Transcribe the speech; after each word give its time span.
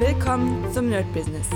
Willkommen 0.00 0.72
zum 0.72 0.88
Nerd 0.88 1.12
Business. 1.12 1.46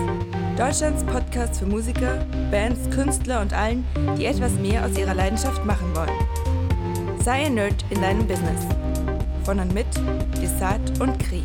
Deutschlands 0.54 1.02
Podcast 1.04 1.60
für 1.60 1.64
Musiker, 1.64 2.26
Bands, 2.50 2.78
Künstler 2.94 3.40
und 3.40 3.54
allen, 3.54 3.86
die 4.18 4.26
etwas 4.26 4.52
mehr 4.56 4.84
aus 4.84 4.98
ihrer 4.98 5.14
Leidenschaft 5.14 5.64
machen 5.64 5.96
wollen. 5.96 7.22
Sei 7.22 7.46
ein 7.46 7.54
Nerd 7.54 7.82
in 7.88 8.02
deinem 8.02 8.28
Business. 8.28 8.66
Von 9.44 9.60
und 9.60 9.72
mit 9.72 9.86
Desart 10.42 11.00
und 11.00 11.18
Kri. 11.20 11.42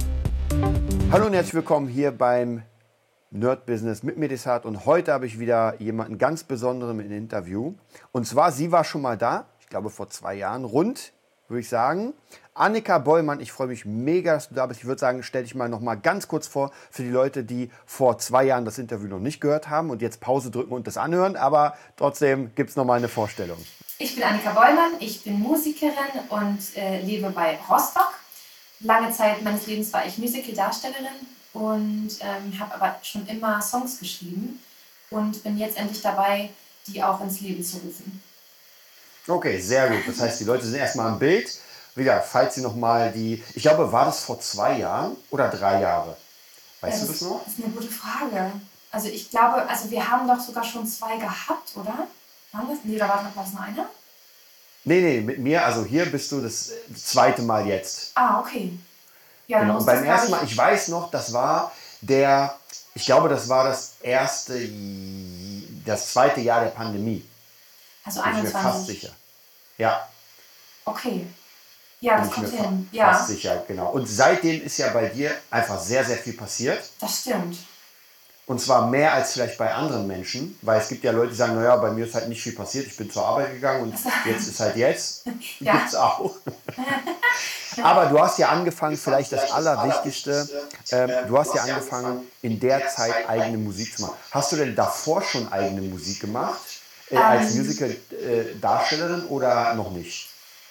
Hallo 1.10 1.28
und 1.28 1.34
herzlich 1.34 1.54
willkommen 1.54 1.88
hier 1.88 2.12
beim 2.12 2.64
Nerd 3.32 3.66
Business 3.66 4.04
mit 4.04 4.18
mir 4.18 4.28
Desart 4.28 4.66
und 4.66 4.86
heute 4.86 5.14
habe 5.14 5.26
ich 5.26 5.40
wieder 5.40 5.80
jemanden 5.80 6.18
ganz 6.18 6.44
Besonderen 6.44 7.00
im 7.00 7.12
Interview. 7.14 7.76
Und 8.12 8.28
zwar, 8.28 8.52
sie 8.52 8.74
war 8.74 8.84
schon 8.84 9.02
mal 9.02 9.18
da, 9.18 9.46
ich 9.62 9.70
glaube 9.70 9.90
vor 9.90 10.10
zwei 10.10 10.36
Jahren, 10.36 10.66
rund, 10.66 11.14
würde 11.48 11.62
ich 11.62 11.70
sagen. 11.70 12.14
Annika 12.60 12.98
Bollmann, 12.98 13.40
ich 13.40 13.54
freue 13.54 13.68
mich 13.68 13.86
mega, 13.86 14.34
dass 14.34 14.50
du 14.50 14.56
da 14.56 14.66
bist. 14.66 14.82
Ich 14.82 14.86
würde 14.86 15.00
sagen, 15.00 15.24
stell 15.24 15.44
dich 15.44 15.56
mal 15.56 15.70
noch 15.70 15.80
mal 15.80 15.96
ganz 15.96 16.28
kurz 16.28 16.46
vor 16.46 16.74
für 16.92 17.04
die 17.04 17.10
Leute, 17.10 17.46
die 17.46 17.72
vor 17.86 18.18
zwei 18.18 18.44
Jahren 18.44 18.66
das 18.66 18.78
Interview 18.78 19.08
noch 19.08 19.20
nicht 19.20 19.40
gehört 19.40 19.70
haben 19.70 19.90
und 19.90 20.02
jetzt 20.02 20.20
Pause 20.20 20.52
drücken 20.52 20.74
und 20.74 20.86
das 20.86 20.98
anhören. 20.98 21.38
Aber 21.38 21.78
trotzdem 21.96 22.54
gibt 22.56 22.72
es 22.72 22.76
noch 22.76 22.84
mal 22.84 22.96
eine 22.96 23.08
Vorstellung. 23.08 23.58
Ich 23.98 24.14
bin 24.14 24.26
Annika 24.26 24.52
Bollmann, 24.52 24.92
ich 25.00 25.24
bin 25.24 25.40
Musikerin 25.40 25.94
und 26.28 26.60
äh, 26.76 27.02
lebe 27.02 27.30
bei 27.30 27.58
Rostock. 27.70 28.14
Lange 28.82 29.10
Zeit 29.14 29.42
meines 29.42 29.66
Lebens 29.66 29.94
war 29.94 30.06
ich 30.06 30.18
Musical-Darstellerin 30.18 31.06
und 31.54 32.10
ähm, 32.20 32.60
habe 32.60 32.76
aber 32.76 32.98
schon 33.04 33.26
immer 33.28 33.62
Songs 33.62 34.00
geschrieben 34.00 34.60
und 35.10 35.42
bin 35.44 35.58
jetzt 35.58 35.78
endlich 35.78 36.02
dabei, 36.02 36.50
die 36.88 37.02
auch 37.02 37.22
ins 37.22 37.40
Leben 37.40 37.64
zu 37.64 37.78
rufen. 37.78 38.22
Okay, 39.26 39.62
sehr 39.62 39.88
gut. 39.88 40.00
Das 40.08 40.20
heißt, 40.20 40.42
die 40.42 40.46
Leute 40.46 40.66
sind 40.66 40.76
erstmal 40.76 41.14
im 41.14 41.20
Bild 41.20 41.58
wieder, 41.96 42.22
falls 42.22 42.56
Sie 42.56 42.62
noch 42.62 42.76
mal 42.76 43.12
die, 43.12 43.44
ich 43.56 43.64
glaube, 43.64 43.92
war 43.92 44.06
das 44.06 44.22
vor 44.22 44.40
zwei 44.40 44.78
Jahren 44.78 45.16
oder 45.30 45.50
drei 45.50 45.82
Jahre? 45.82 46.16
Weißt 46.82 47.02
ja, 47.02 47.06
du 47.06 47.12
das 47.12 47.22
noch? 47.22 47.44
Das 47.44 47.54
ist 47.54 47.64
eine 47.64 47.74
gute 47.74 47.88
Frage. 47.88 48.52
Also 48.92 49.08
ich 49.08 49.30
glaube, 49.30 49.68
also 49.68 49.92
wir 49.92 50.10
haben 50.10 50.28
doch 50.28 50.40
sogar 50.40 50.64
schon 50.64 50.88
zwei 50.88 51.18
gehabt, 51.18 51.72
oder? 51.76 52.08
Waren 52.52 52.70
das? 52.70 52.80
Nee, 52.84 52.98
da 52.98 53.08
war 53.08 53.24
noch 53.24 53.36
was 53.36 53.54
nur 53.54 53.62
einer? 53.62 53.86
Nee, 54.86 55.02
nee, 55.02 55.22
mit 55.22 55.40
mir, 55.40 55.64
also 55.66 55.84
hier 55.86 56.06
bist 56.06 56.32
du 56.32 56.42
das 56.42 56.72
zweite 56.96 57.42
Mal 57.42 57.68
jetzt. 57.68 58.12
Ah, 58.16 58.40
okay. 58.40 58.78
Ja, 59.48 59.60
genau. 59.62 59.78
Und 59.78 59.86
beim 59.86 60.04
ersten 60.04 60.32
Mal, 60.32 60.44
ich 60.44 60.56
weiß 60.56 60.88
noch, 60.88 61.12
das 61.12 61.34
war 61.34 61.72
der, 62.02 62.56
ich 62.96 63.06
glaube, 63.06 63.30
das 63.30 63.50
war 63.50 63.66
das 63.66 63.96
erste, 64.02 64.70
das 65.86 66.14
zweite 66.14 66.40
Jahr 66.42 66.62
der 66.62 66.72
Pandemie. 66.72 67.26
Also 68.06 68.22
21. 68.22 68.42
Bin 68.42 68.48
ich 68.48 68.54
mir 68.54 68.72
fast 68.72 68.86
sicher. 68.86 69.10
Ja. 69.78 70.08
Okay. 70.86 71.28
Ja, 72.02 72.20
das 72.20 72.32
kommt 72.32 72.50
hin. 72.50 72.88
Fa 72.92 72.98
ja. 72.98 73.14
Fast 73.14 73.28
sicher, 73.28 73.64
genau. 73.68 73.92
Und 73.92 74.08
seitdem 74.08 74.64
ist 74.64 74.78
ja 74.78 74.90
bei 74.92 75.08
dir 75.08 75.32
einfach 75.50 75.80
sehr, 75.80 76.06
sehr 76.06 76.18
viel 76.18 76.34
passiert. 76.34 76.82
Das 77.00 77.22
stimmt. 77.22 77.58
Und 78.50 78.60
zwar 78.60 78.88
mehr 78.88 79.14
als 79.14 79.34
vielleicht 79.34 79.60
bei 79.60 79.72
anderen 79.72 80.08
Menschen, 80.08 80.58
weil 80.64 80.82
es 80.82 80.88
gibt 80.88 81.04
ja 81.04 81.12
Leute, 81.12 81.30
die 81.30 81.36
sagen, 81.36 81.54
naja, 81.54 81.76
bei 81.76 81.92
mir 81.92 82.08
ist 82.08 82.16
halt 82.16 82.30
nicht 82.30 82.42
viel 82.42 82.56
passiert, 82.56 82.88
ich 82.88 82.98
bin 82.98 83.12
zur 83.12 83.24
Arbeit 83.24 83.54
gegangen 83.54 83.84
und 83.84 83.96
jetzt 84.26 84.48
ist 84.48 84.60
halt 84.60 84.76
jetzt. 84.76 85.24
ja. 85.60 85.74
Gibt's 85.74 85.94
auch. 85.94 86.34
Aber 87.84 88.08
du 88.08 88.20
hast 88.20 88.40
ja 88.40 88.50
angefangen, 88.50 88.98
vielleicht 88.98 89.32
das 89.32 89.52
Allerwichtigste, 89.52 90.50
ähm, 90.92 91.12
du 91.28 91.38
hast 91.38 91.54
ja 91.54 91.62
angefangen, 91.62 92.28
in 92.42 92.60
der 92.60 92.88
Zeit 92.88 93.30
eigene 93.30 93.60
Musik 93.60 93.96
zu 93.96 94.04
machen. 94.04 94.16
Hast 94.32 94.52
du 94.52 94.56
denn 94.56 94.76
davor 94.76 95.22
schon 95.22 95.52
eigene 95.52 95.82
Musik 95.82 96.20
gemacht, 96.20 96.60
äh, 97.12 97.18
als 97.18 97.52
ähm. 97.52 97.58
Musical-Darstellerin 97.60 99.26
äh, 99.26 99.30
oder 99.30 99.76
noch 99.76 99.92
nicht? 99.92 100.28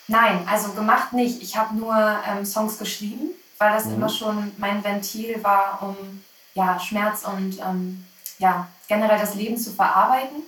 Nein, 0.08 0.46
also 0.50 0.72
gemacht 0.72 1.12
nicht. 1.12 1.42
Ich 1.42 1.56
habe 1.56 1.76
nur 1.76 1.94
ähm, 2.26 2.44
Songs 2.44 2.78
geschrieben, 2.78 3.30
weil 3.58 3.72
das 3.72 3.84
mhm. 3.84 3.94
immer 3.94 4.08
schon 4.08 4.52
mein 4.56 4.82
Ventil 4.82 5.42
war, 5.44 5.78
um 5.82 6.24
ja, 6.54 6.80
Schmerz 6.80 7.24
und 7.24 7.58
ähm, 7.60 8.04
ja, 8.38 8.68
generell 8.88 9.18
das 9.18 9.34
Leben 9.34 9.56
zu 9.56 9.70
verarbeiten. 9.70 10.42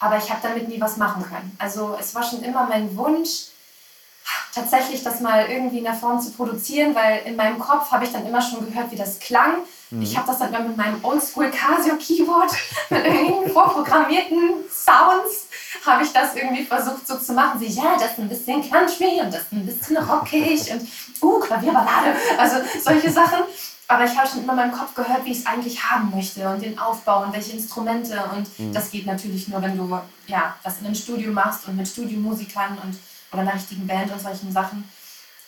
Aber 0.00 0.16
ich 0.16 0.30
habe 0.30 0.40
damit 0.42 0.68
nie 0.68 0.80
was 0.80 0.96
machen 0.96 1.22
können. 1.22 1.54
Also 1.58 1.96
es 2.00 2.14
war 2.14 2.22
schon 2.22 2.42
immer 2.42 2.66
mein 2.66 2.96
Wunsch, 2.96 3.48
tatsächlich 4.54 5.02
das 5.02 5.20
mal 5.20 5.46
irgendwie 5.46 5.78
in 5.78 5.84
der 5.84 5.94
Form 5.94 6.20
zu 6.20 6.32
produzieren, 6.32 6.94
weil 6.94 7.22
in 7.26 7.36
meinem 7.36 7.58
Kopf 7.58 7.90
habe 7.90 8.04
ich 8.04 8.12
dann 8.12 8.26
immer 8.26 8.40
schon 8.40 8.66
gehört, 8.66 8.90
wie 8.90 8.96
das 8.96 9.18
klang. 9.18 9.58
Mhm. 9.94 10.02
Ich 10.02 10.16
habe 10.16 10.26
das 10.26 10.38
dann 10.38 10.52
immer 10.52 10.60
mit 10.60 10.76
meinem 10.76 11.04
Oldschool 11.04 11.50
Casio 11.50 11.96
Keyboard 11.96 12.52
mit 12.90 13.04
irgendwie 13.04 13.50
vorprogrammierten 13.50 14.64
Sounds 14.70 15.48
habe 15.84 16.02
ich 16.02 16.12
das 16.12 16.34
irgendwie 16.34 16.64
versucht 16.64 17.06
so 17.06 17.18
zu 17.18 17.32
machen. 17.32 17.58
Sie, 17.58 17.66
ja, 17.66 17.96
das 17.98 18.12
ist 18.12 18.18
ein 18.18 18.28
bisschen 18.28 18.70
Country 18.70 19.20
und 19.20 19.32
das 19.32 19.42
ist 19.42 19.52
ein 19.52 19.66
bisschen 19.66 19.96
rockig 19.98 20.72
und 20.72 20.88
uh, 21.22 21.40
Klavierballade. 21.40 22.14
Also 22.38 22.56
solche 22.82 23.10
Sachen. 23.10 23.40
Aber 23.86 24.04
ich 24.04 24.16
habe 24.16 24.26
schon 24.26 24.42
immer 24.42 24.52
in 24.54 24.58
meinem 24.60 24.72
Kopf 24.72 24.94
gehört, 24.94 25.26
wie 25.26 25.32
ich 25.32 25.40
es 25.40 25.46
eigentlich 25.46 25.82
haben 25.82 26.10
möchte 26.10 26.48
und 26.48 26.62
den 26.62 26.78
Aufbau 26.78 27.24
und 27.24 27.34
welche 27.34 27.52
Instrumente. 27.52 28.18
Und 28.34 28.58
mhm. 28.58 28.72
das 28.72 28.90
geht 28.90 29.04
natürlich 29.04 29.48
nur, 29.48 29.60
wenn 29.60 29.76
du 29.76 29.98
ja, 30.26 30.56
das 30.62 30.78
in 30.80 30.86
einem 30.86 30.94
Studio 30.94 31.32
machst 31.32 31.68
und 31.68 31.76
mit 31.76 31.86
Studiomusikern 31.86 32.78
und 32.82 32.98
oder 33.34 33.42
einer 33.42 33.54
richtigen 33.54 33.86
Band 33.86 34.10
und 34.12 34.20
solchen 34.20 34.52
Sachen. 34.52 34.88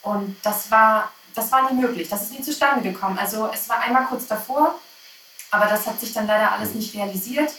Und 0.02 0.36
das 0.42 0.70
war, 0.70 1.10
das 1.36 1.52
war 1.52 1.70
nie 1.70 1.80
möglich. 1.80 2.08
Das 2.08 2.22
ist 2.22 2.32
nie 2.32 2.42
zustande 2.42 2.82
gekommen. 2.82 3.18
Also 3.18 3.48
es 3.52 3.68
war 3.68 3.80
einmal 3.80 4.06
kurz 4.06 4.26
davor, 4.26 4.74
aber 5.50 5.66
das 5.66 5.86
hat 5.86 6.00
sich 6.00 6.12
dann 6.12 6.26
leider 6.26 6.50
alles 6.50 6.74
nicht 6.74 6.94
realisiert. 6.94 7.52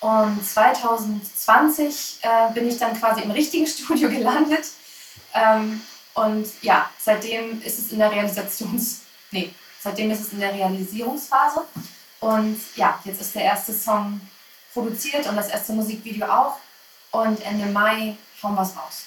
Und 0.00 0.44
2020 0.44 2.18
äh, 2.22 2.52
bin 2.52 2.68
ich 2.68 2.76
dann 2.76 2.98
quasi 2.98 3.22
im 3.22 3.30
richtigen 3.30 3.66
Studio 3.68 4.10
gelandet. 4.10 4.66
Ähm, 5.32 5.80
und 6.14 6.46
ja, 6.62 6.90
seitdem 6.98 7.62
ist 7.62 7.78
es 7.78 7.92
in 7.92 7.98
der 7.98 8.10
Realisations... 8.10 9.02
Nee, 9.30 9.54
seitdem 9.80 10.10
ist 10.10 10.20
es 10.20 10.32
in 10.32 10.40
der 10.40 10.52
Realisierungsphase. 10.52 11.64
Und 12.20 12.60
ja, 12.74 13.00
jetzt 13.04 13.20
ist 13.20 13.34
der 13.34 13.44
erste 13.44 13.72
Song 13.72 14.20
produziert 14.72 15.26
und 15.26 15.36
das 15.36 15.48
erste 15.48 15.72
Musikvideo 15.72 16.26
auch. 16.26 16.56
Und 17.10 17.40
Ende 17.46 17.66
Mai 17.66 18.16
hauen 18.42 18.54
wir 18.54 18.62
es 18.62 18.76
raus. 18.76 19.06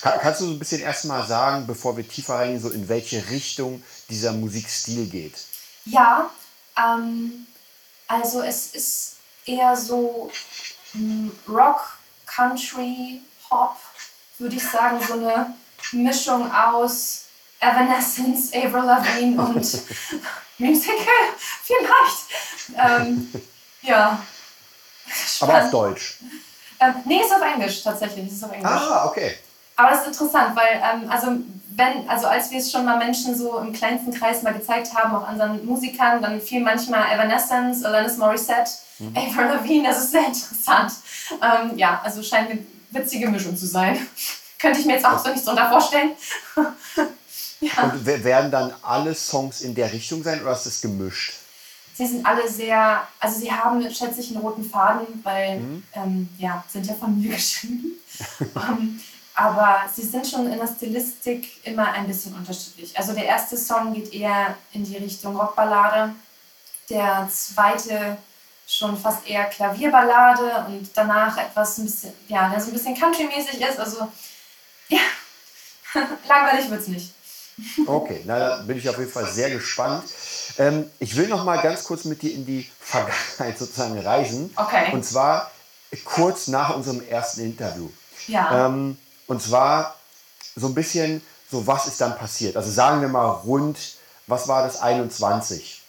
Kann, 0.00 0.18
kannst 0.20 0.40
du 0.40 0.46
so 0.46 0.50
ein 0.52 0.58
bisschen 0.58 0.80
erstmal 0.80 1.26
sagen, 1.26 1.66
bevor 1.66 1.96
wir 1.96 2.08
tiefer 2.08 2.34
reingehen, 2.34 2.60
so 2.60 2.70
in 2.70 2.88
welche 2.88 3.30
Richtung 3.30 3.82
dieser 4.08 4.32
Musikstil 4.32 5.06
geht? 5.06 5.34
Ja, 5.84 6.30
ähm, 6.76 7.46
also 8.08 8.42
es 8.42 8.74
ist 8.74 9.16
eher 9.46 9.76
so 9.76 10.30
hm, 10.92 11.30
Rock, 11.48 11.96
Country, 12.26 13.20
Pop, 13.48 13.76
würde 14.38 14.56
ich 14.56 14.68
sagen, 14.68 14.98
so 15.06 15.14
eine 15.14 15.54
Mischung 15.92 16.50
aus 16.52 17.24
Evanescence, 17.60 18.52
Avril 18.52 18.84
Lavigne 18.84 19.40
und 19.40 19.54
Musical, 20.58 21.06
vielleicht. 21.62 22.70
Ähm, 22.76 23.32
ja. 23.82 24.22
Spannend. 25.06 25.54
Aber 25.54 25.64
auf 25.64 25.70
Deutsch? 25.70 26.18
Ähm, 26.80 26.94
nee, 27.04 27.20
ist 27.20 27.32
auf 27.32 27.42
Englisch 27.42 27.82
tatsächlich. 27.82 28.26
Ist 28.30 28.42
auf 28.44 28.52
Englisch. 28.52 28.70
Ah, 28.70 29.06
okay. 29.06 29.36
Aber 29.76 29.90
das 29.90 30.02
ist 30.02 30.08
interessant, 30.08 30.56
weil 30.56 30.82
ähm, 30.82 31.10
also 31.10 31.28
wenn, 31.76 32.08
also 32.08 32.26
als 32.26 32.50
wir 32.50 32.58
es 32.58 32.70
schon 32.70 32.84
mal 32.84 32.98
Menschen 32.98 33.36
so 33.36 33.58
im 33.58 33.72
kleinsten 33.72 34.12
Kreis 34.12 34.42
mal 34.42 34.52
gezeigt 34.52 34.94
haben, 34.94 35.14
auch 35.14 35.26
anderen 35.26 35.64
Musikern, 35.64 36.20
dann 36.20 36.40
fiel 36.40 36.60
manchmal 36.60 37.14
Evanescence, 37.14 37.84
Alanis 37.84 38.18
Morissette, 38.18 38.70
mhm. 38.98 39.16
Avril 39.16 39.46
Lavigne, 39.46 39.88
das 39.88 40.04
ist 40.04 40.12
sehr 40.12 40.26
interessant. 40.26 40.92
Ähm, 41.30 41.76
ja, 41.78 42.00
also 42.04 42.22
scheint 42.22 42.50
eine 42.50 42.60
witzige 42.90 43.28
Mischung 43.28 43.56
zu 43.56 43.66
sein. 43.66 43.98
Könnte 44.58 44.80
ich 44.80 44.86
mir 44.86 44.94
jetzt 44.94 45.06
auch 45.06 45.18
so 45.18 45.30
nicht 45.30 45.44
so 45.44 45.50
unter 45.50 45.68
vorstellen. 45.68 46.12
ja. 47.60 47.82
Und 47.82 48.06
werden 48.06 48.50
dann 48.50 48.72
alle 48.82 49.14
Songs 49.14 49.62
in 49.62 49.74
der 49.74 49.92
Richtung 49.92 50.22
sein 50.22 50.40
oder 50.42 50.52
ist 50.52 50.66
das 50.66 50.80
gemischt? 50.80 51.34
Sie 51.94 52.06
sind 52.06 52.24
alle 52.24 52.48
sehr, 52.48 53.06
also 53.20 53.38
sie 53.38 53.52
haben, 53.52 53.82
schätze 53.90 54.20
ich, 54.20 54.30
einen 54.30 54.40
roten 54.40 54.64
Faden, 54.64 55.06
weil, 55.22 55.60
mhm. 55.60 55.82
ähm, 55.94 56.28
ja, 56.38 56.64
sind 56.68 56.86
ja 56.86 56.94
von 56.94 57.20
mir 57.20 57.30
geschrieben. 57.34 57.98
Aber 59.34 59.82
sie 59.94 60.02
sind 60.02 60.26
schon 60.26 60.50
in 60.52 60.58
der 60.58 60.66
Stilistik 60.66 61.64
immer 61.66 61.92
ein 61.92 62.06
bisschen 62.06 62.34
unterschiedlich. 62.34 62.96
Also 62.98 63.12
der 63.14 63.24
erste 63.24 63.56
Song 63.56 63.94
geht 63.94 64.12
eher 64.12 64.56
in 64.72 64.84
die 64.84 64.96
Richtung 64.96 65.36
Rockballade, 65.36 66.14
der 66.90 67.28
zweite 67.30 68.18
schon 68.66 68.96
fast 68.96 69.26
eher 69.26 69.44
Klavierballade 69.44 70.66
und 70.68 70.90
danach 70.94 71.36
etwas 71.36 71.78
ein 71.78 71.84
bisschen, 71.84 72.12
ja, 72.28 72.48
der 72.48 72.60
so 72.60 72.68
ein 72.68 72.72
bisschen 72.72 72.94
country-mäßig 72.94 73.60
ist. 73.60 73.78
Also 73.78 74.08
ja, 74.88 75.00
langweilig 76.28 76.70
wird 76.70 76.80
es 76.80 76.88
nicht. 76.88 77.14
Okay, 77.86 78.22
na, 78.24 78.38
da 78.38 78.56
bin 78.62 78.78
ich 78.78 78.88
auf 78.88 78.98
jeden 78.98 79.10
Fall 79.10 79.26
sehr 79.26 79.50
gespannt. 79.50 80.04
Ähm, 80.58 80.90
ich 80.98 81.16
will 81.16 81.28
noch 81.28 81.44
mal 81.44 81.60
ganz 81.60 81.84
kurz 81.84 82.04
mit 82.04 82.22
dir 82.22 82.32
in 82.32 82.46
die 82.46 82.70
Vergangenheit 82.80 83.58
sozusagen 83.58 83.98
reisen. 83.98 84.52
Okay. 84.56 84.92
Und 84.92 85.04
zwar 85.04 85.50
kurz 86.04 86.48
nach 86.48 86.74
unserem 86.74 87.06
ersten 87.06 87.42
Interview. 87.42 87.90
Ja. 88.26 88.66
Ähm, 88.66 88.96
und 89.32 89.42
zwar 89.42 89.96
so 90.54 90.66
ein 90.66 90.74
bisschen, 90.74 91.22
so 91.50 91.66
was 91.66 91.86
ist 91.86 92.00
dann 92.00 92.16
passiert? 92.16 92.56
Also 92.56 92.70
sagen 92.70 93.00
wir 93.00 93.08
mal 93.08 93.28
rund, 93.30 93.78
was 94.26 94.46
war 94.46 94.62
das, 94.62 94.80
21? 94.80 95.82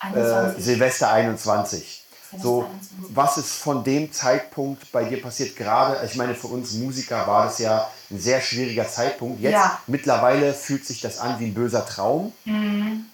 21. 0.00 0.58
Äh, 0.58 0.62
Silvester 0.62 1.10
21. 1.10 1.96
So, 2.40 2.70
was 3.08 3.38
ist 3.38 3.54
von 3.54 3.82
dem 3.82 4.12
Zeitpunkt 4.12 4.92
bei 4.92 5.02
dir 5.02 5.20
passiert? 5.20 5.56
Gerade, 5.56 6.06
ich 6.06 6.14
meine, 6.14 6.36
für 6.36 6.46
uns 6.46 6.74
Musiker 6.74 7.26
war 7.26 7.46
das 7.46 7.58
ja 7.58 7.90
ein 8.08 8.20
sehr 8.20 8.40
schwieriger 8.40 8.88
Zeitpunkt. 8.88 9.40
Jetzt 9.40 9.54
ja. 9.54 9.80
mittlerweile 9.88 10.54
fühlt 10.54 10.86
sich 10.86 11.00
das 11.00 11.18
an 11.18 11.40
wie 11.40 11.46
ein 11.46 11.54
böser 11.54 11.84
Traum. 11.86 12.32
Mhm. 12.44 13.06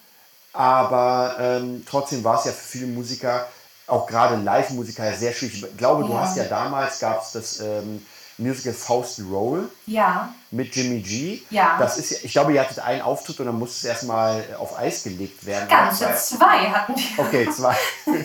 aber 0.53 1.37
ähm, 1.39 1.85
trotzdem 1.89 2.25
war 2.25 2.39
es 2.39 2.45
ja 2.47 2.53
für 2.53 2.67
viele 2.79 2.87
Musiker, 2.89 3.47
auch 3.87 4.07
gerade 4.07 4.37
Live-Musiker, 4.37 5.15
sehr 5.15 5.33
schwierig. 5.33 5.63
Ich 5.63 5.77
glaube, 5.77 6.05
du 6.05 6.13
Ja. 6.13 6.21
hast 6.21 6.37
ja 6.37 6.45
damals, 6.45 6.99
gab 6.99 7.23
es 7.23 7.33
das 7.33 7.61
ähm, 7.61 8.05
Musical 8.39 8.75
Faust 8.75 9.21
Roll 9.31 9.71
Ja, 9.87 10.33
mit 10.51 10.75
Jimmy 10.77 11.01
G. 11.01 11.41
Ja. 11.51 11.77
Das 11.79 11.97
ist 11.97 12.25
ich 12.25 12.33
glaube, 12.33 12.53
ihr 12.53 12.61
hattet 12.61 12.79
einen 12.81 13.01
Auftritt 13.03 13.41
und 13.41 13.47
dann 13.47 13.59
musste 13.59 13.77
es 13.79 13.85
erstmal 13.85 14.45
auf 14.59 14.79
Eis 14.79 15.03
gelegt 15.05 15.45
werden. 15.47 15.69
ganze 15.69 16.05
Zwei- 16.05 16.15
zwei 16.15 16.59
hatten 16.71 16.95
wir. 16.97 17.19
Okay, 17.25 17.49
zwei. 17.51 17.77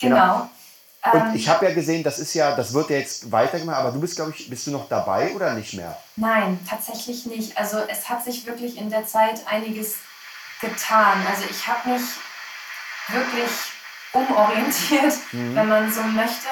Genau. 0.00 0.48
Und 1.12 1.20
Ähm, 1.20 1.32
ich 1.34 1.48
habe 1.48 1.66
ja 1.66 1.74
gesehen, 1.74 2.02
das 2.02 2.18
ist 2.18 2.32
ja, 2.34 2.56
das 2.56 2.72
wird 2.72 2.88
ja 2.90 2.96
jetzt 2.96 3.30
weitergemacht, 3.30 3.76
aber 3.78 3.90
du 3.92 4.00
bist, 4.00 4.16
glaube 4.16 4.32
ich, 4.36 4.48
bist 4.48 4.66
du 4.66 4.70
noch 4.70 4.88
dabei 4.88 5.34
oder 5.34 5.52
nicht 5.54 5.74
mehr? 5.74 5.98
Nein, 6.16 6.58
tatsächlich 6.68 7.26
nicht. 7.26 7.56
Also 7.58 7.78
es 7.88 8.08
hat 8.08 8.24
sich 8.24 8.46
wirklich 8.46 8.78
in 8.78 8.88
der 8.90 9.06
Zeit 9.06 9.46
einiges 9.46 9.96
getan. 10.60 11.24
Also 11.28 11.44
ich 11.50 11.66
habe 11.68 11.90
mich 11.90 12.02
wirklich 13.08 13.50
umorientiert, 14.12 15.14
wenn 15.32 15.68
man 15.68 15.92
so 15.92 16.02
möchte. 16.02 16.48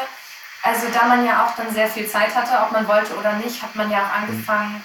Also 0.62 0.88
da 0.93 1.06
man 1.06 1.26
ja 1.26 1.44
auch 1.44 1.56
dann 1.56 1.73
sehr 1.75 1.88
viel 1.88 2.09
Zeit 2.09 2.35
hatte, 2.35 2.56
ob 2.64 2.73
man 2.73 2.87
wollte 2.87 3.17
oder 3.17 3.32
nicht, 3.35 3.62
hat 3.62 3.75
man 3.75 3.91
ja 3.91 4.05
auch 4.05 4.12
angefangen 4.23 4.82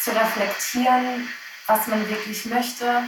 zu 0.00 0.10
reflektieren, 0.10 1.28
was 1.66 1.86
man 1.86 2.08
wirklich 2.08 2.46
möchte. 2.46 3.04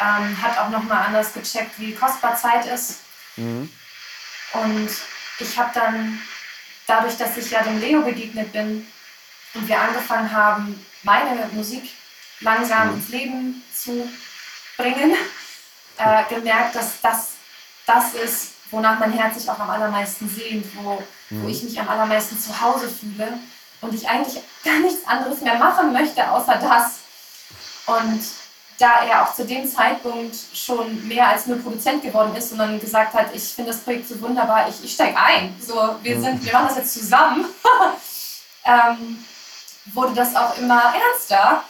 Ähm, 0.00 0.42
hat 0.42 0.58
auch 0.58 0.68
nochmal 0.68 1.06
anders 1.06 1.32
gecheckt, 1.32 1.78
wie 1.78 1.94
kostbar 1.94 2.36
Zeit 2.36 2.66
ist. 2.66 3.00
Und 4.52 4.90
ich 5.40 5.58
habe 5.58 5.70
dann, 5.74 6.20
dadurch, 6.86 7.16
dass 7.16 7.36
ich 7.36 7.50
ja 7.50 7.62
dem 7.62 7.80
Leo 7.80 8.02
begegnet 8.02 8.52
bin 8.52 8.86
und 9.54 9.68
wir 9.68 9.80
angefangen 9.80 10.30
haben, 10.30 10.86
meine 11.02 11.48
Musik 11.52 11.90
langsam 12.40 12.94
ins 12.94 13.08
Leben 13.08 13.62
zu 13.74 14.08
bringen, 14.76 15.16
äh, 15.98 16.22
gemerkt, 16.32 16.76
dass 16.76 17.00
das 17.00 17.32
das 17.88 18.14
ist, 18.14 18.52
wonach 18.70 18.98
mein 18.98 19.12
Herz 19.12 19.38
sich 19.40 19.50
auch 19.50 19.58
am 19.58 19.70
allermeisten 19.70 20.28
sehnt, 20.28 20.66
wo, 20.76 21.02
wo 21.30 21.48
ich 21.48 21.62
mich 21.62 21.78
am 21.78 21.88
allermeisten 21.88 22.38
zu 22.38 22.60
Hause 22.60 22.88
fühle 22.88 23.38
und 23.80 23.94
ich 23.94 24.08
eigentlich 24.08 24.42
gar 24.64 24.78
nichts 24.80 25.06
anderes 25.06 25.40
mehr 25.40 25.56
machen 25.56 25.92
möchte, 25.92 26.30
außer 26.30 26.56
das. 26.56 26.98
Und 27.86 28.20
da 28.78 29.04
er 29.04 29.22
auch 29.22 29.34
zu 29.34 29.44
dem 29.44 29.68
Zeitpunkt 29.68 30.36
schon 30.54 31.06
mehr 31.08 31.28
als 31.28 31.46
nur 31.46 31.58
Produzent 31.58 32.02
geworden 32.02 32.34
ist, 32.36 32.50
sondern 32.50 32.80
gesagt 32.80 33.14
hat, 33.14 33.34
ich 33.34 33.42
finde 33.42 33.72
das 33.72 33.80
Projekt 33.80 34.08
so 34.08 34.20
wunderbar, 34.20 34.68
ich, 34.68 34.84
ich 34.84 34.92
steige 34.92 35.16
ein. 35.16 35.54
So, 35.60 35.96
wir, 36.02 36.20
sind, 36.20 36.44
wir 36.44 36.52
machen 36.52 36.68
das 36.68 36.76
jetzt 36.76 36.94
zusammen. 36.94 37.46
ähm, 38.64 39.24
wurde 39.86 40.14
das 40.14 40.34
auch 40.36 40.56
immer 40.58 40.94
ernster. 40.94 41.64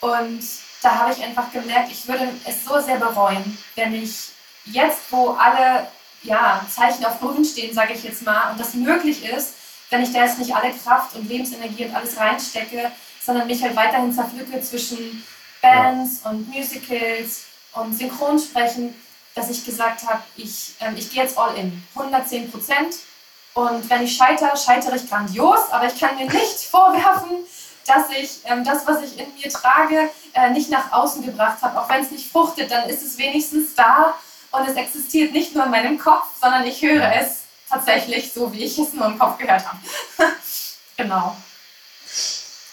Und 0.00 0.42
da 0.82 0.94
habe 0.96 1.12
ich 1.12 1.22
einfach 1.22 1.50
gemerkt, 1.52 1.90
ich 1.90 2.06
würde 2.06 2.28
es 2.44 2.64
so 2.64 2.80
sehr 2.80 2.96
bereuen, 2.96 3.58
wenn 3.74 3.94
ich 3.94 4.30
jetzt, 4.64 5.10
wo 5.10 5.30
alle 5.30 5.88
ja, 6.22 6.64
Zeichen 6.70 7.04
auf 7.04 7.20
grün 7.20 7.44
stehen, 7.44 7.74
sage 7.74 7.94
ich 7.94 8.04
jetzt 8.04 8.22
mal, 8.22 8.50
und 8.50 8.60
das 8.60 8.74
möglich 8.74 9.24
ist, 9.24 9.54
wenn 9.90 10.02
ich 10.02 10.12
da 10.12 10.24
jetzt 10.24 10.38
nicht 10.38 10.54
alle 10.54 10.72
Kraft 10.72 11.14
und 11.16 11.28
Lebensenergie 11.28 11.84
und 11.84 11.94
alles 11.94 12.16
reinstecke, 12.16 12.90
sondern 13.24 13.46
mich 13.46 13.62
halt 13.62 13.76
weiterhin 13.76 14.12
zerpflücke 14.12 14.60
zwischen 14.62 15.22
Bands 15.60 16.20
und 16.24 16.48
Musicals 16.48 17.44
und 17.74 17.96
Synchronsprechen, 17.96 18.94
dass 19.34 19.50
ich 19.50 19.64
gesagt 19.64 20.06
habe, 20.06 20.22
ich, 20.36 20.74
ähm, 20.80 20.94
ich 20.96 21.10
gehe 21.10 21.22
jetzt 21.22 21.38
all 21.38 21.56
in, 21.56 21.82
110 21.94 22.50
Prozent. 22.50 22.96
Und 23.54 23.88
wenn 23.88 24.02
ich 24.02 24.16
scheitere, 24.16 24.56
scheitere 24.56 24.96
ich 24.96 25.08
grandios, 25.08 25.70
aber 25.70 25.86
ich 25.86 25.98
kann 25.98 26.16
mir 26.16 26.26
nicht 26.26 26.60
vorwerfen, 26.70 27.44
dass 27.86 28.10
ich 28.10 28.40
ähm, 28.44 28.64
das, 28.64 28.86
was 28.86 29.02
ich 29.02 29.18
in 29.18 29.32
mir 29.34 29.50
trage, 29.50 30.10
äh, 30.34 30.50
nicht 30.50 30.70
nach 30.70 30.92
außen 30.92 31.24
gebracht 31.24 31.62
habe. 31.62 31.80
Auch 31.80 31.88
wenn 31.88 32.02
es 32.02 32.10
nicht 32.10 32.30
fruchtet, 32.30 32.70
dann 32.70 32.88
ist 32.88 33.02
es 33.02 33.18
wenigstens 33.18 33.74
da 33.74 34.14
und 34.52 34.68
es 34.68 34.76
existiert 34.76 35.32
nicht 35.32 35.54
nur 35.54 35.64
in 35.64 35.70
meinem 35.70 35.98
Kopf, 35.98 36.26
sondern 36.40 36.66
ich 36.66 36.82
höre 36.82 37.12
es 37.20 37.42
tatsächlich 37.68 38.32
so, 38.32 38.52
wie 38.52 38.64
ich 38.64 38.78
es 38.78 38.92
nur 38.92 39.06
im 39.06 39.18
Kopf 39.18 39.38
gehört 39.38 39.66
habe. 39.66 39.78
genau. 40.96 41.36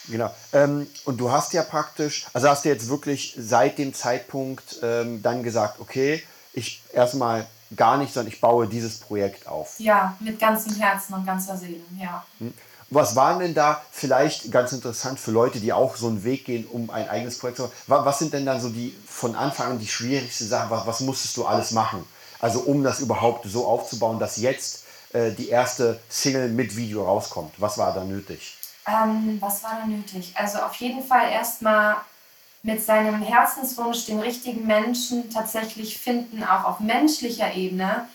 Genau. 0.08 0.34
Ähm, 0.54 0.88
und 1.06 1.18
du 1.18 1.32
hast 1.32 1.54
ja 1.54 1.64
praktisch, 1.64 2.26
also 2.34 2.50
hast 2.50 2.66
du 2.66 2.70
jetzt 2.70 2.90
wirklich 2.90 3.36
seit 3.38 3.78
dem 3.78 3.94
Zeitpunkt 3.94 4.80
ähm, 4.82 5.22
dann 5.22 5.44
gesagt, 5.44 5.80
okay, 5.80 6.24
ich 6.54 6.82
erstmal 6.94 7.48
gar 7.76 7.98
nicht, 7.98 8.14
sondern 8.14 8.34
ich 8.34 8.42
baue 8.42 8.68
dieses 8.68 9.00
Projekt 9.00 9.48
auf. 9.48 9.76
Ja, 9.80 10.16
mit 10.20 10.40
ganzem 10.40 10.76
Herzen 10.76 11.14
und 11.14 11.26
ganzer 11.26 11.56
Seele, 11.56 11.82
ja. 12.00 12.26
Was 12.92 13.16
waren 13.16 13.40
denn 13.40 13.54
da 13.54 13.82
vielleicht 13.92 14.52
ganz 14.52 14.72
interessant 14.72 15.20
für 15.20 15.32
Leute, 15.32 15.60
die 15.60 15.72
auch 15.74 15.96
so 15.96 16.08
einen 16.08 16.24
Weg 16.24 16.46
gehen, 16.46 16.66
um 16.66 16.90
ein 16.90 17.08
eigenes 17.08 17.38
Projekt 17.38 17.58
zu 17.58 17.64
machen? 17.64 17.74
Wa- 17.88 18.06
Was 18.06 18.20
sind 18.20 18.34
denn 18.34 18.46
dann 18.46 18.60
so 18.60 18.70
die 18.70 18.96
von 19.08 19.36
Anfang 19.36 19.72
an 19.72 19.80
die 19.80 19.88
schwierigsten 19.88 20.48
Sachen? 20.48 20.70
Was, 20.72 20.88
was 20.88 21.00
musstest 21.02 21.38
du 21.38 21.46
alles 21.46 21.72
machen? 21.72 22.04
Also 22.40 22.62
um 22.62 22.84
das 22.84 23.00
überhaupt 23.00 23.46
so 23.48 23.68
aufzubauen, 23.68 24.18
dass 24.18 24.38
jetzt 24.38 24.84
äh, 25.14 25.32
die 25.32 25.50
erste 25.50 26.00
Single 26.10 26.50
mit 26.50 26.76
Video 26.76 27.04
rauskommt. 27.06 27.54
Was 27.58 27.78
war 27.78 27.94
da 27.94 28.04
nötig? 28.04 28.56
Ähm, 28.88 29.38
was 29.40 29.62
war 29.64 29.78
da 29.82 29.86
nötig? 29.86 30.34
Also 30.36 30.60
auf 30.60 30.74
jeden 30.76 31.04
Fall 31.04 31.30
erstmal 31.32 31.98
mit 32.64 32.84
seinem 32.84 33.22
Herzenswunsch 33.22 34.06
den 34.06 34.20
richtigen 34.20 34.66
Menschen 34.66 35.30
tatsächlich 35.30 35.98
finden, 35.98 36.44
auch 36.44 36.64
auf 36.64 36.80
menschlicher 36.80 37.54
Ebene, 37.54 38.08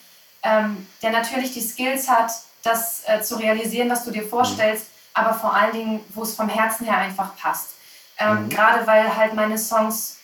ähm, 0.43 0.87
der 1.03 1.13
natürlich 1.13 1.53
die 1.53 1.63
Skills 1.63 2.09
hat, 2.09 2.33
das 2.65 3.03
äh, 3.07 3.21
zu 3.23 3.37
realisieren, 3.37 3.91
was 3.91 4.05
du 4.05 4.11
dir 4.11 4.27
vorstellst, 4.27 4.87
aber 5.13 5.35
vor 5.35 5.55
allen 5.55 5.73
Dingen, 5.73 6.01
wo 6.15 6.23
es 6.23 6.35
vom 6.35 6.49
Herzen 6.49 6.87
her 6.87 6.97
einfach 6.97 7.37
passt. 7.37 7.71
Ähm, 8.19 8.49
Gerade 8.49 8.87
weil 8.87 9.15
halt 9.15 9.35
meine 9.35 9.59
Songs 9.59 10.17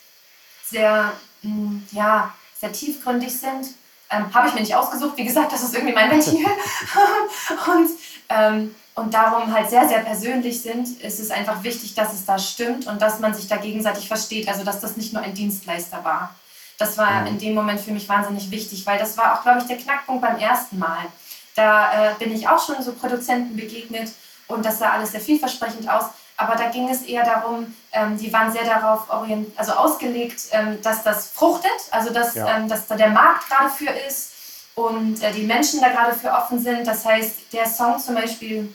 sehr, 0.67 1.13
mh, 1.43 1.83
ja, 1.93 2.33
sehr 2.59 2.73
tiefgründig 2.73 3.39
sind. 3.39 3.69
Ähm, 4.11 4.33
Habe 4.35 4.49
ich 4.49 4.55
mir 4.55 4.61
nicht 4.61 4.75
ausgesucht, 4.75 5.17
wie 5.17 5.25
gesagt, 5.25 5.53
das 5.53 5.63
ist 5.63 5.75
irgendwie 5.75 5.95
mein 5.95 6.11
Ventil. 6.11 6.47
und, 7.75 7.91
ähm, 8.29 8.75
und 8.95 9.15
darum 9.15 9.53
halt 9.53 9.71
sehr, 9.71 9.89
sehr 9.89 10.01
persönlich 10.01 10.63
sind, 10.63 11.01
ist 11.01 11.21
es 11.21 11.31
einfach 11.31 11.63
wichtig, 11.63 11.95
dass 11.95 12.13
es 12.13 12.25
da 12.25 12.39
stimmt 12.39 12.87
und 12.87 13.01
dass 13.01 13.21
man 13.21 13.35
sich 13.35 13.49
da 13.49 13.57
gegenseitig 13.57 14.09
versteht. 14.09 14.49
Also, 14.49 14.65
dass 14.65 14.81
das 14.81 14.97
nicht 14.97 15.13
nur 15.13 15.23
ein 15.23 15.35
Dienstleister 15.35 16.03
war. 16.05 16.35
Das 16.79 16.97
war 16.97 17.27
in 17.27 17.39
dem 17.39 17.55
Moment 17.55 17.81
für 17.81 17.93
mich 17.93 18.09
wahnsinnig 18.09 18.51
wichtig, 18.51 18.87
weil 18.87 18.99
das 18.99 19.17
war 19.19 19.35
auch, 19.35 19.43
glaube 19.43 19.61
ich, 19.61 19.67
der 19.67 19.77
Knackpunkt 19.77 20.23
beim 20.23 20.39
ersten 20.39 20.79
Mal. 20.79 21.07
Da 21.56 22.11
äh, 22.11 22.14
bin 22.19 22.35
ich 22.35 22.49
auch 22.49 22.64
schon 22.64 22.82
so 22.82 22.93
Produzenten 22.93 23.56
begegnet 23.56 24.12
und 24.49 24.64
das 24.64 24.79
sah 24.79 24.91
alles 24.91 25.12
sehr 25.12 25.20
vielversprechend 25.20 25.88
aus. 25.88 26.05
Aber 26.37 26.55
da 26.56 26.70
ging 26.70 26.88
es 26.88 27.02
eher 27.02 27.25
darum, 27.25 27.75
ähm, 27.93 28.17
die 28.17 28.32
waren 28.32 28.50
sehr 28.50 28.64
darauf 28.64 29.11
orient 29.11 29.49
also 29.58 29.73
ausgelegt, 29.73 30.41
ähm, 30.52 30.81
dass 30.82 31.02
das 31.02 31.29
fruchtet, 31.29 31.70
also 31.91 32.11
dass, 32.12 32.35
Ja. 32.35 32.57
ähm, 32.57 32.69
dass 32.69 32.87
da 32.87 32.97
der 32.97 33.11
Markt 33.11 33.49
gerade 33.49 33.69
für 33.69 33.90
ist 33.90 34.30
und 34.75 35.23
äh, 35.23 35.33
die 35.33 35.42
Menschen 35.42 35.80
da 35.80 35.88
gerade 35.90 36.14
für 36.14 36.33
offen 36.33 36.59
sind. 36.59 36.87
Das 36.87 37.04
heißt, 37.04 37.52
der 37.52 37.66
Song 37.66 37.99
zum 37.99 38.14
Beispiel, 38.14 38.75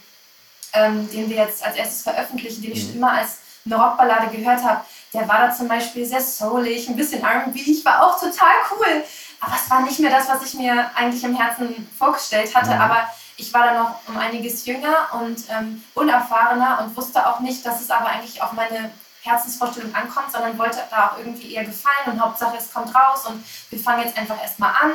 ähm, 0.73 1.09
den 1.11 1.27
wir 1.29 1.37
jetzt 1.37 1.65
als 1.65 1.75
erstes 1.75 2.03
veröffentlichen, 2.03 2.61
den 2.61 2.73
ich 2.73 2.81
schon 2.83 2.95
immer 2.95 3.13
als 3.13 3.37
eine 3.65 3.75
Rockballade 3.77 4.35
gehört 4.35 4.63
habe, 4.63 4.81
der 5.13 5.27
war 5.27 5.47
da 5.47 5.51
zum 5.51 5.67
Beispiel 5.67 6.05
sehr 6.05 6.21
soulig, 6.21 6.87
ein 6.87 6.95
bisschen 6.95 7.23
R&B. 7.23 7.59
Ich 7.59 7.83
war 7.83 8.05
auch 8.05 8.19
total 8.19 8.53
cool. 8.71 9.03
Aber 9.45 9.55
es 9.55 9.69
war 9.69 9.81
nicht 9.81 9.99
mehr 9.99 10.11
das, 10.11 10.27
was 10.27 10.43
ich 10.43 10.55
mir 10.55 10.89
eigentlich 10.95 11.23
im 11.23 11.35
Herzen 11.35 11.87
vorgestellt 11.97 12.53
hatte. 12.55 12.79
Aber 12.79 13.07
ich 13.37 13.53
war 13.53 13.65
da 13.65 13.83
noch 13.83 13.99
um 14.07 14.17
einiges 14.17 14.65
jünger 14.65 15.09
und 15.13 15.37
ähm, 15.49 15.83
unerfahrener 15.93 16.79
und 16.81 16.95
wusste 16.95 17.27
auch 17.27 17.39
nicht, 17.41 17.65
dass 17.65 17.81
es 17.81 17.91
aber 17.91 18.07
eigentlich 18.07 18.41
auf 18.41 18.53
meine 18.53 18.91
Herzensvorstellung 19.21 19.93
ankommt, 19.93 20.31
sondern 20.31 20.57
wollte 20.57 20.79
da 20.89 21.07
auch 21.07 21.17
irgendwie 21.17 21.53
eher 21.53 21.65
gefallen 21.65 22.13
und 22.13 22.21
Hauptsache 22.21 22.57
es 22.57 22.71
kommt 22.71 22.93
raus 22.93 23.25
und 23.25 23.43
wir 23.69 23.79
fangen 23.79 24.03
jetzt 24.05 24.17
einfach 24.17 24.41
erstmal 24.41 24.69
an. 24.69 24.91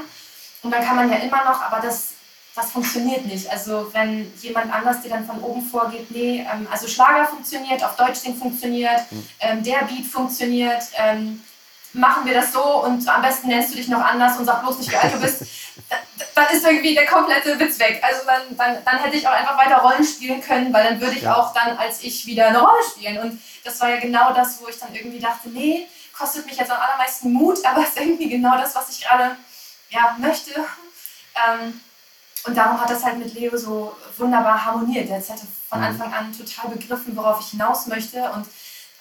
Und 0.63 0.71
dann 0.71 0.85
kann 0.85 0.97
man 0.97 1.11
ja 1.11 1.19
immer 1.19 1.45
noch, 1.45 1.61
aber 1.61 1.81
das, 1.81 2.13
das 2.55 2.71
funktioniert 2.71 3.27
nicht. 3.27 3.51
Also 3.51 3.93
wenn 3.93 4.33
jemand 4.41 4.73
anders 4.73 5.03
dir 5.03 5.09
dann 5.11 5.27
von 5.27 5.41
oben 5.43 5.63
vorgeht, 5.63 6.11
nee, 6.11 6.47
ähm, 6.53 6.67
also 6.71 6.87
Schlager 6.87 7.27
funktioniert, 7.27 7.85
auf 7.85 7.97
Deutsch 7.97 8.23
Ding 8.23 8.37
funktioniert, 8.37 9.01
ähm, 9.41 9.63
der 9.63 9.85
Beat 9.85 10.07
funktioniert, 10.07 10.83
ähm, 10.97 11.43
machen 11.93 12.25
wir 12.25 12.35
das 12.35 12.53
so 12.53 12.63
und 12.85 13.07
am 13.09 13.23
besten 13.23 13.49
nennst 13.49 13.73
du 13.73 13.77
dich 13.77 13.89
noch 13.89 14.01
anders 14.01 14.39
und 14.39 14.45
sag 14.45 14.63
bloß 14.63 14.79
nicht, 14.79 14.91
wie 14.93 14.97
alt 14.97 15.13
du 15.15 15.19
bist, 15.21 15.43
da- 15.89 15.97
dann 16.35 16.47
ist 16.55 16.65
irgendwie 16.65 16.95
der 16.95 17.07
komplette 17.07 17.59
Witz 17.59 17.79
weg. 17.79 18.01
Also 18.03 18.21
dann, 18.27 18.57
dann, 18.57 18.85
dann 18.85 18.99
hätte 18.99 19.17
ich 19.17 19.27
auch 19.27 19.33
einfach 19.33 19.59
weiter 19.59 19.79
Rollen 19.79 20.05
spielen 20.05 20.41
können, 20.41 20.73
weil 20.73 20.85
dann 20.85 21.01
würde 21.01 21.17
ich 21.17 21.23
Ja. 21.23 21.37
auch 21.37 21.53
dann 21.53 21.77
als 21.77 22.03
ich 22.03 22.27
wieder 22.27 22.47
eine 22.49 22.61
Rolle 22.61 22.83
spielen. 22.91 23.19
Und 23.19 23.43
das 23.65 23.81
war 23.81 23.91
ja 23.91 23.99
genau 23.99 24.33
das, 24.33 24.61
wo 24.63 24.69
ich 24.69 24.79
dann 24.79 24.95
irgendwie 24.95 25.19
dachte, 25.21 25.49
nee, 25.49 25.87
kostet 26.17 26.47
mich 26.47 26.57
jetzt 26.57 26.71
am 26.71 26.81
allermeisten 26.81 27.33
Mut, 27.33 27.59
aber 27.67 27.83
ist 27.83 27.99
irgendwie 27.99 28.29
genau 28.29 28.57
das, 28.57 28.75
was 28.75 28.91
ich 28.91 29.05
gerade 29.05 29.37
ja, 29.91 30.15
möchte. 30.19 30.53
Ähm, 30.55 31.81
und 32.45 32.57
darum 32.57 32.81
hat 32.81 32.89
das 32.91 33.05
halt 33.05 33.19
mit 33.19 33.35
Leo 33.35 33.57
so 33.57 33.95
wunderbar 34.17 34.65
harmoniert. 34.65 35.09
Der 35.09 35.17
hatte 35.19 35.47
von 35.69 35.83
Anfang 35.83 36.13
an 36.13 36.33
total 36.37 36.71
begriffen, 36.71 37.15
worauf 37.17 37.41
ich 37.41 37.49
hinaus 37.51 37.87
möchte 37.87 38.23
und 38.33 38.47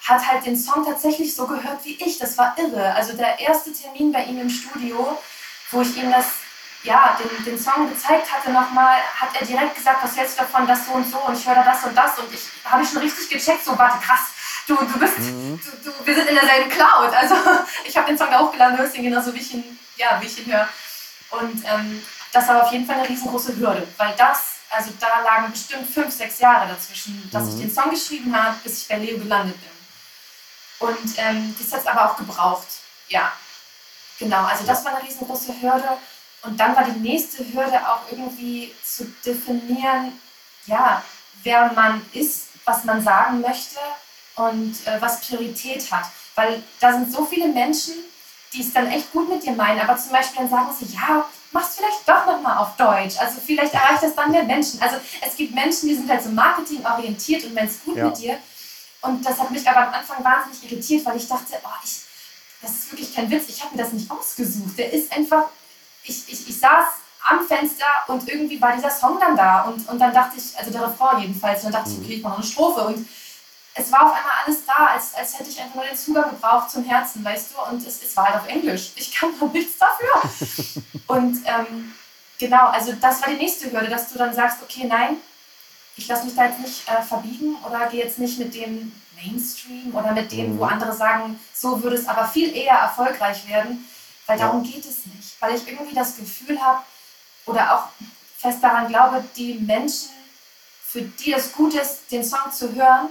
hat 0.10 0.26
halt 0.26 0.46
den 0.46 0.58
Song 0.58 0.86
tatsächlich 0.86 1.36
so 1.36 1.46
gehört 1.46 1.84
wie 1.84 1.96
ich. 2.04 2.18
Das 2.18 2.38
war 2.38 2.56
irre. 2.58 2.94
Also 2.96 3.14
der 3.14 3.40
erste 3.40 3.72
Termin 3.72 4.12
bei 4.12 4.24
ihm 4.24 4.40
im 4.40 4.50
Studio, 4.50 5.18
wo 5.72 5.82
ich 5.82 5.96
ihm 5.98 6.12
das, 6.12 6.26
ja, 6.84 7.18
den, 7.20 7.46
den 7.46 7.60
Song 7.60 7.90
gezeigt 7.90 8.32
hatte 8.34 8.52
nochmal, 8.52 8.98
hat 9.16 9.30
er 9.40 9.46
direkt 9.46 9.76
gesagt, 9.76 10.04
was 10.04 10.18
hältst 10.18 10.40
du 10.40 10.44
davon, 10.44 10.68
das 10.68 10.86
so 10.86 10.94
und 10.94 11.10
so 11.10 11.18
und 11.20 11.38
ich 11.38 11.48
höre 11.48 11.56
da 11.56 11.64
das 11.64 11.84
und 11.84 11.96
das 11.96 12.18
und 12.18 12.34
ich 12.34 12.42
habe 12.66 12.84
ich 12.84 12.90
schon 12.90 13.00
richtig 13.00 13.30
gecheckt, 13.30 13.64
so 13.64 13.78
warte, 13.78 14.00
krass, 14.00 14.22
du, 14.66 14.76
du 14.76 15.00
bist, 15.00 15.20
mhm. 15.20 15.60
du, 15.64 15.90
du, 15.90 16.06
wir 16.06 16.16
sind 16.16 16.30
in 16.30 16.36
derselben 16.36 16.70
Cloud. 16.70 17.14
Also 17.14 17.36
ich 17.86 17.96
habe 17.96 18.08
den 18.08 18.18
Song 18.18 18.30
da 18.32 18.40
hochgeladen, 18.40 18.78
hörst 18.78 18.96
ihn 18.96 19.04
genauso 19.04 19.34
wie 19.34 19.40
ich 19.40 19.54
ihn, 19.54 19.80
ja, 19.98 20.18
wie 20.22 20.28
ich 20.28 20.46
ihn 20.46 20.52
höre. 20.52 20.68
Und 21.32 21.64
ähm, 21.66 22.02
das 22.32 22.48
war 22.48 22.64
auf 22.64 22.72
jeden 22.72 22.86
Fall 22.86 22.96
eine 22.96 23.10
riesengroße 23.10 23.56
Hürde, 23.58 23.88
weil 23.98 24.14
das, 24.18 24.56
also 24.70 24.92
da 25.00 25.22
lagen 25.24 25.52
bestimmt 25.52 25.88
fünf, 25.88 26.14
sechs 26.14 26.40
Jahre 26.40 26.68
dazwischen, 26.68 27.30
dass 27.32 27.44
mhm. 27.44 27.50
ich 27.50 27.56
den 27.62 27.72
Song 27.74 27.90
geschrieben 27.90 28.36
habe, 28.36 28.56
bis 28.64 28.82
ich 28.82 28.88
bei 28.88 28.98
Leo 28.98 29.18
gelandet 29.18 29.60
bin. 29.60 29.79
Und 30.80 31.18
ähm, 31.18 31.56
das 31.60 31.72
hat 31.72 31.82
es 31.82 31.88
aber 31.88 32.12
auch 32.12 32.18
gebraucht. 32.18 32.68
Ja, 33.10 33.34
genau. 34.18 34.44
Also 34.46 34.66
das 34.66 34.84
war 34.86 34.96
eine 34.96 35.08
riesengroße 35.08 35.62
Hürde. 35.62 35.98
Und 36.42 36.60
dann 36.60 36.76
war 36.76 36.86
die 36.86 37.00
nächste 37.00 37.44
Hürde 37.54 37.78
auch 37.88 38.10
irgendwie 38.10 38.74
zu 38.84 39.06
definieren, 39.26 40.20
ja, 40.66 41.04
wer 41.44 41.74
man 41.74 42.02
ist, 42.14 42.48
was 42.64 42.86
man 42.86 43.04
sagen 43.04 43.42
möchte 43.42 43.80
und 44.36 44.76
äh, 44.88 45.02
was 45.02 45.22
Priorität 45.22 45.92
hat. 45.92 46.06
Weil 46.36 46.64
da 46.80 46.94
sind 46.94 47.12
so 47.12 47.26
viele 47.26 47.50
Menschen, 47.50 47.96
die 48.54 48.62
es 48.62 48.72
dann 48.74 48.88
echt 48.88 49.12
gut 49.12 49.30
mit 49.30 49.44
dir 49.44 49.52
meinen, 49.52 49.82
aber 49.82 49.98
zum 49.98 50.12
Beispiel 50.12 50.40
dann 50.40 50.50
sagen 50.50 50.70
sie, 50.80 50.96
ja, 50.96 51.26
mach's 51.52 51.76
vielleicht 51.76 52.08
doch 52.08 52.26
nochmal 52.26 52.58
auf 52.58 52.76
Deutsch. 52.78 53.18
Also 53.20 53.40
vielleicht 53.46 53.74
erreicht 53.74 54.04
das 54.04 54.16
dann 54.16 54.32
mehr 54.32 54.44
Menschen. 54.44 54.82
Also 54.82 54.98
es 55.22 55.36
gibt 55.36 55.54
Menschen, 55.54 55.90
die 55.90 55.96
sind 55.96 56.10
halt 56.10 56.24
so 56.24 56.30
marketingorientiert 56.30 57.44
und 57.44 57.54
meinen 57.54 57.68
es 57.68 57.84
gut 57.84 57.98
ja. 57.98 58.06
mit 58.06 58.18
dir. 58.18 58.38
Und 59.02 59.26
das 59.26 59.40
hat 59.40 59.52
mich 59.52 59.68
aber 59.68 59.88
am 59.88 59.94
Anfang 59.94 60.24
wahnsinnig 60.24 60.72
irritiert, 60.72 61.06
weil 61.06 61.18
ich 61.18 61.28
dachte, 61.28 61.54
oh, 61.64 61.70
ich, 61.84 62.02
das 62.62 62.72
ist 62.72 62.92
wirklich 62.92 63.16
kein 63.16 63.30
Witz, 63.30 63.46
ich 63.48 63.64
habe 63.64 63.76
mir 63.76 63.84
das 63.84 63.94
nicht 63.94 64.12
ausgesucht. 64.12 64.78
Der 64.78 64.92
ist 64.92 65.12
einfach, 65.16 65.46
ich, 66.04 66.24
ich, 66.28 66.50
ich 66.50 66.60
saß 66.60 66.86
am 67.28 67.46
Fenster 67.46 67.86
und 68.08 68.28
irgendwie 68.28 68.62
war 68.62 68.76
dieser 68.76 68.92
Song 68.92 69.20
dann 69.20 69.36
da. 69.36 69.64
Und, 69.64 69.88
und 69.88 70.00
dann 70.00 70.14
dachte 70.14 70.38
ich, 70.38 70.58
also 70.58 70.72
der 70.72 70.88
Refrain 70.88 71.22
jedenfalls, 71.22 71.64
und 71.64 71.74
dann 71.74 71.84
dachte 71.84 71.92
ich, 71.92 72.00
mhm. 72.00 72.06
okay, 72.06 72.14
ich 72.16 72.24
mache 72.24 72.36
eine 72.36 72.44
Strophe. 72.44 72.82
Und 72.88 73.08
es 73.76 73.92
war 73.92 74.08
auf 74.08 74.18
einmal 74.18 74.34
alles 74.46 74.66
da, 74.66 74.88
als, 74.88 75.14
als 75.14 75.40
hätte 75.40 75.50
ich 75.50 75.62
einfach 75.62 75.76
nur 75.76 75.86
den 75.86 75.96
Zugang 75.96 76.30
gebraucht 76.32 76.70
zum 76.70 76.84
Herzen, 76.84 77.24
weißt 77.24 77.52
du? 77.54 77.72
Und 77.72 77.86
es, 77.86 78.02
es 78.04 78.16
war 78.18 78.26
halt 78.26 78.36
auf 78.36 78.48
Englisch. 78.48 78.92
Ich 78.96 79.14
kann 79.14 79.30
noch 79.40 79.54
nichts 79.54 79.78
dafür. 79.78 80.84
und 81.08 81.38
ähm, 81.46 81.94
genau, 82.38 82.68
also 82.68 82.94
das 82.94 83.22
war 83.22 83.30
die 83.30 83.38
nächste 83.38 83.72
Hürde, 83.72 83.88
dass 83.88 84.12
du 84.12 84.18
dann 84.18 84.34
sagst, 84.34 84.58
okay, 84.64 84.86
nein, 84.86 85.18
ich 86.00 86.08
lasse 86.08 86.26
mich 86.26 86.36
da 86.36 86.46
jetzt 86.46 86.60
nicht 86.62 86.88
äh, 86.88 87.02
verbiegen 87.02 87.58
oder 87.68 87.88
gehe 87.88 88.04
jetzt 88.04 88.20
nicht 88.20 88.40
mit 88.40 88.56
dem 88.56 88.92
Mainstream 89.16 89.94
oder 89.94 90.14
mit 90.14 90.32
dem, 90.32 90.54
mhm. 90.54 90.60
wo 90.60 90.64
andere 90.64 90.96
sagen, 90.96 91.38
so 91.54 91.84
würde 91.84 91.98
es 91.98 92.08
aber 92.08 92.26
viel 92.26 92.56
eher 92.56 92.76
erfolgreich 92.76 93.48
werden, 93.50 93.86
weil 94.26 94.40
darum 94.40 94.64
geht 94.64 94.86
es 94.86 95.06
nicht. 95.06 95.36
Weil 95.42 95.56
ich 95.56 95.68
irgendwie 95.68 95.94
das 95.94 96.16
Gefühl 96.16 96.60
habe 96.62 96.84
oder 97.46 97.76
auch 97.76 97.84
fest 98.38 98.64
daran 98.64 98.88
glaube, 98.88 99.24
die 99.36 99.56
Menschen, 99.56 100.12
für 100.86 101.02
die 101.02 101.34
es 101.34 101.52
gut 101.52 101.74
ist, 101.74 102.10
den 102.12 102.24
Song 102.24 102.50
zu 102.52 102.74
hören, 102.74 103.10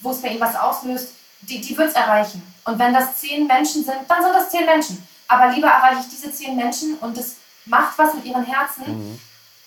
wo 0.00 0.10
es 0.10 0.20
bei 0.20 0.28
ihnen 0.28 0.40
was 0.40 0.56
auslöst, 0.56 1.12
die, 1.42 1.60
die 1.60 1.76
wird 1.76 1.90
es 1.90 1.94
erreichen. 1.94 2.42
Und 2.64 2.78
wenn 2.80 2.92
das 2.92 3.16
zehn 3.18 3.46
Menschen 3.46 3.84
sind, 3.84 3.98
dann 4.08 4.22
sind 4.22 4.34
das 4.34 4.50
zehn 4.50 4.64
Menschen. 4.66 5.06
Aber 5.28 5.52
lieber 5.52 5.68
erreiche 5.68 6.00
ich 6.00 6.08
diese 6.08 6.32
zehn 6.32 6.56
Menschen 6.56 6.98
und 6.98 7.16
es 7.16 7.36
macht 7.64 7.96
was 7.96 8.14
mit 8.14 8.24
ihren 8.24 8.44
Herzen, 8.44 8.84
mhm. 8.86 9.20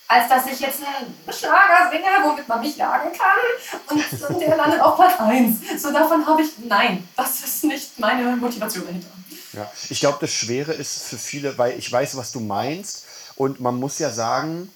Als 0.07 0.29
dass 0.29 0.45
ich 0.47 0.59
jetzt 0.59 0.79
einen 0.81 1.13
Schlager 1.33 1.91
singe, 1.91 2.07
womit 2.23 2.47
man 2.47 2.61
mich 2.61 2.77
jagen 2.77 3.11
kann 3.11 3.97
und, 3.97 4.29
und 4.29 4.39
der 4.39 4.55
landet 4.55 4.79
auf 4.79 4.95
Platz 4.95 5.19
1. 5.19 5.81
So 5.81 5.91
davon 5.91 6.25
habe 6.25 6.41
ich, 6.41 6.51
nein, 6.59 7.07
das 7.15 7.43
ist 7.43 7.63
nicht 7.65 7.99
meine 7.99 8.35
Motivation 8.37 8.85
dahinter. 8.85 9.07
Ja, 9.53 9.69
ich 9.89 9.99
glaube, 9.99 10.17
das 10.21 10.31
Schwere 10.31 10.73
ist 10.73 11.03
für 11.03 11.17
viele, 11.17 11.57
weil 11.57 11.77
ich 11.77 11.91
weiß, 11.91 12.15
was 12.15 12.31
du 12.31 12.39
meinst. 12.39 13.05
Und 13.35 13.59
man 13.59 13.75
muss 13.75 13.99
ja 13.99 14.09
sagen, 14.09 14.71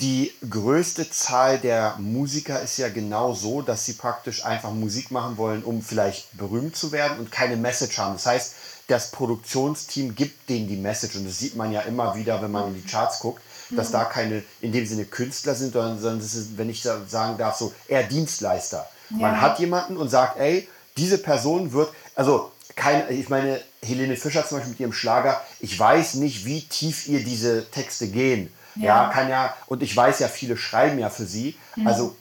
die 0.00 0.32
größte 0.48 1.08
Zahl 1.10 1.58
der 1.58 1.96
Musiker 1.98 2.60
ist 2.60 2.76
ja 2.76 2.88
genau 2.88 3.34
so, 3.34 3.62
dass 3.62 3.84
sie 3.84 3.94
praktisch 3.94 4.44
einfach 4.44 4.72
Musik 4.72 5.10
machen 5.10 5.36
wollen, 5.36 5.62
um 5.62 5.82
vielleicht 5.82 6.36
berühmt 6.36 6.76
zu 6.76 6.92
werden 6.92 7.18
und 7.18 7.30
keine 7.30 7.56
Message 7.56 7.98
haben. 7.98 8.14
Das 8.14 8.26
heißt, 8.26 8.54
das 8.88 9.10
Produktionsteam 9.12 10.14
gibt 10.14 10.48
denen 10.50 10.68
die 10.68 10.76
Message 10.76 11.16
und 11.16 11.24
das 11.24 11.38
sieht 11.38 11.56
man 11.56 11.72
ja 11.72 11.82
immer 11.82 12.16
wieder, 12.16 12.42
wenn 12.42 12.50
man 12.50 12.68
in 12.68 12.82
die 12.82 12.88
Charts 12.88 13.20
guckt, 13.20 13.40
dass 13.76 13.90
da 13.90 14.04
keine 14.04 14.42
in 14.60 14.72
dem 14.72 14.86
Sinne 14.86 15.04
Künstler 15.04 15.54
sind, 15.54 15.72
sondern 15.72 16.18
das 16.18 16.34
ist, 16.34 16.56
wenn 16.58 16.70
ich 16.70 16.82
sagen 16.82 17.38
darf, 17.38 17.56
so 17.56 17.72
eher 17.88 18.02
Dienstleister. 18.04 18.88
Ja. 19.10 19.16
Man 19.16 19.40
hat 19.40 19.58
jemanden 19.58 19.96
und 19.96 20.08
sagt, 20.08 20.38
ey, 20.38 20.68
diese 20.96 21.18
Person 21.18 21.72
wird, 21.72 21.92
also 22.14 22.52
kein, 22.74 23.10
ich 23.10 23.28
meine, 23.28 23.60
Helene 23.84 24.16
Fischer 24.16 24.46
zum 24.46 24.58
Beispiel 24.58 24.72
mit 24.72 24.80
ihrem 24.80 24.92
Schlager, 24.92 25.42
ich 25.60 25.78
weiß 25.78 26.14
nicht, 26.14 26.44
wie 26.44 26.62
tief 26.62 27.08
ihr 27.08 27.22
diese 27.24 27.70
Texte 27.70 28.08
gehen. 28.08 28.52
Ja. 28.76 29.04
ja. 29.04 29.08
kann 29.10 29.28
ja, 29.28 29.54
und 29.66 29.82
ich 29.82 29.94
weiß 29.94 30.20
ja, 30.20 30.28
viele 30.28 30.56
schreiben 30.56 30.98
ja 30.98 31.10
für 31.10 31.26
sie. 31.26 31.56
Mhm. 31.76 31.86
Also 31.86 32.16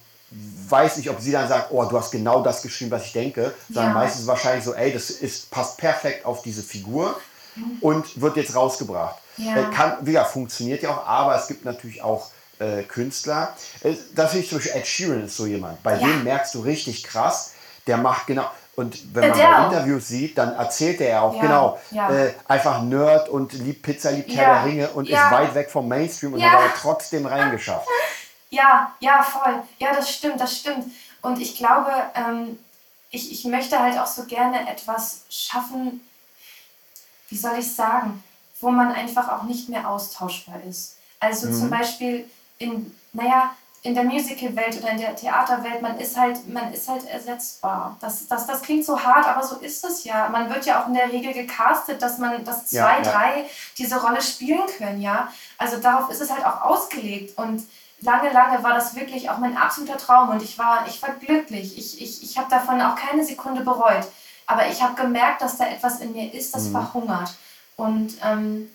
weiß 0.70 0.98
nicht, 0.98 1.10
ob 1.10 1.20
sie 1.20 1.32
dann 1.32 1.48
sagt, 1.48 1.72
oh, 1.72 1.84
du 1.84 1.98
hast 1.98 2.12
genau 2.12 2.42
das 2.42 2.62
geschrieben, 2.62 2.92
was 2.92 3.06
ich 3.06 3.14
denke, 3.14 3.54
sondern 3.68 3.94
ja. 3.94 4.00
meistens 4.00 4.28
wahrscheinlich 4.28 4.64
so, 4.64 4.74
ey, 4.74 4.92
das 4.94 5.10
ist, 5.10 5.52
passt 5.52 5.78
perfekt 5.78 6.26
auf 6.26 6.42
diese 6.42 6.64
Figur. 6.64 7.20
Und 7.82 8.22
wird 8.22 8.38
jetzt 8.38 8.56
rausgebracht. 8.56 9.16
Ja. 9.38 9.56
Äh, 9.56 9.64
kann, 9.74 10.06
ja, 10.06 10.24
funktioniert 10.24 10.84
ja 10.84 10.92
auch, 10.92 11.06
aber 11.06 11.36
es 11.36 11.48
gibt 11.48 11.66
natürlich 11.66 12.02
auch 12.02 12.30
äh, 12.60 12.84
Künstler. 12.84 13.56
Äh, 13.84 13.96
das 14.16 14.32
finde 14.32 14.44
ich 14.44 14.50
zum 14.50 14.58
Beispiel 14.60 14.80
Ed 14.80 14.88
Sheeran 14.88 15.26
ist 15.26 15.38
so 15.38 15.46
jemand. 15.46 15.82
Bei 15.84 15.96
ja. 15.98 16.08
dem 16.08 16.24
merkst 16.24 16.54
du 16.56 16.60
richtig 16.62 17.04
krass, 17.04 17.54
der 17.88 17.98
macht 17.98 18.28
genau, 18.28 18.50
und 18.76 19.14
wenn 19.14 19.30
man 19.30 19.38
mal 19.38 19.66
Interviews 19.66 20.08
sieht, 20.08 20.38
dann 20.38 20.56
erzählt 20.56 21.02
er 21.02 21.10
ja 21.10 21.22
auch, 21.22 21.36
ja, 21.36 21.42
genau, 21.42 21.80
ja. 21.92 22.10
Äh, 22.10 22.34
einfach 22.48 22.82
Nerd 22.82 23.28
und 23.30 23.54
liebt 23.54 23.82
Pizza, 23.82 24.12
liebt 24.12 24.34
Herr 24.34 24.56
der 24.56 24.66
Ringe 24.66 24.90
und 24.90 25.10
ist 25.10 25.32
weit 25.32 25.54
weg 25.56 25.70
vom 25.70 25.88
Mainstream 25.88 26.34
und 26.34 26.44
hat 26.44 26.54
aber 26.54 26.74
trotzdem 26.80 27.26
reingeschafft. 27.26 27.88
Ja, 28.54 28.94
ja, 29.00 29.24
voll. 29.24 29.64
Ja, 29.80 29.96
das 29.96 30.14
stimmt, 30.14 30.42
das 30.42 30.58
stimmt. 30.58 30.92
Und 31.22 31.40
ich 31.40 31.56
glaube, 31.56 31.90
ähm, 32.16 32.60
ich, 33.10 33.32
ich 33.32 33.46
möchte 33.46 33.80
halt 33.80 33.98
auch 33.98 34.08
so 34.08 34.26
gerne 34.26 34.70
etwas 34.70 35.22
schaffen, 35.30 36.02
wie 37.32 37.38
soll 37.38 37.58
ich 37.58 37.74
sagen, 37.74 38.24
wo 38.60 38.70
man 38.70 38.92
einfach 38.92 39.30
auch 39.30 39.44
nicht 39.44 39.70
mehr 39.70 39.90
austauschbar 39.90 40.62
ist. 40.70 40.98
Also 41.20 41.48
mhm. 41.48 41.54
zum 41.54 41.70
Beispiel 41.70 42.30
in, 42.60 42.96
naja, 43.14 43.56
in 43.84 43.96
der 43.96 44.04
Musical-Welt 44.04 44.78
oder 44.78 44.92
in 44.92 45.00
der 45.00 45.16
Theaterwelt, 45.16 45.82
man 45.82 45.98
ist 45.98 46.16
halt, 46.16 46.48
man 46.48 46.72
ist 46.72 46.88
halt 46.88 47.08
ersetzbar. 47.08 47.98
Das, 48.00 48.28
das, 48.28 48.46
das 48.46 48.62
klingt 48.62 48.86
so 48.86 49.00
hart, 49.02 49.28
aber 49.28 49.42
so 49.44 49.56
ist 49.56 49.84
es 49.84 50.04
ja. 50.04 50.30
Man 50.30 50.50
wird 50.52 50.68
ja 50.68 50.82
auch 50.82 50.88
in 50.88 50.94
der 50.94 51.12
Regel 51.12 51.34
gecastet, 51.34 52.00
dass 52.00 52.20
man, 52.20 52.44
dass 52.44 52.68
zwei, 52.68 52.78
ja, 52.78 53.02
ja. 53.02 53.12
drei 53.12 53.50
diese 53.80 54.00
Rolle 54.00 54.22
spielen 54.22 54.68
können, 54.78 55.02
ja. 55.02 55.32
Also 55.58 55.78
darauf 55.78 56.12
ist 56.12 56.22
es 56.22 56.30
halt 56.30 56.46
auch 56.46 56.62
ausgelegt. 56.62 57.36
Und 57.40 57.64
lange, 58.02 58.32
lange 58.32 58.62
war 58.64 58.76
das 58.76 58.96
wirklich 58.96 59.32
auch 59.32 59.40
mein 59.40 59.58
absoluter 59.58 59.98
Traum 59.98 60.30
und 60.30 60.44
ich 60.44 60.60
war, 60.60 60.86
ich 60.88 61.02
war 61.02 61.16
glücklich. 61.16 61.76
Ich, 61.76 62.00
ich, 62.00 62.22
ich 62.22 62.38
habe 62.38 62.52
davon 62.52 62.80
auch 62.82 62.96
keine 62.96 63.26
Sekunde 63.26 63.64
bereut. 63.64 64.06
Aber 64.52 64.68
ich 64.68 64.82
habe 64.82 65.02
gemerkt, 65.02 65.42
dass 65.42 65.58
da 65.58 65.66
etwas 65.66 66.02
in 66.02 66.12
mir 66.12 66.34
ist, 66.34 66.54
das 66.54 66.66
mhm. 66.66 66.72
verhungert. 66.72 67.34
Und 67.78 68.18
ähm, 68.22 68.70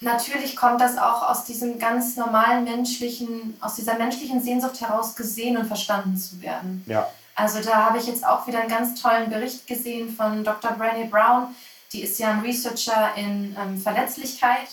natürlich 0.00 0.56
kommt 0.56 0.80
das 0.80 0.98
auch 0.98 1.30
aus 1.30 1.44
diesem 1.44 1.78
ganz 1.78 2.16
normalen 2.16 2.64
menschlichen, 2.64 3.56
aus 3.60 3.76
dieser 3.76 3.96
menschlichen 3.98 4.42
Sehnsucht 4.42 4.80
heraus 4.80 5.14
gesehen 5.14 5.58
und 5.58 5.66
verstanden 5.66 6.16
zu 6.16 6.42
werden. 6.42 6.82
Ja. 6.88 7.08
Also 7.36 7.60
da 7.60 7.84
habe 7.84 7.98
ich 7.98 8.08
jetzt 8.08 8.26
auch 8.26 8.48
wieder 8.48 8.58
einen 8.58 8.68
ganz 8.68 9.00
tollen 9.00 9.30
Bericht 9.30 9.68
gesehen 9.68 10.12
von 10.12 10.42
Dr. 10.42 10.72
Brené 10.72 11.08
Brown. 11.08 11.54
Die 11.92 12.02
ist 12.02 12.18
ja 12.18 12.30
ein 12.30 12.40
Researcher 12.40 13.12
in 13.14 13.56
ähm, 13.56 13.80
Verletzlichkeit 13.80 14.66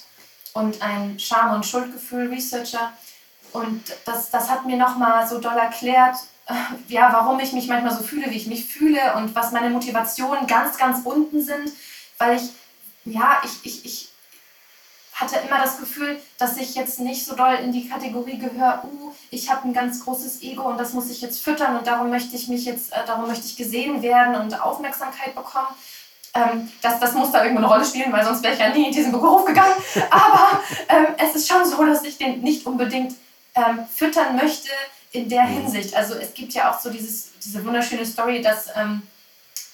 und 0.53 0.81
ein 0.81 1.19
Scham- 1.19 1.53
und 1.53 1.63
Schuldgefühl-Researcher. 1.63 2.91
Und 3.51 3.83
das, 4.05 4.31
das 4.31 4.49
hat 4.49 4.65
mir 4.65 4.77
nochmal 4.77 5.27
so 5.27 5.39
doll 5.39 5.57
erklärt, 5.57 6.15
ja, 6.87 7.09
warum 7.13 7.39
ich 7.39 7.53
mich 7.53 7.67
manchmal 7.67 7.95
so 7.95 8.03
fühle, 8.03 8.29
wie 8.29 8.37
ich 8.37 8.47
mich 8.47 8.65
fühle 8.65 9.15
und 9.15 9.33
was 9.35 9.51
meine 9.51 9.69
Motivationen 9.69 10.45
ganz, 10.47 10.77
ganz 10.77 11.05
unten 11.05 11.41
sind, 11.41 11.71
weil 12.17 12.37
ich, 12.37 12.49
ja, 13.05 13.41
ich, 13.43 13.65
ich, 13.65 13.85
ich 13.85 14.09
hatte 15.13 15.37
immer 15.47 15.59
das 15.61 15.79
Gefühl, 15.79 16.19
dass 16.37 16.57
ich 16.57 16.75
jetzt 16.75 16.99
nicht 16.99 17.25
so 17.25 17.35
doll 17.35 17.53
in 17.63 17.71
die 17.71 17.87
Kategorie 17.87 18.39
gehöre, 18.39 18.83
uh, 18.83 19.11
ich 19.29 19.49
habe 19.49 19.67
ein 19.67 19.73
ganz 19.73 20.03
großes 20.03 20.41
Ego 20.41 20.63
und 20.63 20.77
das 20.77 20.93
muss 20.93 21.09
ich 21.09 21.21
jetzt 21.21 21.41
füttern 21.41 21.77
und 21.77 21.87
darum 21.87 22.09
möchte 22.09 22.35
ich 22.35 22.47
mich 22.47 22.65
jetzt, 22.65 22.91
äh, 22.91 23.05
darum 23.05 23.27
möchte 23.27 23.45
ich 23.45 23.55
gesehen 23.55 24.01
werden 24.01 24.35
und 24.35 24.59
Aufmerksamkeit 24.59 25.35
bekommen. 25.35 25.67
Ähm, 26.33 26.71
das, 26.81 26.99
das 26.99 27.13
muss 27.13 27.31
da 27.31 27.43
irgendwo 27.43 27.63
eine 27.63 27.71
Rolle 27.73 27.85
spielen, 27.85 28.11
weil 28.11 28.25
sonst 28.25 28.41
wäre 28.41 28.53
ich 28.53 28.59
ja 28.59 28.69
nie 28.69 28.87
in 28.87 28.91
diesen 28.91 29.11
Beruf 29.11 29.45
gegangen. 29.45 29.75
Aber 30.09 30.61
ähm, 30.89 31.07
es 31.19 31.35
ist 31.35 31.47
schon 31.47 31.63
so, 31.63 31.83
dass 31.85 32.03
ich 32.03 32.17
den 32.17 32.41
nicht 32.41 32.65
unbedingt 32.65 33.15
ähm, 33.55 33.85
füttern 33.93 34.35
möchte 34.35 34.69
in 35.13 35.29
der 35.29 35.43
mhm. 35.43 35.61
Hinsicht. 35.61 35.95
Also 35.95 36.15
es 36.15 36.33
gibt 36.33 36.53
ja 36.53 36.71
auch 36.71 36.79
so 36.79 36.89
dieses, 36.89 37.29
diese 37.43 37.63
wunderschöne 37.63 38.05
Story, 38.05 38.41
dass, 38.41 38.67
ähm, 38.75 39.03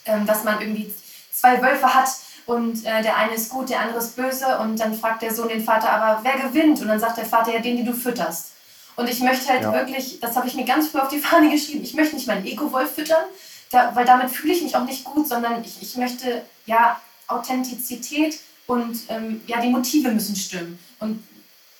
ähm, 0.06 0.26
dass 0.26 0.44
man 0.44 0.62
irgendwie 0.62 0.94
zwei 1.32 1.62
Wölfe 1.62 1.94
hat 1.94 2.10
und 2.46 2.86
äh, 2.86 3.02
der 3.02 3.16
eine 3.18 3.34
ist 3.34 3.50
gut, 3.50 3.70
der 3.70 3.80
andere 3.80 4.00
ist 4.00 4.16
böse 4.16 4.60
und 4.60 4.80
dann 4.80 4.94
fragt 4.94 5.22
der 5.22 5.34
Sohn 5.34 5.50
den 5.50 5.64
Vater, 5.64 5.90
aber 5.90 6.24
wer 6.24 6.48
gewinnt? 6.48 6.82
Und 6.82 6.88
dann 6.88 7.00
sagt 7.00 7.18
der 7.18 7.26
Vater, 7.26 7.54
ja, 7.54 7.60
den, 7.60 7.78
den 7.78 7.86
du 7.86 7.94
fütterst. 7.94 8.52
Und 8.96 9.10
ich 9.10 9.22
möchte 9.22 9.48
halt 9.48 9.62
ja. 9.62 9.72
wirklich, 9.72 10.20
das 10.20 10.36
habe 10.36 10.48
ich 10.48 10.56
mir 10.56 10.66
ganz 10.66 10.90
früh 10.90 11.00
auf 11.00 11.08
die 11.08 11.20
Fahne 11.20 11.50
geschrieben, 11.50 11.84
ich 11.84 11.94
möchte 11.94 12.16
nicht 12.16 12.28
meinen 12.28 12.46
Ego-Wolf 12.46 12.96
füttern, 12.96 13.24
da, 13.72 13.96
weil 13.96 14.06
damit 14.06 14.30
fühle 14.30 14.54
ich 14.54 14.62
mich 14.62 14.76
auch 14.76 14.84
nicht 14.84 15.06
gut, 15.06 15.28
sondern 15.28 15.64
ich, 15.64 15.82
ich 15.82 15.96
möchte 15.96 16.42
ja 16.66 17.00
Authentizität 17.28 18.40
und 18.68 19.00
ähm, 19.08 19.42
ja, 19.48 19.62
die 19.62 19.70
Motive 19.70 20.12
müssen 20.12 20.36
stimmen. 20.36 20.80
Und 21.00 21.24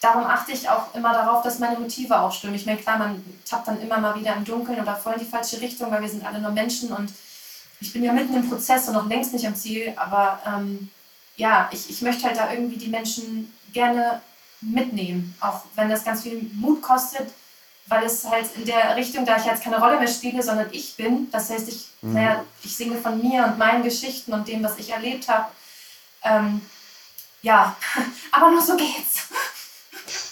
darum 0.02 0.24
achte 0.24 0.52
ich 0.52 0.70
auch 0.70 0.94
immer 0.96 1.14
darauf, 1.14 1.44
dass 1.44 1.60
meine 1.60 1.80
Motive 1.80 2.20
auch 2.20 2.32
stimmen. 2.32 2.56
Ich 2.56 2.66
meine, 2.66 2.80
klar, 2.80 2.98
man 2.98 3.24
tappt 3.46 3.68
dann 3.68 3.82
immer 3.82 4.00
mal 4.00 4.16
wieder 4.16 4.36
im 4.36 4.46
Dunkeln 4.46 4.80
oder 4.80 4.96
voll 4.96 5.14
in 5.14 5.20
die 5.20 5.26
falsche 5.26 5.62
Richtung, 5.62 5.92
weil 5.92 6.02
wir 6.02 6.10
sind 6.10 6.26
alle 6.26 6.40
nur 6.40 6.52
Menschen 6.52 6.92
und 6.94 7.12
ich 7.82 7.94
bin 7.94 8.04
ja 8.04 8.12
mitten 8.12 8.36
im 8.36 8.50
Prozess 8.50 8.88
und 8.88 8.94
noch 8.94 9.08
längst 9.08 9.34
nicht 9.34 9.48
am 9.48 9.56
Ziel, 9.56 9.94
aber 9.96 10.40
ähm, 10.46 10.90
ja, 11.38 11.70
ich, 11.72 11.90
ich 11.90 12.02
möchte 12.02 12.26
halt 12.26 12.38
da 12.38 12.52
irgendwie 12.52 12.78
die 12.78 12.90
Menschen 12.90 13.54
gerne 13.72 14.22
mitnehmen, 14.62 15.36
auch 15.40 15.62
wenn 15.76 15.90
das 15.90 16.04
ganz 16.04 16.24
viel 16.24 16.50
Mut 16.54 16.82
kostet, 16.82 17.32
weil 17.88 18.04
es 18.04 18.26
halt 18.30 18.48
in 18.56 18.66
der 18.66 18.96
Richtung, 18.96 19.26
da 19.26 19.38
ich 19.38 19.46
jetzt 19.46 19.64
keine 19.64 19.80
Rolle 19.80 19.98
mehr 19.98 20.08
spiele, 20.08 20.44
sondern 20.44 20.68
ich 20.72 20.96
bin, 20.96 21.30
das 21.32 21.50
heißt, 21.50 21.68
ich, 21.70 21.88
mhm. 22.02 22.14
naja, 22.14 22.44
ich 22.64 22.76
singe 22.76 22.98
von 22.98 23.22
mir 23.22 23.46
und 23.46 23.58
meinen 23.58 23.84
Geschichten 23.84 24.34
und 24.34 24.48
dem, 24.48 24.64
was 24.64 24.78
ich 24.78 24.92
erlebt 24.92 25.28
habe. 25.28 25.48
Ähm, 26.24 26.62
ja, 27.42 27.76
aber 28.32 28.52
nur 28.52 28.62
so 28.62 28.76
geht's. 28.76 29.30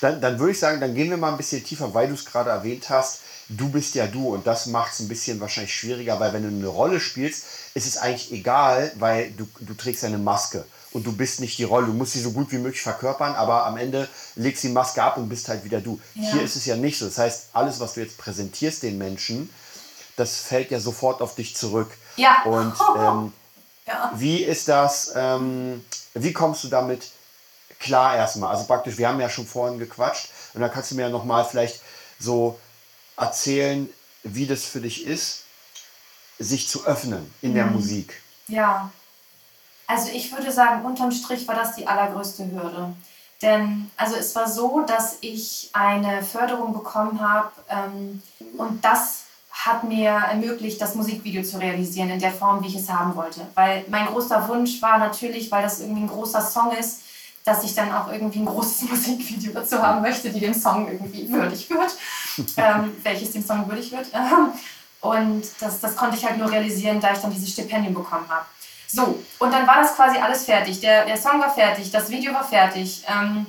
Dann, 0.02 0.22
dann 0.22 0.40
würde 0.40 0.52
ich 0.52 0.60
sagen, 0.60 0.80
dann 0.80 0.94
gehen 0.94 1.10
wir 1.10 1.18
mal 1.18 1.32
ein 1.32 1.38
bisschen 1.38 1.64
tiefer, 1.64 1.94
weil 1.94 2.08
du 2.08 2.14
es 2.14 2.26
gerade 2.26 2.50
erwähnt 2.50 2.90
hast. 2.90 3.22
Du 3.50 3.70
bist 3.70 3.96
ja 3.96 4.08
du 4.08 4.34
und 4.34 4.46
das 4.46 4.66
macht 4.66 4.94
es 4.94 5.00
ein 5.00 5.08
bisschen 5.08 5.40
wahrscheinlich 5.40 5.74
schwieriger, 5.74 6.20
weil 6.20 6.34
wenn 6.34 6.44
du 6.44 6.50
eine 6.50 6.68
Rolle 6.68 7.00
spielst, 7.00 7.46
ist 7.74 7.88
es 7.88 7.98
eigentlich 7.98 8.32
egal, 8.34 8.92
weil 8.96 9.32
du, 9.32 9.48
du 9.62 9.74
trägst 9.74 10.04
eine 10.04 10.18
Maske 10.18 10.66
und 10.92 11.06
du 11.06 11.14
bist 11.14 11.40
nicht 11.40 11.58
die 11.58 11.64
Rolle. 11.64 11.88
Du 11.88 11.94
musst 11.94 12.14
sie 12.14 12.22
so 12.22 12.32
gut 12.32 12.52
wie 12.52 12.58
möglich 12.58 12.82
verkörpern, 12.82 13.36
aber 13.36 13.66
am 13.66 13.78
Ende 13.78 14.10
legst 14.36 14.64
du 14.64 14.68
die 14.68 14.74
Maske 14.74 15.02
ab 15.02 15.18
und 15.18 15.30
bist 15.30 15.48
halt 15.48 15.64
wieder 15.64 15.80
du. 15.80 16.00
Ja. 16.16 16.32
Hier 16.32 16.42
ist 16.42 16.56
es 16.56 16.66
ja 16.66 16.76
nicht 16.76 16.98
so. 16.98 17.06
Das 17.06 17.18
heißt, 17.18 17.50
alles, 17.54 17.80
was 17.80 17.94
du 17.94 18.02
jetzt 18.02 18.18
präsentierst 18.18 18.84
den 18.84 18.98
Menschen, 18.98 19.50
das 20.16 20.38
fällt 20.38 20.72
ja 20.72 20.80
sofort 20.80 21.22
auf 21.22 21.36
dich 21.36 21.56
zurück. 21.56 21.92
Ja. 22.16 22.44
Und 22.44 22.74
ähm, 22.98 23.34
ja. 23.86 24.12
wie 24.16 24.44
ist 24.44 24.68
das, 24.68 25.14
ähm, 25.16 25.86
wie 26.14 26.34
kommst 26.34 26.64
du 26.64 26.68
damit 26.68 27.12
klar 27.80 28.16
erstmal? 28.16 28.52
Also 28.52 28.66
praktisch, 28.66 28.98
wir 28.98 29.08
haben 29.08 29.20
ja 29.20 29.30
schon 29.30 29.46
vorhin 29.46 29.80
gequatscht 29.80 30.30
und 30.54 30.62
da 30.62 30.70
kannst 30.70 30.92
du 30.92 30.96
mir 30.96 31.04
ja 31.04 31.10
nochmal 31.10 31.46
vielleicht 31.46 31.82
so 32.20 32.60
erzählen, 33.16 33.90
wie 34.24 34.46
das 34.46 34.66
für 34.66 34.82
dich 34.82 35.06
ist, 35.06 35.44
sich 36.40 36.68
zu 36.68 36.86
öffnen 36.86 37.34
in 37.42 37.52
mhm. 37.52 37.56
der 37.56 37.66
Musik. 37.66 38.22
Ja, 38.48 38.92
also 39.88 40.10
ich 40.14 40.32
würde 40.32 40.52
sagen, 40.52 40.86
unterm 40.86 41.12
Strich 41.12 41.48
war 41.48 41.56
das 41.56 41.76
die 41.76 41.88
allergrößte 41.88 42.52
Hürde. 42.52 42.94
Denn 43.42 43.90
also 43.96 44.16
es 44.16 44.36
war 44.36 44.50
so, 44.50 44.82
dass 44.82 45.18
ich 45.22 45.70
eine 45.74 46.24
Förderung 46.24 46.74
bekommen 46.74 47.22
habe 47.22 47.52
ähm, 47.70 48.22
und 48.58 48.84
das 48.84 49.26
hat 49.52 49.84
mir 49.84 50.10
ermöglicht, 50.10 50.82
das 50.82 50.96
Musikvideo 50.96 51.44
zu 51.44 51.58
realisieren 51.58 52.10
in 52.10 52.20
der 52.20 52.32
Form, 52.32 52.64
wie 52.64 52.68
ich 52.68 52.76
es 52.76 52.90
haben 52.90 53.16
wollte. 53.16 53.42
Weil 53.56 53.86
mein 53.90 54.08
großer 54.08 54.48
Wunsch 54.48 54.82
war 54.82 54.98
natürlich, 54.98 55.52
weil 55.52 55.64
das 55.64 55.80
irgendwie 55.80 56.04
ein 56.04 56.10
großer 56.10 56.42
Song 56.42 56.72
ist, 56.72 57.02
dass 57.48 57.64
ich 57.64 57.74
dann 57.74 57.92
auch 57.92 58.12
irgendwie 58.12 58.40
ein 58.40 58.46
großes 58.46 58.82
Musikvideo 58.90 59.54
dazu 59.54 59.82
haben 59.82 60.02
möchte, 60.02 60.30
die 60.30 60.40
dem 60.40 60.54
Song 60.54 60.88
irgendwie 60.92 61.32
würdig 61.32 61.70
wird, 61.70 61.96
ähm, 62.58 62.96
welches 63.04 63.32
dem 63.32 63.46
Song 63.46 63.68
würdig 63.70 63.92
wird. 63.92 64.08
und 65.02 65.44
das, 65.60 65.80
das 65.80 65.96
konnte 65.96 66.18
ich 66.18 66.26
halt 66.26 66.38
nur 66.38 66.52
realisieren, 66.52 67.00
da 67.00 67.14
ich 67.14 67.20
dann 67.20 67.32
dieses 67.32 67.50
Stipendium 67.50 67.94
bekommen 67.94 68.28
habe. 68.30 68.46
So, 68.88 69.22
und 69.40 69.54
dann 69.54 69.68
war 69.68 69.82
das 69.82 69.96
quasi 69.96 70.18
alles 70.18 70.46
fertig. 70.46 70.80
Der, 70.80 71.06
der 71.06 71.18
Song 71.18 71.40
war 71.42 71.54
fertig, 71.54 71.92
das 71.92 72.10
Video 72.10 72.34
war 72.34 72.44
fertig, 72.44 73.04
ähm, 73.08 73.46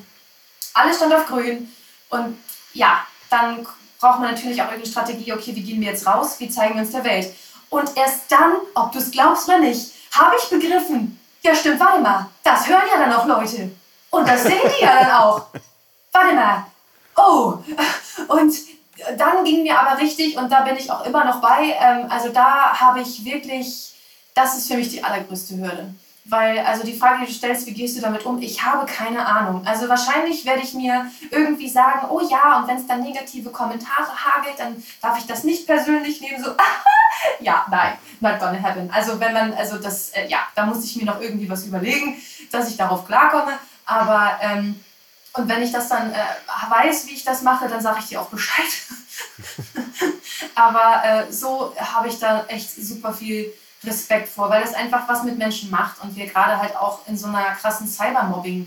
alles 0.75 0.97
stand 0.97 1.15
auf 1.15 1.27
grün. 1.27 1.73
Und 2.11 2.39
ja, 2.73 3.05
dann 3.31 3.67
braucht 4.01 4.21
man 4.21 4.31
natürlich 4.33 4.61
auch 4.61 4.67
irgendeine 4.67 4.91
Strategie, 4.91 5.33
okay, 5.33 5.55
wie 5.55 5.63
gehen 5.63 5.81
wir 5.81 5.89
jetzt 5.89 6.07
raus, 6.07 6.37
wie 6.39 6.49
zeigen 6.49 6.75
wir 6.75 6.83
uns 6.83 6.93
der 6.93 7.05
Welt. 7.05 7.35
Und 7.69 7.97
erst 7.97 8.31
dann, 8.31 8.53
ob 8.75 8.93
du 8.93 8.99
es 8.99 9.11
glaubst 9.11 9.49
oder 9.49 9.59
nicht, 9.59 9.93
habe 10.13 10.37
ich 10.41 10.49
begriffen, 10.49 11.21
ja 11.43 11.55
stimmt, 11.55 11.81
warte 11.81 12.01
mal, 12.01 12.29
das 12.43 12.67
hören 12.67 12.83
ja 12.91 12.99
dann 12.99 13.13
auch 13.13 13.27
Leute. 13.27 13.71
Und 14.11 14.29
das 14.29 14.43
sehen 14.43 14.61
die 14.79 14.85
ja 14.85 15.03
dann 15.03 15.11
auch. 15.13 15.47
Warte 16.13 16.35
mal. 16.35 16.67
Oh. 17.17 17.59
Und 18.29 18.55
dann 19.17 19.45
ging 19.45 19.63
mir 19.63 19.79
aber 19.79 20.01
richtig, 20.01 20.37
und 20.37 20.51
da 20.51 20.63
bin 20.63 20.77
ich 20.77 20.91
auch 20.91 21.05
immer 21.05 21.25
noch 21.25 21.41
bei, 21.41 21.77
ähm, 21.81 22.07
also 22.11 22.31
da 22.31 22.79
habe 22.79 23.01
ich 23.01 23.25
wirklich 23.25 23.89
das 24.39 24.57
ist 24.57 24.69
für 24.69 24.77
mich 24.77 24.91
die 24.91 25.03
allergrößte 25.03 25.57
Hürde. 25.57 25.93
Weil, 26.25 26.59
also 26.61 26.85
die 26.85 26.93
Frage, 26.93 27.21
die 27.23 27.27
du 27.27 27.33
stellst, 27.33 27.67
wie 27.67 27.73
gehst 27.73 27.97
du 27.97 28.03
damit 28.03 28.25
um? 28.27 28.41
Ich 28.41 28.63
habe 28.63 28.85
keine 28.87 29.27
Ahnung. 29.27 29.67
Also 29.67 29.89
wahrscheinlich 29.89 30.45
werde 30.45 30.61
ich 30.61 30.75
mir 30.75 31.11
irgendwie 31.31 31.69
sagen, 31.69 32.07
oh 32.11 32.21
ja, 32.21 32.59
und 32.59 32.69
wenn 32.69 32.77
es 32.77 32.87
dann 32.87 33.03
negative 33.03 33.51
Kommentare 33.51 34.13
hagelt, 34.15 34.55
dann 34.59 34.83
darf 35.01 35.19
ich 35.19 35.27
das 35.27 35.45
nicht 35.45 35.67
persönlich 35.67 36.21
nehmen. 36.21 36.45
So, 36.45 36.51
ja, 37.41 37.65
nein, 37.71 37.95
not 38.21 38.39
gonna 38.39 38.63
happen. 38.63 38.91
Also 38.93 39.19
wenn 39.19 39.33
man, 39.33 39.55
also 39.55 39.79
das, 39.79 40.11
äh, 40.11 40.29
ja, 40.29 40.41
da 40.55 40.67
muss 40.67 40.85
ich 40.85 40.97
mir 40.97 41.07
noch 41.07 41.21
irgendwie 41.21 41.49
was 41.49 41.65
überlegen, 41.65 42.17
dass 42.53 42.71
ich 42.71 42.77
darauf 42.77 43.07
klarkomme. 43.07 43.53
Aber, 43.89 44.39
ähm, 44.43 44.79
und 45.33 45.49
wenn 45.49 45.63
ich 45.63 45.73
das 45.73 45.89
dann 45.89 46.13
äh, 46.13 46.17
weiß, 46.69 47.07
wie 47.07 47.15
ich 47.15 47.25
das 47.25 47.43
mache, 47.43 47.69
dann 47.69 47.81
sage 47.81 47.99
ich 48.01 48.07
dir 48.07 48.21
auch 48.21 48.29
Bescheid. 48.29 48.67
Aber 50.55 51.03
äh, 51.05 51.33
so 51.33 51.75
habe 51.77 52.09
ich 52.09 52.19
da 52.19 52.45
echt 52.47 52.71
super 52.71 53.13
viel 53.13 53.53
Respekt 53.85 54.29
vor, 54.29 54.51
weil 54.51 54.63
es 54.63 54.75
einfach 54.75 55.09
was 55.09 55.23
mit 55.23 55.39
Menschen 55.39 55.71
macht 55.71 56.03
und 56.03 56.15
wir 56.17 56.27
gerade 56.27 56.59
halt 56.59 56.77
auch 56.77 57.07
in 57.07 57.17
so 57.17 57.29
einer 57.29 57.55
krassen 57.55 57.89
Cybermobbing- 57.89 58.67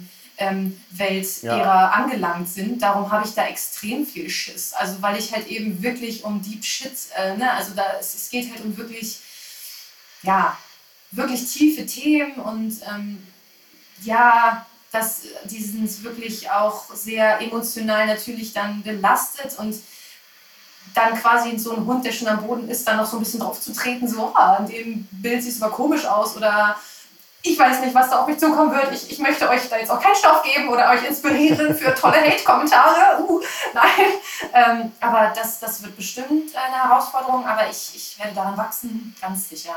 Welt 0.89 1.43
ja. 1.43 1.57
ihrer 1.57 1.93
angelangt 1.93 2.49
sind. 2.49 2.81
Darum 2.81 3.11
habe 3.11 3.27
ich 3.27 3.35
da 3.35 3.45
extrem 3.45 4.07
viel 4.07 4.27
Schiss. 4.27 4.73
Also 4.73 4.99
weil 4.99 5.19
ich 5.19 5.31
halt 5.31 5.45
eben 5.45 5.83
wirklich 5.83 6.23
um 6.23 6.41
Deep 6.41 6.65
Shit, 6.65 6.93
äh, 7.15 7.37
ne, 7.37 7.51
also 7.51 7.75
da 7.75 7.83
es, 7.99 8.15
es, 8.15 8.29
geht 8.31 8.51
halt 8.51 8.65
um 8.65 8.75
wirklich, 8.75 9.19
ja, 10.23 10.57
wirklich 11.11 11.45
tiefe 11.45 11.85
Themen 11.85 12.37
und 12.37 12.73
ähm, 12.89 13.21
ja, 14.01 14.65
dass 14.91 15.21
die 15.45 15.63
sind 15.63 16.03
wirklich 16.03 16.49
auch 16.51 16.93
sehr 16.93 17.39
emotional 17.41 18.07
natürlich 18.07 18.53
dann 18.53 18.83
belastet 18.83 19.57
und 19.57 19.75
dann 20.93 21.19
quasi 21.19 21.57
so 21.57 21.75
ein 21.75 21.85
Hund, 21.85 22.05
der 22.05 22.11
schon 22.11 22.27
am 22.27 22.45
Boden 22.45 22.67
ist, 22.69 22.87
dann 22.87 22.97
noch 22.97 23.05
so 23.05 23.17
ein 23.17 23.23
bisschen 23.23 23.39
drauf 23.39 23.61
zu 23.61 23.73
treten, 23.73 24.07
so, 24.07 24.33
ah, 24.35 24.57
in 24.59 24.65
dem 24.67 25.07
Bild 25.11 25.41
sieht 25.41 25.53
es 25.53 25.61
aber 25.61 25.71
komisch 25.71 26.05
aus 26.05 26.35
oder 26.35 26.75
ich 27.43 27.57
weiß 27.57 27.81
nicht, 27.81 27.95
was 27.95 28.09
da 28.09 28.21
auf 28.21 28.27
mich 28.27 28.37
zukommen 28.37 28.71
wird. 28.71 28.91
Ich, 28.93 29.09
ich 29.09 29.19
möchte 29.19 29.49
euch 29.49 29.67
da 29.67 29.77
jetzt 29.77 29.89
auch 29.89 29.99
keinen 29.99 30.15
Stoff 30.15 30.43
geben 30.43 30.69
oder 30.69 30.91
euch 30.91 31.03
inspirieren 31.03 31.75
für 31.75 31.95
tolle 31.95 32.21
Hate-Kommentare. 32.21 33.23
Uh, 33.23 33.41
nein. 33.73 34.13
Ähm, 34.53 34.91
aber 34.99 35.33
das, 35.35 35.59
das 35.59 35.81
wird 35.81 35.95
bestimmt 35.95 36.55
eine 36.55 36.83
Herausforderung, 36.83 37.47
aber 37.47 37.67
ich, 37.69 37.93
ich 37.95 38.19
werde 38.19 38.35
daran 38.35 38.57
wachsen, 38.57 39.15
ganz 39.19 39.49
sicher. 39.49 39.75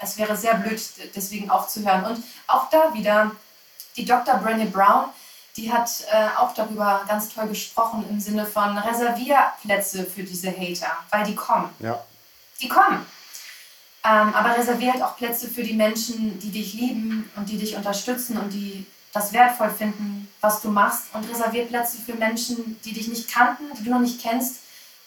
Es 0.00 0.18
wäre 0.18 0.36
sehr 0.36 0.54
blöd, 0.54 0.80
deswegen 1.14 1.50
aufzuhören. 1.50 2.04
Und 2.04 2.24
auch 2.48 2.68
da 2.68 2.92
wieder 2.92 3.30
die 3.96 4.04
Dr. 4.04 4.34
Brené 4.36 4.66
Brown, 4.66 5.10
die 5.56 5.72
hat 5.72 5.90
äh, 6.10 6.36
auch 6.36 6.52
darüber 6.54 7.04
ganz 7.06 7.28
toll 7.32 7.46
gesprochen 7.48 8.04
im 8.10 8.18
Sinne 8.18 8.44
von 8.44 8.76
Reservierplätze 8.76 10.04
für 10.04 10.24
diese 10.24 10.50
Hater, 10.50 10.90
weil 11.10 11.24
die 11.24 11.34
kommen. 11.34 11.70
Ja. 11.78 12.02
Die 12.60 12.68
kommen. 12.68 13.06
Ähm, 14.04 14.34
aber 14.34 14.56
reserviert 14.58 15.00
auch 15.00 15.16
Plätze 15.16 15.48
für 15.48 15.62
die 15.62 15.72
Menschen, 15.72 16.38
die 16.38 16.50
dich 16.50 16.74
lieben 16.74 17.30
und 17.36 17.48
die 17.48 17.56
dich 17.56 17.76
unterstützen 17.76 18.36
und 18.36 18.50
die 18.52 18.86
das 19.12 19.32
wertvoll 19.32 19.70
finden, 19.70 20.28
was 20.40 20.60
du 20.60 20.70
machst. 20.70 21.04
Und 21.14 21.28
reserviert 21.30 21.68
Plätze 21.68 21.98
für 21.98 22.14
Menschen, 22.14 22.78
die 22.84 22.92
dich 22.92 23.08
nicht 23.08 23.32
kannten, 23.32 23.64
die 23.78 23.84
du 23.84 23.90
noch 23.90 24.00
nicht 24.00 24.20
kennst. 24.20 24.60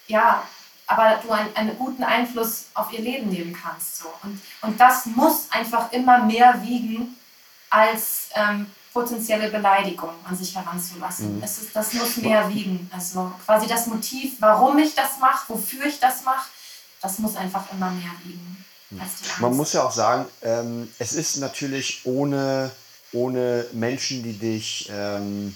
Ja, 0.07 0.43
aber 0.87 1.19
du 1.21 1.31
einen, 1.31 1.53
einen 1.55 1.77
guten 1.77 2.03
Einfluss 2.03 2.67
auf 2.73 2.91
ihr 2.93 3.01
Leben 3.01 3.29
nehmen 3.29 3.53
kannst. 3.53 3.97
So. 3.97 4.11
Und, 4.23 4.41
und 4.61 4.79
das 4.79 5.05
muss 5.05 5.47
einfach 5.51 5.91
immer 5.91 6.23
mehr 6.23 6.61
wiegen 6.63 7.17
als 7.69 8.29
ähm, 8.33 8.65
potenzielle 8.97 9.51
Beleidigung 9.51 10.09
an 10.27 10.35
sich 10.35 10.55
heranzulassen. 10.55 11.37
Mhm. 11.37 11.43
Es 11.43 11.59
ist, 11.59 11.75
das 11.75 11.93
muss 11.93 12.17
mehr 12.17 12.49
wiegen. 12.49 12.89
Also 12.91 13.31
quasi 13.45 13.67
das 13.67 13.85
Motiv, 13.85 14.37
warum 14.39 14.79
ich 14.79 14.95
das 14.95 15.19
mache, 15.21 15.53
wofür 15.53 15.85
ich 15.85 15.99
das 15.99 16.23
mache, 16.23 16.49
das 16.99 17.19
muss 17.19 17.35
einfach 17.35 17.71
immer 17.71 17.91
mehr 17.91 18.11
wiegen. 18.23 18.65
Mhm. 18.89 19.01
Man 19.39 19.55
muss 19.55 19.73
ja 19.73 19.83
auch 19.83 19.91
sagen, 19.91 20.25
ähm, 20.41 20.89
es 20.97 21.13
ist 21.13 21.37
natürlich 21.37 22.01
ohne, 22.05 22.71
ohne 23.13 23.67
Menschen, 23.73 24.23
die 24.23 24.33
dich, 24.33 24.89
ähm, 24.91 25.55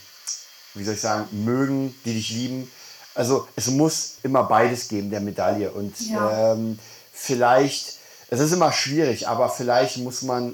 wie 0.75 0.83
soll 0.83 0.93
ich 0.93 1.01
sagen, 1.01 1.27
mögen, 1.31 1.95
die 2.05 2.13
dich 2.13 2.29
lieben. 2.29 2.71
Also 3.15 3.47
es 3.55 3.67
muss 3.67 4.17
immer 4.21 4.43
beides 4.43 4.87
geben, 4.87 5.09
der 5.09 5.21
Medaille. 5.21 5.71
Und 5.71 5.99
ja. 6.01 6.53
ähm, 6.53 6.77
vielleicht, 7.11 7.97
es 8.29 8.39
ist 8.39 8.51
immer 8.51 8.71
schwierig, 8.71 9.27
aber 9.27 9.49
vielleicht 9.49 9.97
muss 9.97 10.21
man 10.21 10.53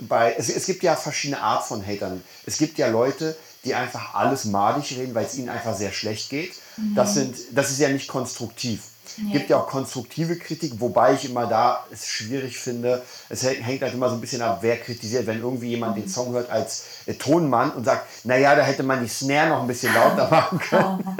bei, 0.00 0.34
es, 0.36 0.48
es 0.48 0.66
gibt 0.66 0.82
ja 0.82 0.96
verschiedene 0.96 1.40
Art 1.40 1.66
von 1.66 1.84
Hatern. 1.84 2.22
Es 2.46 2.58
gibt 2.58 2.78
ja 2.78 2.88
Leute, 2.88 3.36
die 3.64 3.74
einfach 3.74 4.14
alles 4.14 4.44
madig 4.44 4.96
reden, 4.96 5.14
weil 5.14 5.26
es 5.26 5.34
ihnen 5.34 5.48
einfach 5.48 5.76
sehr 5.76 5.92
schlecht 5.92 6.30
geht. 6.30 6.52
Mhm. 6.76 6.94
Das, 6.94 7.14
sind, 7.14 7.36
das 7.52 7.70
ist 7.70 7.80
ja 7.80 7.88
nicht 7.88 8.08
konstruktiv. 8.08 8.82
Es 9.26 9.32
gibt 9.32 9.50
ja 9.50 9.58
auch 9.58 9.66
konstruktive 9.66 10.36
Kritik, 10.36 10.74
wobei 10.78 11.14
ich 11.14 11.24
immer 11.28 11.46
da 11.46 11.84
es 11.90 12.06
schwierig 12.06 12.58
finde. 12.58 13.02
Es 13.28 13.42
hängt 13.42 13.82
halt 13.82 13.94
immer 13.94 14.08
so 14.08 14.14
ein 14.14 14.20
bisschen 14.20 14.42
ab, 14.42 14.58
wer 14.60 14.78
kritisiert. 14.78 15.26
Wenn 15.26 15.40
irgendwie 15.40 15.70
jemand 15.70 15.96
den 15.96 16.08
Song 16.08 16.32
hört 16.32 16.50
als 16.50 16.84
äh, 17.06 17.14
Tonmann 17.14 17.72
und 17.72 17.84
sagt, 17.84 18.06
naja, 18.24 18.54
da 18.54 18.62
hätte 18.62 18.82
man 18.82 19.02
die 19.02 19.08
Snare 19.08 19.48
noch 19.48 19.62
ein 19.62 19.66
bisschen 19.66 19.92
lauter 19.94 20.28
machen 20.30 20.58
können. 20.58 21.16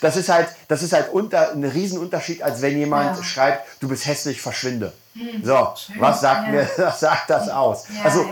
das 0.00 0.16
ist 0.16 0.28
halt, 0.28 0.48
das 0.68 0.82
ist 0.82 0.92
halt 0.92 1.12
unter, 1.12 1.52
ein 1.52 1.64
Riesenunterschied, 1.64 2.42
als 2.42 2.62
wenn 2.62 2.76
jemand 2.76 3.16
ja. 3.16 3.24
schreibt, 3.24 3.66
du 3.80 3.88
bist 3.88 4.06
hässlich, 4.06 4.40
verschwinde. 4.40 4.92
Hm. 5.14 5.44
So, 5.44 5.74
Schön. 5.76 6.00
was 6.00 6.20
sagt 6.20 6.46
ja. 6.46 6.52
mir, 6.52 6.70
was 6.76 7.00
sagt 7.00 7.30
das 7.30 7.48
aus? 7.48 7.84
Ja, 7.96 8.04
also, 8.04 8.26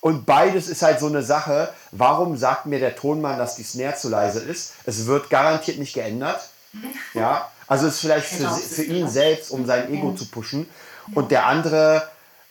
und 0.00 0.26
beides 0.26 0.68
ist 0.68 0.82
halt 0.82 0.98
so 0.98 1.06
eine 1.06 1.22
Sache. 1.22 1.72
Warum 1.92 2.36
sagt 2.36 2.66
mir 2.66 2.80
der 2.80 2.96
Tonmann, 2.96 3.38
dass 3.38 3.54
die 3.54 3.62
Snare 3.62 3.94
zu 3.94 4.08
leise 4.08 4.40
ist? 4.40 4.72
Es 4.84 5.06
wird 5.06 5.30
garantiert 5.30 5.78
nicht 5.78 5.94
geändert. 5.94 6.40
Ja, 7.14 7.48
also 7.72 7.86
es 7.86 7.94
ist 7.94 8.00
vielleicht 8.00 8.26
für, 8.26 8.48
für 8.50 8.84
ihn 8.84 9.08
selbst, 9.08 9.50
um 9.50 9.66
sein 9.66 9.92
Ego 9.92 10.12
zu 10.14 10.26
pushen. 10.26 10.68
Und 11.14 11.30
der 11.30 11.46
andere 11.46 12.08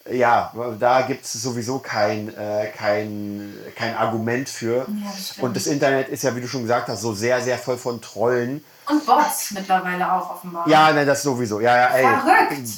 ja, 0.10 0.52
da 0.80 1.02
gibt 1.02 1.26
es 1.26 1.34
sowieso 1.34 1.80
kein, 1.80 2.36
äh, 2.36 2.72
kein, 2.76 3.54
kein 3.76 3.96
Argument 3.96 4.50
für. 4.50 4.78
Ja, 4.78 4.86
das 5.16 5.38
und 5.38 5.56
das 5.56 5.68
Internet 5.68 6.10
ist 6.10 6.24
ja, 6.24 6.36
wie 6.36 6.42
du 6.42 6.48
schon 6.48 6.64
gesagt 6.64 6.88
hast, 6.88 7.02
so 7.02 7.14
sehr, 7.14 7.40
sehr 7.42 7.58
voll 7.58 7.78
von 7.78 8.02
Trollen. 8.02 8.64
Und 8.90 9.06
Bots 9.06 9.52
mittlerweile 9.52 10.12
auch 10.12 10.32
offenbar. 10.32 10.68
Ja, 10.68 10.92
nein, 10.92 11.06
das 11.06 11.22
sowieso. 11.22 11.60
Ja, 11.60 11.78
ja, 11.78 11.88
ey. 11.90 12.04
Verrückt. 12.04 12.70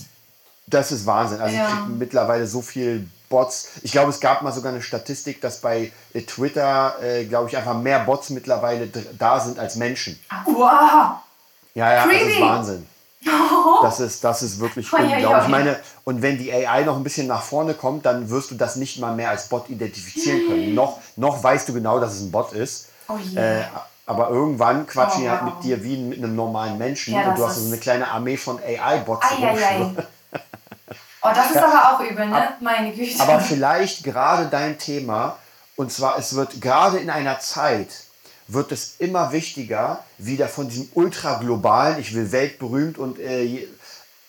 Das 0.67 0.91
ist 0.91 1.05
Wahnsinn. 1.05 1.39
Also 1.39 1.55
Ja. 1.55 1.87
mittlerweile 1.87 2.45
so 2.45 2.61
viel 2.61 3.07
Bots. 3.29 3.69
Ich 3.83 3.91
glaube, 3.93 4.09
es 4.09 4.19
gab 4.19 4.41
mal 4.41 4.51
sogar 4.51 4.73
eine 4.73 4.81
Statistik, 4.81 5.39
dass 5.41 5.61
bei 5.61 5.91
äh, 6.13 6.21
Twitter, 6.23 6.95
äh, 7.01 7.25
glaube 7.25 7.49
ich, 7.49 7.55
einfach 7.55 7.77
mehr 7.77 7.99
Bots 7.99 8.31
mittlerweile 8.31 8.87
da 9.17 9.39
sind 9.39 9.59
als 9.59 9.75
Menschen. 9.75 10.19
Wow. 10.45 11.19
Ja, 11.73 11.91
ja, 11.93 12.05
das 12.05 12.13
ist 12.13 12.21
Creepy. 12.21 12.41
Wahnsinn. 12.41 12.87
Das 13.81 13.99
ist, 13.99 14.23
das 14.23 14.43
ist 14.43 14.59
wirklich 14.59 14.91
unglaublich. 14.91 15.43
Ich 15.43 15.47
meine, 15.47 15.79
und 16.03 16.21
wenn 16.21 16.37
die 16.37 16.51
AI 16.51 16.83
noch 16.83 16.97
ein 16.97 17.03
bisschen 17.03 17.27
nach 17.27 17.41
vorne 17.41 17.73
kommt, 17.73 18.05
dann 18.05 18.29
wirst 18.29 18.51
du 18.51 18.55
das 18.55 18.75
nicht 18.75 18.99
mal 18.99 19.15
mehr 19.15 19.29
als 19.29 19.47
Bot 19.47 19.69
identifizieren 19.69 20.41
können. 20.47 20.75
noch, 20.75 20.99
noch 21.15 21.41
weißt 21.43 21.69
du 21.69 21.73
genau, 21.73 21.99
dass 21.99 22.13
es 22.15 22.21
ein 22.21 22.31
Bot 22.31 22.51
ist. 22.53 22.89
Oh 23.07 23.17
je. 23.17 23.37
Äh, 23.39 23.63
aber 24.05 24.29
irgendwann 24.29 24.85
quatschen 24.85 25.21
Oh, 25.21 25.23
die 25.23 25.29
halt 25.29 25.41
wow. 25.43 25.53
mit 25.55 25.63
dir 25.63 25.83
wie 25.83 25.97
mit 25.97 26.17
einem 26.17 26.35
normalen 26.35 26.77
Menschen 26.77 27.13
Ja, 27.13 27.29
und 27.29 27.37
du 27.37 27.45
hast 27.47 27.57
so 27.57 27.67
eine 27.67 27.77
kleine 27.77 28.09
Armee 28.09 28.35
von 28.35 28.59
AI-Bots. 28.59 29.25
Oh, 31.25 31.29
das 31.33 31.51
ist 31.51 31.57
aber 31.57 31.95
auch 31.95 31.99
übel, 32.01 32.27
ne? 32.27 32.49
Meine 32.59 32.91
Güte. 32.91 33.21
Aber 33.21 33.39
vielleicht 33.39 34.03
gerade 34.03 34.47
dein 34.47 34.77
Thema, 34.77 35.37
und 35.77 35.89
zwar 35.89 36.17
es 36.17 36.35
wird 36.35 36.59
gerade 36.59 36.97
in 36.97 37.09
einer 37.09 37.39
Zeit, 37.39 37.87
wird 38.53 38.71
es 38.71 38.95
immer 38.99 39.31
wichtiger, 39.31 40.03
wieder 40.17 40.47
von 40.47 40.69
diesem 40.69 40.89
ultraglobalen, 40.93 41.99
ich 41.99 42.13
will 42.13 42.31
weltberühmt 42.31 42.97
und 42.97 43.19
äh, 43.19 43.67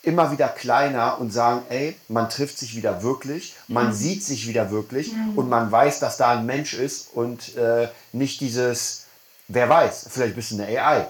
immer 0.02 0.30
wieder 0.32 0.48
kleiner 0.48 1.18
und 1.18 1.32
sagen, 1.32 1.62
ey, 1.70 1.96
man 2.08 2.28
trifft 2.28 2.58
sich 2.58 2.76
wieder 2.76 3.02
wirklich, 3.02 3.54
man 3.68 3.94
sieht 3.94 4.22
sich 4.22 4.46
wieder 4.46 4.70
wirklich 4.70 5.12
und 5.34 5.48
man 5.48 5.72
weiß, 5.72 5.98
dass 6.00 6.16
da 6.16 6.32
ein 6.32 6.46
Mensch 6.46 6.74
ist 6.74 7.08
und 7.14 7.56
äh, 7.56 7.88
nicht 8.12 8.40
dieses, 8.40 9.04
wer 9.48 9.68
weiß, 9.68 10.06
vielleicht 10.10 10.34
bist 10.36 10.50
du 10.50 10.56
eine 10.62 10.66
AI. 10.78 11.06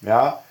Ja, 0.00 0.42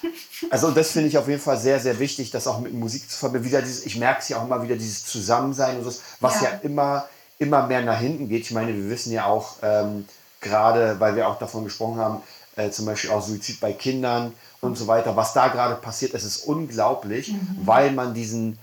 also 0.50 0.70
das 0.70 0.90
finde 0.92 1.08
ich 1.08 1.18
auf 1.18 1.28
jeden 1.28 1.40
Fall 1.40 1.58
sehr, 1.58 1.80
sehr 1.80 1.98
wichtig, 1.98 2.30
das 2.30 2.46
auch 2.46 2.60
mit 2.60 2.72
Musik 2.74 3.10
zu 3.10 3.18
verbinden. 3.18 3.46
Wieder 3.46 3.62
dieses, 3.62 3.86
ich 3.86 3.96
merke 3.96 4.20
es 4.20 4.28
ja 4.28 4.38
auch 4.38 4.44
immer 4.44 4.62
wieder, 4.62 4.76
dieses 4.76 5.04
Zusammensein 5.04 5.78
und 5.78 5.84
so, 5.90 5.98
was 6.20 6.42
ja, 6.42 6.50
Ja. 6.50 6.60
immer, 6.62 7.08
immer 7.38 7.66
mehr 7.66 7.82
nach 7.82 7.98
hinten 7.98 8.28
geht. 8.28 8.42
Ich 8.42 8.50
meine, 8.50 8.74
wir 8.74 8.88
wissen 8.90 9.12
ja 9.12 9.24
auch, 9.26 9.56
ähm, 9.62 10.06
gerade 10.40 10.98
weil 10.98 11.16
wir 11.16 11.28
auch 11.28 11.38
davon 11.38 11.64
gesprochen 11.64 11.98
haben, 11.98 12.22
äh, 12.56 12.70
zum 12.70 12.86
Beispiel 12.86 13.10
auch 13.10 13.22
Suizid 13.22 13.60
bei 13.60 13.72
Kindern 13.72 14.32
und 14.60 14.76
so 14.76 14.86
weiter, 14.86 15.16
was 15.16 15.32
da 15.32 15.48
gerade 15.48 15.76
passiert, 15.76 16.14
es 16.14 16.24
ist 16.24 16.44
unglaublich, 16.46 17.34
weil 17.64 17.92
man 17.92 18.14
diesen 18.14 18.58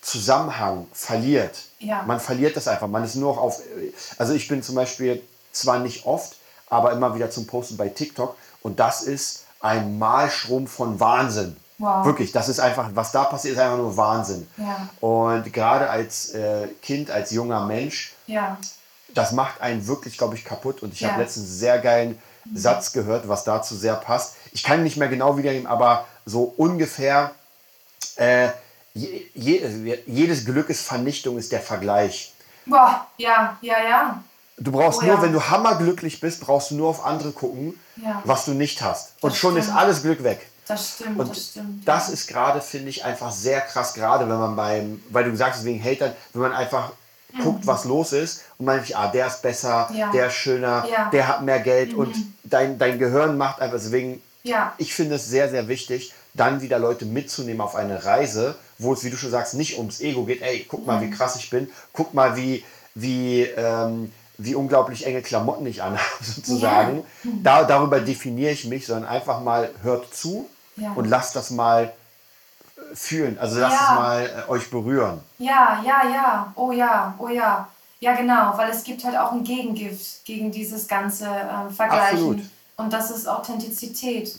Zusammenhang 0.00 0.86
verliert. 0.92 1.62
Ja. 1.78 2.02
Man 2.02 2.20
verliert 2.20 2.56
das 2.56 2.68
einfach. 2.68 2.88
Man 2.88 3.04
ist 3.04 3.14
nur 3.14 3.34
noch 3.34 3.42
auf. 3.42 3.60
Also 4.18 4.34
ich 4.34 4.48
bin 4.48 4.62
zum 4.62 4.74
Beispiel 4.74 5.22
zwar 5.52 5.78
nicht 5.78 6.04
oft, 6.06 6.36
aber 6.68 6.92
immer 6.92 7.14
wieder 7.14 7.30
zum 7.30 7.46
Posten 7.46 7.76
bei 7.76 7.88
TikTok 7.88 8.36
und 8.62 8.80
das 8.80 9.02
ist 9.02 9.44
ein 9.60 9.98
Malstrom 9.98 10.66
von 10.66 11.00
Wahnsinn. 11.00 11.56
Wow. 11.78 12.04
Wirklich, 12.06 12.32
das 12.32 12.48
ist 12.48 12.60
einfach, 12.60 12.90
was 12.94 13.12
da 13.12 13.24
passiert, 13.24 13.54
ist 13.54 13.60
einfach 13.60 13.78
nur 13.78 13.96
Wahnsinn. 13.96 14.46
Ja. 14.56 14.88
Und 15.00 15.52
gerade 15.52 15.90
als 15.90 16.30
äh, 16.30 16.68
Kind, 16.82 17.10
als 17.10 17.30
junger 17.30 17.66
Mensch, 17.66 18.14
Ja. 18.26 18.56
Das 19.14 19.32
macht 19.32 19.60
einen 19.60 19.86
wirklich, 19.86 20.18
glaube 20.18 20.34
ich, 20.34 20.44
kaputt. 20.44 20.82
Und 20.82 20.92
ich 20.92 21.00
Ja. 21.00 21.10
habe 21.12 21.22
letztens 21.22 21.46
einen 21.46 21.58
sehr 21.58 21.78
geilen 21.78 22.18
Satz 22.54 22.92
gehört, 22.92 23.28
was 23.28 23.44
dazu 23.44 23.74
sehr 23.74 23.94
passt. 23.94 24.34
Ich 24.52 24.62
kann 24.62 24.82
nicht 24.82 24.96
mehr 24.96 25.08
genau 25.08 25.38
wiedergeben, 25.38 25.66
aber 25.66 26.06
so 26.26 26.42
ungefähr, 26.56 27.32
äh, 28.16 28.48
je, 28.92 29.26
je, 29.34 29.98
jedes 30.06 30.44
Glück 30.44 30.68
ist 30.70 30.82
Vernichtung, 30.82 31.38
ist 31.38 31.52
der 31.52 31.60
Vergleich. 31.60 32.32
Boah, 32.66 33.06
ja, 33.18 33.56
ja, 33.62 33.76
ja. 33.82 34.24
Du 34.56 34.70
brauchst 34.72 35.00
Oh 35.02 35.06
nur, 35.06 35.14
ja. 35.16 35.22
wenn 35.22 35.32
du 35.32 35.42
hammerglücklich 35.50 36.20
bist, 36.20 36.40
brauchst 36.40 36.70
du 36.70 36.76
nur 36.76 36.88
auf 36.88 37.04
andere 37.04 37.32
gucken, 37.32 37.78
Ja. 37.96 38.22
was 38.24 38.44
du 38.44 38.52
nicht 38.52 38.82
hast. 38.82 39.14
Und 39.20 39.32
Das 39.32 39.38
schon 39.38 39.56
ist 39.56 39.64
stimmt. 39.64 39.78
alles 39.78 40.02
Glück 40.02 40.22
weg. 40.22 40.48
Das 40.66 40.94
stimmt, 40.94 41.18
Und 41.18 41.28
das 41.30 41.46
stimmt. 41.50 41.86
das 41.88 42.06
ja. 42.08 42.14
ist 42.14 42.26
gerade, 42.28 42.60
finde 42.60 42.88
ich, 42.88 43.04
einfach 43.04 43.30
sehr 43.32 43.60
krass, 43.60 43.92
gerade 43.94 44.28
wenn 44.28 44.38
man 44.38 44.54
beim, 44.56 45.02
weil 45.10 45.24
du 45.24 45.30
gesagt 45.30 45.56
hast, 45.56 45.64
wegen 45.64 45.82
Hatern, 45.82 46.12
wenn 46.32 46.42
man 46.42 46.52
einfach 46.52 46.92
guckt, 47.42 47.66
was 47.66 47.84
los 47.84 48.12
ist 48.12 48.42
und 48.58 48.66
man 48.66 48.76
denkt, 48.76 48.96
ah, 48.96 49.08
der 49.08 49.26
ist 49.26 49.42
besser, 49.42 49.88
Mhm. 49.90 49.96
Ja. 49.96 50.10
der 50.12 50.26
ist 50.28 50.34
schöner, 50.34 50.84
Ja. 50.90 51.06
Mhm. 51.06 51.10
der 51.12 51.28
hat 51.28 51.42
mehr 51.42 51.60
Geld 51.60 51.94
und 51.94 52.14
dein, 52.44 52.78
dein 52.78 52.98
Gehirn 52.98 53.36
macht 53.36 53.60
einfach, 53.60 53.78
deswegen, 53.78 54.22
Ja. 54.42 54.72
ich 54.78 54.94
finde 54.94 55.16
es 55.16 55.26
sehr, 55.28 55.48
sehr 55.48 55.68
wichtig, 55.68 56.12
dann 56.34 56.60
wieder 56.62 56.78
Leute 56.78 57.04
mitzunehmen 57.06 57.60
auf 57.60 57.74
eine 57.76 58.04
Reise, 58.04 58.56
wo 58.78 58.92
es, 58.92 59.04
wie 59.04 59.10
du 59.10 59.16
schon 59.16 59.30
sagst, 59.30 59.54
nicht 59.54 59.78
ums 59.78 60.00
Ego 60.00 60.24
geht, 60.24 60.42
ey, 60.42 60.66
guck 60.68 60.86
mal, 60.86 61.00
wie 61.00 61.06
Mhm. 61.06 61.12
krass 61.12 61.36
ich 61.36 61.48
bin, 61.50 61.68
guck 61.92 62.12
mal, 62.14 62.36
wie, 62.36 62.64
wie, 62.94 63.42
ähm, 63.42 64.12
wie 64.36 64.54
unglaublich 64.56 65.06
enge 65.06 65.22
Klamotten 65.22 65.64
ich 65.66 65.82
anhabe, 65.82 66.00
sozusagen. 66.22 67.04
Da, 67.42 67.64
darüber 67.64 68.00
definiere 68.00 68.50
ich 68.52 68.64
mich, 68.64 68.86
sondern 68.86 69.08
einfach 69.08 69.40
mal 69.40 69.70
hört 69.82 70.12
zu 70.14 70.48
Ja. 70.76 70.92
und 70.94 71.04
lasst 71.08 71.36
das 71.36 71.50
mal 71.50 71.92
fühlen. 72.92 73.38
Also 73.38 73.60
lasst 73.60 73.80
Ja. 73.80 73.88
es 73.92 73.98
mal 73.98 74.44
äh, 74.46 74.50
euch 74.50 74.70
berühren. 74.70 75.20
Ja, 75.38 75.82
ja, 75.84 76.08
ja. 76.08 76.52
Oh 76.56 76.72
ja, 76.72 77.14
oh 77.18 77.28
ja. 77.28 77.68
Ja, 78.00 78.14
genau, 78.14 78.52
weil 78.56 78.70
es 78.70 78.84
gibt 78.84 79.02
halt 79.04 79.16
auch 79.16 79.32
ein 79.32 79.44
Gegengift 79.44 80.24
gegen 80.24 80.50
dieses 80.50 80.86
ganze 80.86 81.26
ähm, 81.26 81.70
Vergleichen. 81.70 82.16
Absolut. 82.18 82.40
Und 82.76 82.92
das 82.92 83.10
ist 83.10 83.26
Authentizität. 83.26 84.38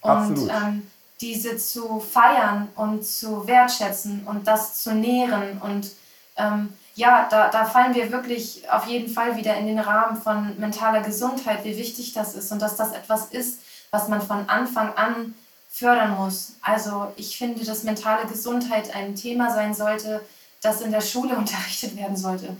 Und 0.00 0.10
Absolut. 0.10 0.50
ähm, 0.50 0.90
diese 1.20 1.56
zu 1.56 2.00
feiern 2.00 2.68
und 2.74 3.04
zu 3.04 3.46
wertschätzen 3.46 4.22
und 4.26 4.46
das 4.48 4.82
zu 4.82 4.94
nähren. 4.94 5.60
Und 5.62 5.90
ähm, 6.36 6.72
ja, 6.94 7.26
da, 7.30 7.48
da 7.48 7.64
fallen 7.64 7.94
wir 7.94 8.10
wirklich 8.10 8.64
auf 8.70 8.86
jeden 8.86 9.12
Fall 9.12 9.36
wieder 9.36 9.56
in 9.56 9.66
den 9.66 9.78
Rahmen 9.78 10.20
von 10.20 10.58
mentaler 10.58 11.00
Gesundheit, 11.02 11.64
wie 11.64 11.76
wichtig 11.76 12.12
das 12.14 12.34
ist 12.34 12.50
und 12.50 12.60
dass 12.60 12.76
das 12.76 12.92
etwas 12.92 13.26
ist, 13.26 13.60
was 13.90 14.08
man 14.08 14.22
von 14.22 14.48
Anfang 14.48 14.94
an 14.94 15.34
fördern 15.72 16.16
muss. 16.16 16.52
Also 16.60 17.12
ich 17.16 17.36
finde, 17.36 17.64
dass 17.64 17.82
mentale 17.82 18.28
Gesundheit 18.28 18.94
ein 18.94 19.16
Thema 19.16 19.52
sein 19.52 19.74
sollte, 19.74 20.20
das 20.60 20.82
in 20.82 20.92
der 20.92 21.00
Schule 21.00 21.34
unterrichtet 21.36 21.96
werden 21.96 22.16
sollte. 22.16 22.56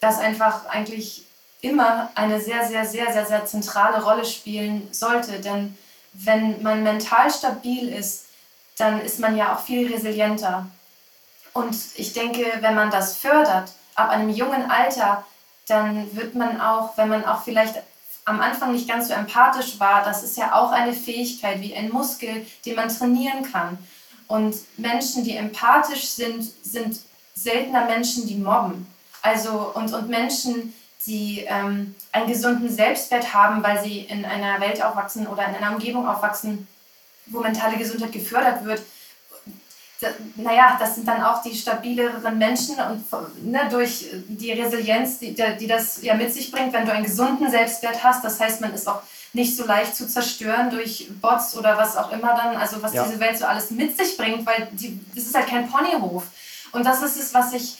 Das 0.00 0.18
einfach 0.18 0.66
eigentlich 0.66 1.24
immer 1.60 2.10
eine 2.14 2.40
sehr, 2.40 2.66
sehr, 2.66 2.84
sehr, 2.84 3.12
sehr, 3.12 3.24
sehr 3.24 3.46
zentrale 3.46 4.02
Rolle 4.02 4.24
spielen 4.24 4.88
sollte. 4.92 5.40
Denn 5.40 5.76
wenn 6.12 6.62
man 6.62 6.82
mental 6.82 7.32
stabil 7.32 7.88
ist, 7.88 8.26
dann 8.76 9.00
ist 9.00 9.18
man 9.20 9.36
ja 9.36 9.54
auch 9.54 9.60
viel 9.60 9.92
resilienter. 9.92 10.66
Und 11.52 11.76
ich 11.96 12.12
denke, 12.12 12.44
wenn 12.60 12.74
man 12.74 12.90
das 12.90 13.16
fördert, 13.16 13.72
ab 13.94 14.10
einem 14.10 14.28
jungen 14.28 14.70
Alter, 14.70 15.24
dann 15.68 16.14
wird 16.16 16.34
man 16.34 16.60
auch, 16.60 16.96
wenn 16.96 17.08
man 17.08 17.24
auch 17.24 17.42
vielleicht 17.42 17.76
am 18.24 18.40
Anfang 18.40 18.72
nicht 18.72 18.88
ganz 18.88 19.08
so 19.08 19.14
empathisch 19.14 19.80
war, 19.80 20.04
das 20.04 20.22
ist 20.22 20.36
ja 20.36 20.54
auch 20.54 20.70
eine 20.70 20.92
Fähigkeit 20.92 21.60
wie 21.60 21.74
ein 21.74 21.90
Muskel, 21.90 22.46
den 22.64 22.76
man 22.76 22.88
trainieren 22.88 23.50
kann. 23.50 23.78
Und 24.28 24.54
Menschen, 24.78 25.24
die 25.24 25.36
empathisch 25.36 26.08
sind, 26.08 26.44
sind 26.62 27.00
seltener 27.34 27.86
Menschen, 27.86 28.26
die 28.26 28.36
mobben. 28.36 28.86
Also 29.22 29.72
und, 29.74 29.92
und 29.92 30.08
Menschen, 30.08 30.72
die 31.06 31.44
ähm, 31.46 31.94
einen 32.12 32.28
gesunden 32.28 32.68
Selbstwert 32.68 33.34
haben, 33.34 33.62
weil 33.62 33.82
sie 33.82 34.00
in 34.00 34.24
einer 34.24 34.60
Welt 34.60 34.82
aufwachsen 34.82 35.26
oder 35.26 35.46
in 35.46 35.54
einer 35.56 35.72
Umgebung 35.72 36.08
aufwachsen, 36.08 36.68
wo 37.26 37.40
mentale 37.40 37.76
Gesundheit 37.76 38.12
gefördert 38.12 38.64
wird, 38.64 38.82
naja, 40.36 40.76
das 40.78 40.94
sind 40.96 41.06
dann 41.06 41.22
auch 41.22 41.42
die 41.42 41.54
stabileren 41.54 42.38
Menschen 42.38 42.76
und 42.76 43.04
ne, 43.44 43.60
durch 43.70 44.06
die 44.28 44.52
Resilienz, 44.52 45.18
die, 45.18 45.34
die 45.34 45.66
das 45.66 46.02
ja 46.02 46.14
mit 46.14 46.32
sich 46.32 46.50
bringt, 46.50 46.72
wenn 46.72 46.86
du 46.86 46.92
einen 46.92 47.04
gesunden 47.04 47.50
Selbstwert 47.50 48.02
hast. 48.02 48.24
Das 48.24 48.40
heißt, 48.40 48.60
man 48.60 48.72
ist 48.74 48.88
auch 48.88 49.02
nicht 49.32 49.56
so 49.56 49.64
leicht 49.64 49.96
zu 49.96 50.06
zerstören 50.06 50.70
durch 50.70 51.08
Bots 51.20 51.56
oder 51.56 51.76
was 51.78 51.96
auch 51.96 52.12
immer 52.12 52.34
dann, 52.34 52.56
also 52.56 52.82
was 52.82 52.92
Ja. 52.92 53.04
diese 53.04 53.18
Welt 53.20 53.38
so 53.38 53.46
alles 53.46 53.70
mit 53.70 53.96
sich 53.96 54.16
bringt, 54.16 54.44
weil 54.44 54.68
die, 54.72 55.00
das 55.14 55.24
ist 55.24 55.34
halt 55.34 55.48
kein 55.48 55.68
Ponyhof. 55.68 56.24
Und 56.72 56.84
das 56.84 57.02
ist 57.02 57.16
es, 57.16 57.32
was 57.32 57.52
ich, 57.52 57.78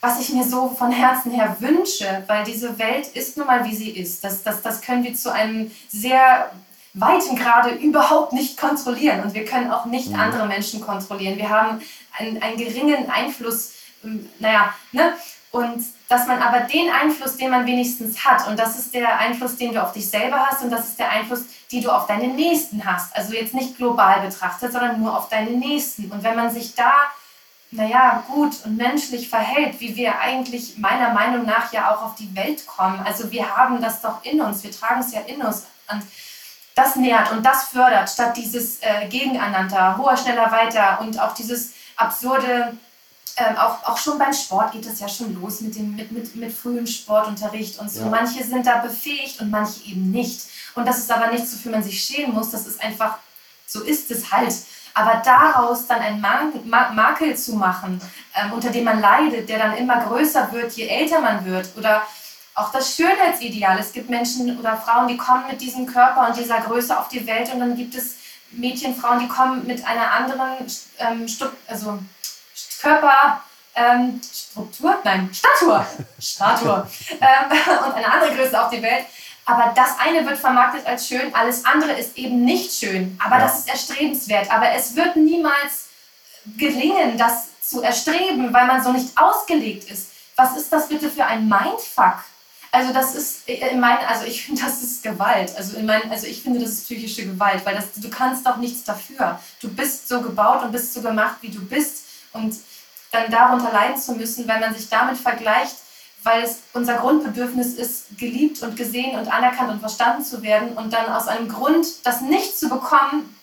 was 0.00 0.20
ich 0.20 0.30
mir 0.30 0.44
so 0.44 0.68
von 0.68 0.90
Herzen 0.90 1.30
her 1.30 1.56
wünsche, 1.60 2.22
weil 2.26 2.44
diese 2.44 2.78
Welt 2.78 3.08
ist 3.08 3.36
nun 3.36 3.46
mal, 3.46 3.64
wie 3.64 3.74
sie 3.74 3.90
ist. 3.90 4.22
Das, 4.24 4.42
das, 4.42 4.62
das 4.62 4.80
können 4.80 5.04
wir 5.04 5.14
zu 5.14 5.32
einem 5.32 5.70
sehr 5.88 6.50
weiten 6.96 7.36
Grade 7.36 7.70
überhaupt 7.74 8.32
nicht 8.32 8.56
kontrollieren 8.56 9.22
und 9.22 9.34
wir 9.34 9.44
können 9.44 9.70
auch 9.70 9.84
nicht 9.84 10.14
andere 10.14 10.46
Menschen 10.46 10.80
kontrollieren. 10.80 11.36
Wir 11.36 11.50
haben 11.50 11.82
einen, 12.18 12.42
einen 12.42 12.56
geringen 12.56 13.10
Einfluss, 13.10 13.74
ähm, 14.02 14.28
naja, 14.38 14.74
ne? 14.92 15.12
Und 15.50 15.84
dass 16.08 16.26
man 16.26 16.42
aber 16.42 16.60
den 16.60 16.90
Einfluss, 16.90 17.36
den 17.36 17.50
man 17.50 17.66
wenigstens 17.66 18.24
hat, 18.24 18.46
und 18.48 18.58
das 18.58 18.78
ist 18.78 18.94
der 18.94 19.18
Einfluss, 19.18 19.56
den 19.56 19.72
du 19.72 19.82
auf 19.82 19.92
dich 19.92 20.08
selber 20.08 20.46
hast, 20.46 20.62
und 20.62 20.70
das 20.70 20.88
ist 20.88 20.98
der 20.98 21.10
Einfluss, 21.10 21.44
den 21.72 21.82
du 21.82 21.90
auf 21.90 22.06
deine 22.06 22.28
Nächsten 22.28 22.84
hast. 22.84 23.14
Also 23.16 23.32
jetzt 23.32 23.54
nicht 23.54 23.76
global 23.76 24.20
betrachtet, 24.20 24.72
sondern 24.72 25.00
nur 25.00 25.16
auf 25.16 25.28
deine 25.28 25.50
Nächsten. 25.50 26.10
Und 26.10 26.22
wenn 26.22 26.36
man 26.36 26.50
sich 26.50 26.74
da, 26.74 26.92
naja, 27.70 28.22
gut 28.28 28.54
und 28.64 28.76
menschlich 28.76 29.28
verhält, 29.28 29.80
wie 29.80 29.96
wir 29.96 30.18
eigentlich 30.18 30.78
meiner 30.78 31.10
Meinung 31.12 31.44
nach 31.44 31.72
ja 31.72 31.94
auch 31.94 32.02
auf 32.02 32.14
die 32.14 32.34
Welt 32.36 32.66
kommen. 32.66 33.00
Also 33.04 33.30
wir 33.30 33.56
haben 33.56 33.80
das 33.80 34.00
doch 34.02 34.24
in 34.24 34.40
uns, 34.40 34.62
wir 34.62 34.72
tragen 34.72 35.00
es 35.00 35.12
ja 35.12 35.20
in 35.20 35.42
uns. 35.42 35.66
Und 35.90 36.02
das 36.76 36.94
nährt 36.94 37.32
und 37.32 37.44
das 37.44 37.64
fördert, 37.64 38.08
statt 38.08 38.36
dieses 38.36 38.78
äh, 38.82 39.08
Gegeneinander, 39.08 39.96
hoher, 39.96 40.16
schneller, 40.16 40.52
weiter 40.52 41.00
und 41.00 41.18
auch 41.18 41.34
dieses 41.34 41.72
absurde 41.96 42.76
ähm, 43.38 43.56
auch, 43.58 43.84
auch 43.84 43.98
schon 43.98 44.18
beim 44.18 44.32
Sport 44.32 44.72
geht 44.72 44.86
das 44.86 45.00
ja 45.00 45.08
schon 45.08 45.34
los 45.34 45.60
mit, 45.60 45.74
dem, 45.76 45.94
mit, 45.94 46.10
mit, 46.10 46.34
mit 46.36 46.52
frühem 46.52 46.86
Sportunterricht 46.86 47.78
und 47.78 47.90
so. 47.90 48.00
Ja. 48.00 48.06
Manche 48.06 48.42
sind 48.42 48.66
da 48.66 48.78
befähigt 48.78 49.40
und 49.40 49.50
manche 49.50 49.84
eben 49.84 50.10
nicht. 50.10 50.46
Und 50.74 50.88
das 50.88 50.98
ist 50.98 51.10
aber 51.10 51.30
nichts, 51.30 51.52
wofür 51.52 51.72
man 51.72 51.82
sich 51.82 52.02
schämen 52.02 52.34
muss. 52.34 52.50
Das 52.50 52.66
ist 52.66 52.82
einfach, 52.82 53.18
so 53.66 53.82
ist 53.82 54.10
es 54.10 54.32
halt. 54.32 54.54
Aber 54.94 55.20
daraus 55.22 55.86
dann 55.86 56.00
einen 56.00 56.22
Makel 56.70 57.36
zu 57.36 57.56
machen, 57.56 58.00
ähm, 58.34 58.52
unter 58.54 58.70
dem 58.70 58.84
man 58.84 59.00
leidet, 59.00 59.50
der 59.50 59.58
dann 59.58 59.76
immer 59.76 60.00
größer 60.00 60.50
wird, 60.52 60.72
je 60.72 60.86
älter 60.86 61.20
man 61.20 61.44
wird, 61.44 61.68
oder 61.76 62.02
auch 62.56 62.72
das 62.72 62.96
Schönheitsideal. 62.96 63.78
Es 63.78 63.92
gibt 63.92 64.10
Menschen 64.10 64.58
oder 64.58 64.76
Frauen, 64.78 65.08
die 65.08 65.16
kommen 65.16 65.44
mit 65.48 65.60
diesem 65.60 65.86
Körper 65.86 66.26
und 66.26 66.36
dieser 66.36 66.60
Größe 66.60 66.98
auf 66.98 67.08
die 67.08 67.26
Welt 67.26 67.52
und 67.52 67.60
dann 67.60 67.76
gibt 67.76 67.94
es 67.94 68.16
Mädchen, 68.50 68.96
Frauen, 68.96 69.20
die 69.20 69.28
kommen 69.28 69.66
mit 69.66 69.86
einer 69.86 70.10
anderen 70.10 70.66
ähm, 70.98 71.26
also 71.66 71.98
Körper, 72.80 73.42
ähm, 73.74 74.20
Struktur, 74.22 74.98
nein, 75.04 75.30
Statur, 75.32 75.86
Statur 76.18 76.88
ähm, 77.10 77.58
und 77.86 77.94
eine 77.94 78.10
andere 78.10 78.34
Größe 78.34 78.60
auf 78.60 78.70
die 78.70 78.82
Welt. 78.82 79.04
Aber 79.44 79.72
das 79.76 79.90
eine 80.00 80.26
wird 80.26 80.38
vermarktet 80.38 80.86
als 80.86 81.06
schön, 81.06 81.32
alles 81.34 81.64
andere 81.64 81.92
ist 81.92 82.16
eben 82.16 82.44
nicht 82.44 82.72
schön. 82.72 83.18
Aber 83.22 83.36
ja. 83.36 83.42
das 83.42 83.60
ist 83.60 83.68
erstrebenswert. 83.68 84.50
Aber 84.50 84.70
es 84.72 84.96
wird 84.96 85.14
niemals 85.16 85.86
gelingen, 86.56 87.18
das 87.18 87.48
zu 87.60 87.82
erstreben, 87.82 88.52
weil 88.52 88.66
man 88.66 88.82
so 88.82 88.92
nicht 88.92 89.16
ausgelegt 89.16 89.90
ist. 89.90 90.10
Was 90.36 90.56
ist 90.56 90.72
das 90.72 90.88
bitte 90.88 91.10
für 91.10 91.24
ein 91.24 91.48
Mindfuck? 91.48 92.24
Also 92.72 92.92
das 92.92 93.14
ist 93.14 93.48
äh, 93.48 93.70
in 93.70 93.80
meinen, 93.80 94.04
also 94.06 94.24
ich 94.24 94.44
finde, 94.44 94.62
das 94.64 94.82
ist 94.82 95.02
Gewalt. 95.02 95.54
Also 95.56 95.76
in 95.76 95.86
meinen, 95.86 96.10
also 96.10 96.26
ich 96.26 96.42
finde, 96.42 96.60
das 96.60 96.70
ist 96.70 96.84
psychische 96.84 97.26
Gewalt, 97.26 97.64
weil 97.64 97.76
das, 97.76 97.92
du 97.96 98.10
kannst 98.10 98.46
doch 98.46 98.56
nichts 98.56 98.84
dafür. 98.84 99.40
Du 99.60 99.68
bist 99.68 100.08
so 100.08 100.20
gebaut 100.20 100.62
und 100.62 100.72
bist 100.72 100.94
so 100.94 101.02
gemacht, 101.02 101.36
wie 101.40 101.50
du 101.50 101.64
bist. 101.64 102.04
Und 102.32 102.54
dann 103.10 103.30
darunter 103.30 103.72
leiden 103.72 103.96
zu 103.96 104.12
müssen, 104.12 104.46
wenn 104.46 104.60
man 104.60 104.74
sich 104.74 104.88
damit 104.88 105.16
vergleicht, 105.16 105.76
weil 106.22 106.42
es 106.42 106.58
unser 106.72 106.94
Grundbedürfnis 106.94 107.74
ist, 107.74 108.18
geliebt 108.18 108.62
und 108.62 108.76
gesehen 108.76 109.18
und 109.18 109.32
anerkannt 109.32 109.70
und 109.70 109.80
verstanden 109.80 110.24
zu 110.24 110.42
werden 110.42 110.72
und 110.76 110.92
dann 110.92 111.06
aus 111.06 111.28
einem 111.28 111.48
Grund 111.48 111.86
das 112.04 112.20
nicht 112.20 112.58
zu 112.58 112.68
bekommen, 112.68 113.36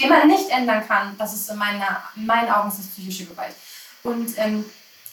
den 0.00 0.08
man 0.08 0.26
nicht 0.26 0.50
ändern 0.50 0.86
kann, 0.86 1.14
das 1.16 1.32
ist 1.32 1.48
in, 1.48 1.56
meiner, 1.56 2.02
in 2.16 2.26
meinen 2.26 2.50
Augen 2.50 2.68
ist 2.68 2.92
psychische 2.92 3.26
Gewalt. 3.26 3.54
Und 4.02 4.36
ähm, 4.36 4.64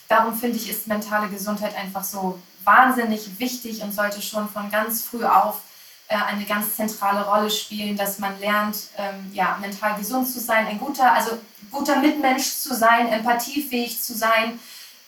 darum 0.08 0.34
finde 0.34 0.56
ich, 0.56 0.68
ist 0.68 0.88
mentale 0.88 1.28
Gesundheit 1.28 1.76
einfach 1.76 2.02
so 2.02 2.40
wahnsinnig 2.64 3.38
wichtig 3.38 3.82
und 3.82 3.92
sollte 3.92 4.22
schon 4.22 4.48
von 4.48 4.70
ganz 4.70 5.02
früh 5.02 5.24
auf 5.24 5.60
äh, 6.08 6.16
eine 6.16 6.44
ganz 6.44 6.76
zentrale 6.76 7.24
Rolle 7.24 7.50
spielen, 7.50 7.96
dass 7.96 8.18
man 8.18 8.38
lernt, 8.38 8.76
ähm, 8.98 9.30
ja, 9.32 9.56
mental 9.60 9.96
gesund 9.98 10.28
zu 10.28 10.40
sein, 10.40 10.66
ein 10.66 10.78
guter, 10.78 11.12
also 11.12 11.38
guter 11.70 11.96
Mitmensch 11.96 12.44
zu 12.44 12.74
sein, 12.74 13.08
empathiefähig 13.08 14.00
zu 14.02 14.14
sein. 14.14 14.60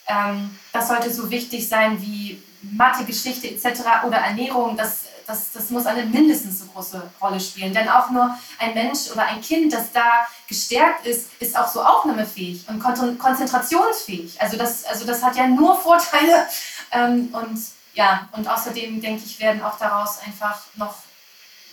Ähm, 0.06 0.58
das 0.72 0.88
sollte 0.88 1.12
so 1.12 1.30
wichtig 1.30 1.68
sein 1.68 2.00
wie 2.00 2.42
Mathe, 2.62 3.04
Geschichte 3.04 3.48
etc. 3.48 3.80
oder 4.06 4.16
Ernährung. 4.16 4.76
Das, 4.76 5.04
das, 5.26 5.52
das 5.52 5.70
muss 5.70 5.86
eine 5.86 6.04
mindestens 6.04 6.60
so 6.60 6.66
große 6.66 7.02
Rolle 7.20 7.40
spielen. 7.40 7.74
Denn 7.74 7.88
auch 7.88 8.10
nur 8.10 8.36
ein 8.58 8.74
Mensch 8.74 9.10
oder 9.12 9.26
ein 9.26 9.40
Kind, 9.40 9.72
das 9.72 9.92
da 9.92 10.26
gestärkt 10.48 11.06
ist, 11.06 11.30
ist 11.40 11.56
auch 11.56 11.68
so 11.68 11.82
aufnahmefähig 11.82 12.64
und 12.68 12.80
konzentrationsfähig. 13.18 14.40
Also 14.40 14.56
das, 14.56 14.84
also 14.84 15.04
das 15.06 15.22
hat 15.22 15.36
ja 15.36 15.46
nur 15.46 15.78
Vorteile. 15.80 16.46
Ähm, 16.92 17.28
und 17.32 17.58
ja, 17.94 18.28
und 18.32 18.48
außerdem 18.48 19.00
denke 19.00 19.22
ich, 19.24 19.38
werden 19.40 19.62
auch 19.62 19.78
daraus 19.78 20.18
einfach 20.26 20.60
noch 20.76 20.94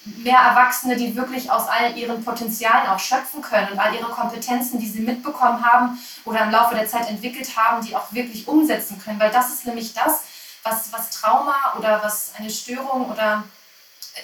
mehr 0.03 0.39
Erwachsene, 0.39 0.95
die 0.95 1.15
wirklich 1.15 1.51
aus 1.51 1.67
all 1.67 1.95
ihren 1.95 2.23
Potenzialen 2.23 2.87
auch 2.89 2.99
schöpfen 2.99 3.41
können 3.41 3.69
und 3.71 3.79
all 3.79 3.93
ihre 3.93 4.09
Kompetenzen, 4.09 4.79
die 4.79 4.89
sie 4.89 5.01
mitbekommen 5.01 5.63
haben 5.63 5.99
oder 6.25 6.41
im 6.43 6.51
Laufe 6.51 6.73
der 6.73 6.87
Zeit 6.87 7.07
entwickelt 7.09 7.55
haben, 7.55 7.85
die 7.85 7.95
auch 7.95 8.11
wirklich 8.11 8.47
umsetzen 8.47 8.99
können. 8.99 9.19
Weil 9.19 9.31
das 9.31 9.53
ist 9.53 9.65
nämlich 9.65 9.93
das, 9.93 10.23
was, 10.63 10.91
was 10.91 11.11
Trauma 11.11 11.75
oder 11.77 12.01
was 12.03 12.33
eine 12.37 12.49
Störung 12.49 13.11
oder 13.11 13.43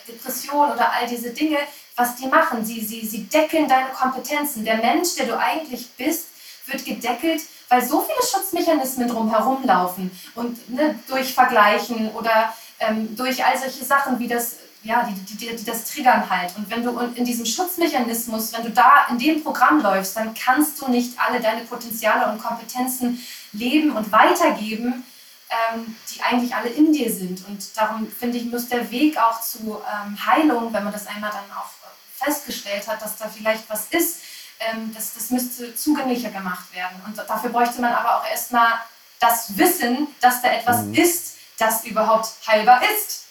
Depression 0.07 0.71
oder 0.71 0.91
all 0.91 1.07
diese 1.07 1.29
Dinge, 1.31 1.59
was 1.95 2.15
die 2.15 2.27
machen. 2.27 2.65
Sie, 2.65 2.83
sie, 2.83 3.05
sie 3.05 3.23
deckeln 3.25 3.67
deine 3.67 3.89
Kompetenzen. 3.89 4.65
Der 4.65 4.77
Mensch, 4.77 5.15
der 5.15 5.27
du 5.27 5.37
eigentlich 5.37 5.91
bist, 5.91 6.27
wird 6.65 6.85
gedeckelt, 6.85 7.41
weil 7.69 7.85
so 7.85 8.01
viele 8.01 8.27
Schutzmechanismen 8.29 9.07
drumherum 9.07 9.65
laufen 9.65 10.11
und 10.35 10.69
ne, 10.69 10.97
durch 11.07 11.33
Vergleichen 11.33 12.11
oder 12.11 12.53
ähm, 12.79 13.15
durch 13.15 13.43
all 13.43 13.57
solche 13.57 13.83
Sachen 13.83 14.19
wie 14.19 14.27
das, 14.27 14.57
ja, 14.83 15.03
die, 15.03 15.35
die, 15.35 15.55
die, 15.55 15.65
das 15.65 15.85
triggern 15.85 16.29
halt. 16.29 16.55
Und 16.55 16.69
wenn 16.69 16.83
du 16.83 16.97
in 17.15 17.25
diesem 17.25 17.45
Schutzmechanismus, 17.45 18.53
wenn 18.53 18.63
du 18.63 18.71
da 18.71 19.07
in 19.09 19.17
dem 19.17 19.43
Programm 19.43 19.81
läufst, 19.81 20.15
dann 20.15 20.33
kannst 20.33 20.81
du 20.81 20.89
nicht 20.89 21.19
alle 21.19 21.39
deine 21.39 21.61
Potenziale 21.61 22.31
und 22.31 22.41
Kompetenzen 22.41 23.21
leben 23.53 23.91
und 23.91 24.11
weitergeben, 24.11 25.05
ähm, 25.49 25.95
die 26.09 26.21
eigentlich 26.21 26.53
alle 26.55 26.69
in 26.69 26.93
dir 26.93 27.11
sind. 27.11 27.45
Und 27.47 27.75
darum 27.75 28.07
finde 28.07 28.37
ich, 28.37 28.45
muss 28.45 28.69
der 28.69 28.89
Weg 28.91 29.17
auch 29.17 29.41
zu 29.41 29.81
ähm, 29.81 30.17
Heilung, 30.25 30.71
wenn 30.73 30.83
man 30.83 30.93
das 30.93 31.07
einmal 31.07 31.31
dann 31.31 31.57
auch 31.57 31.71
festgestellt 32.17 32.87
hat, 32.87 33.01
dass 33.01 33.17
da 33.17 33.29
vielleicht 33.29 33.69
was 33.69 33.87
ist, 33.91 34.21
ähm, 34.59 34.91
das, 34.93 35.13
das 35.13 35.29
müsste 35.29 35.75
zugänglicher 35.75 36.29
gemacht 36.29 36.73
werden. 36.73 37.01
Und 37.05 37.17
dafür 37.17 37.49
bräuchte 37.49 37.81
man 37.81 37.93
aber 37.93 38.17
auch 38.17 38.29
erstmal 38.29 38.73
das 39.19 39.57
Wissen, 39.57 40.07
dass 40.21 40.41
da 40.41 40.49
etwas 40.49 40.83
mhm. 40.83 40.93
ist, 40.93 41.37
das 41.57 41.85
überhaupt 41.85 42.29
heilbar 42.47 42.81
ist. 42.95 43.25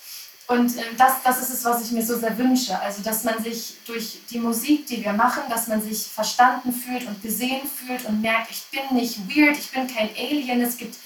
Und 0.49 0.77
äh, 0.77 0.83
das, 0.97 1.23
das 1.25 1.43
ist 1.43 1.51
es, 1.51 1.65
was 1.65 1.83
ich 1.83 1.93
mir 1.93 2.05
so 2.05 2.19
sehr 2.19 2.37
wünsche. 2.39 2.79
Also, 2.81 3.03
dass 3.03 3.25
man 3.25 3.43
sich 3.43 3.77
durch 3.87 4.21
die 4.31 4.39
Musik, 4.39 4.87
die 4.87 5.05
wir 5.05 5.13
machen, 5.13 5.43
dass 5.49 5.67
man 5.67 5.83
sich 5.83 6.07
verstanden 6.07 6.73
fühlt 6.73 7.07
und 7.07 7.21
gesehen 7.23 7.63
fühlt 7.67 8.05
und 8.05 8.21
merkt, 8.21 8.51
ich 8.51 8.65
bin 8.71 8.97
nicht 8.97 9.19
weird, 9.29 9.59
ich 9.59 9.71
bin 9.71 9.87
kein 9.87 10.11
Alien. 10.17 10.61
Es 10.61 10.77
gibt 10.77 10.97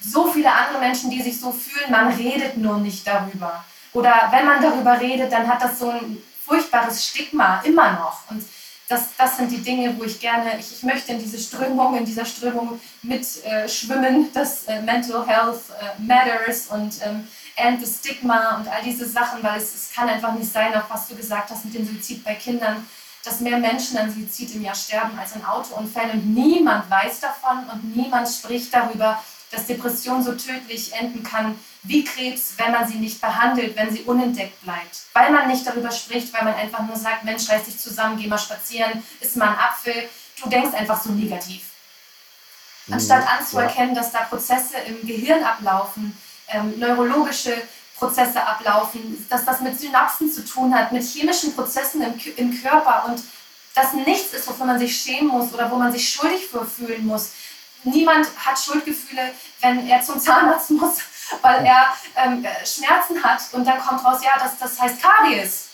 so 0.00 0.30
viele 0.30 0.52
andere 0.52 0.80
Menschen, 0.80 1.10
die 1.10 1.22
sich 1.22 1.40
so 1.40 1.52
fühlen, 1.52 1.90
man 1.90 2.12
redet 2.12 2.56
nur 2.56 2.78
nicht 2.78 3.06
darüber. 3.06 3.64
Oder 3.92 4.28
wenn 4.30 4.46
man 4.46 4.62
darüber 4.62 4.98
redet, 5.00 5.32
dann 5.32 5.46
hat 5.46 5.62
das 5.62 5.78
so 5.78 5.90
ein 5.90 6.18
furchtbares 6.44 7.06
Stigma 7.06 7.60
immer 7.62 7.92
noch. 7.92 8.30
Und 8.30 8.44
das, 8.92 9.16
das 9.16 9.38
sind 9.38 9.50
die 9.50 9.62
Dinge, 9.62 9.98
wo 9.98 10.04
ich 10.04 10.20
gerne, 10.20 10.58
ich, 10.58 10.70
ich 10.70 10.82
möchte 10.82 11.12
in 11.12 11.18
diese 11.18 11.38
Strömung, 11.38 11.96
in 11.96 12.04
dieser 12.04 12.26
Strömung 12.26 12.78
mitschwimmen, 13.02 14.26
äh, 14.26 14.32
dass 14.34 14.64
äh, 14.64 14.82
Mental 14.82 15.26
Health 15.26 15.62
äh, 15.80 16.02
matters 16.02 16.66
und 16.66 16.94
ähm, 17.02 17.26
and 17.56 17.84
the 17.84 17.90
Stigma 17.90 18.56
und 18.56 18.68
all 18.68 18.82
diese 18.84 19.08
Sachen, 19.08 19.42
weil 19.42 19.58
es, 19.58 19.74
es 19.74 19.92
kann 19.94 20.10
einfach 20.10 20.34
nicht 20.34 20.52
sein, 20.52 20.74
auch 20.74 20.90
was 20.90 21.08
du 21.08 21.16
gesagt 21.16 21.50
hast 21.50 21.64
mit 21.64 21.74
dem 21.74 21.86
Suizid 21.86 22.22
bei 22.22 22.34
Kindern, 22.34 22.86
dass 23.24 23.40
mehr 23.40 23.58
Menschen 23.58 23.96
an 23.96 24.12
Suizid 24.12 24.54
im 24.54 24.62
Jahr 24.62 24.74
sterben 24.74 25.18
als 25.18 25.32
an 25.32 25.44
Autounfällen. 25.44 26.10
Und 26.10 26.34
niemand 26.34 26.90
weiß 26.90 27.20
davon 27.20 27.64
und 27.72 27.96
niemand 27.96 28.28
spricht 28.28 28.74
darüber, 28.74 29.22
dass 29.52 29.66
Depression 29.66 30.22
so 30.22 30.32
tödlich 30.32 30.92
enden 30.94 31.22
kann 31.22 31.58
wie 31.84 32.04
Krebs, 32.04 32.54
wenn 32.56 32.72
man 32.72 32.88
sie 32.88 32.96
nicht 32.96 33.20
behandelt, 33.20 33.76
wenn 33.76 33.92
sie 33.92 34.02
unentdeckt 34.02 34.60
bleibt. 34.62 35.02
Weil 35.12 35.30
man 35.30 35.48
nicht 35.48 35.66
darüber 35.66 35.90
spricht, 35.90 36.32
weil 36.32 36.44
man 36.44 36.54
einfach 36.54 36.80
nur 36.86 36.96
sagt, 36.96 37.24
Mensch, 37.24 37.48
reiß 37.48 37.64
dich 37.64 37.78
zusammen, 37.78 38.18
geh 38.18 38.26
mal 38.26 38.38
spazieren, 38.38 39.02
isst 39.20 39.36
mal 39.36 39.48
einen 39.48 39.58
Apfel. 39.58 40.08
Du 40.42 40.48
denkst 40.48 40.74
einfach 40.74 41.00
so 41.00 41.10
negativ. 41.10 41.62
Mhm. 42.86 42.94
Anstatt 42.94 43.26
anzuerkennen, 43.28 43.94
dass 43.94 44.12
da 44.12 44.20
Prozesse 44.22 44.78
im 44.86 45.06
Gehirn 45.06 45.44
ablaufen, 45.44 46.16
ähm, 46.48 46.78
neurologische 46.78 47.54
Prozesse 47.98 48.44
ablaufen, 48.44 49.26
dass 49.28 49.44
das 49.44 49.60
mit 49.60 49.78
Synapsen 49.78 50.30
zu 50.30 50.44
tun 50.44 50.74
hat, 50.74 50.92
mit 50.92 51.04
chemischen 51.04 51.54
Prozessen 51.54 52.02
im, 52.02 52.14
im 52.36 52.62
Körper 52.62 53.06
und 53.08 53.22
das 53.74 53.94
nichts 53.94 54.34
ist, 54.34 54.46
wofür 54.48 54.66
man 54.66 54.78
sich 54.78 54.96
schämen 54.96 55.28
muss 55.28 55.52
oder 55.52 55.70
wo 55.70 55.76
man 55.76 55.92
sich 55.92 56.08
schuldig 56.08 56.46
für 56.46 56.66
fühlen 56.66 57.06
muss. 57.06 57.30
Niemand 57.84 58.28
hat 58.36 58.58
Schuldgefühle, 58.58 59.34
wenn 59.60 59.88
er 59.88 60.02
zum 60.02 60.20
Zahnarzt 60.20 60.70
muss 60.70 60.98
weil 61.40 61.64
er 61.64 61.94
ähm, 62.16 62.44
Schmerzen 62.64 63.22
hat 63.22 63.42
und 63.52 63.64
dann 63.66 63.80
kommt 63.80 64.04
raus, 64.04 64.20
ja, 64.22 64.38
das, 64.38 64.58
das 64.58 64.80
heißt 64.80 65.00
Karies. 65.00 65.68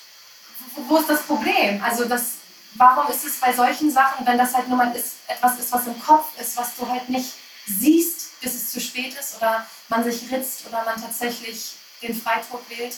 Wo, 0.75 0.89
wo 0.89 0.97
ist 0.99 1.11
das 1.11 1.23
Problem? 1.23 1.83
Also 1.83 2.05
das, 2.05 2.35
warum 2.75 3.11
ist 3.11 3.25
es 3.25 3.41
bei 3.41 3.53
solchen 3.53 3.91
Sachen, 3.91 4.27
wenn 4.27 4.39
das 4.39 4.55
halt 4.55 4.69
nur 4.69 4.77
mal 4.77 4.95
ist, 4.95 5.17
etwas 5.27 5.59
ist, 5.59 5.73
was 5.73 5.87
im 5.87 6.01
Kopf 6.01 6.39
ist, 6.41 6.57
was 6.57 6.77
du 6.77 6.89
halt 6.89 7.09
nicht 7.09 7.33
siehst, 7.67 8.41
bis 8.41 8.55
es 8.55 8.71
zu 8.71 8.81
spät 8.81 9.15
ist 9.19 9.37
oder 9.37 9.67
man 9.89 10.05
sich 10.05 10.31
ritzt 10.31 10.67
oder 10.67 10.85
man 10.85 11.01
tatsächlich 11.01 11.77
den 12.03 12.21
Freitod 12.21 12.63
wählt, 12.69 12.97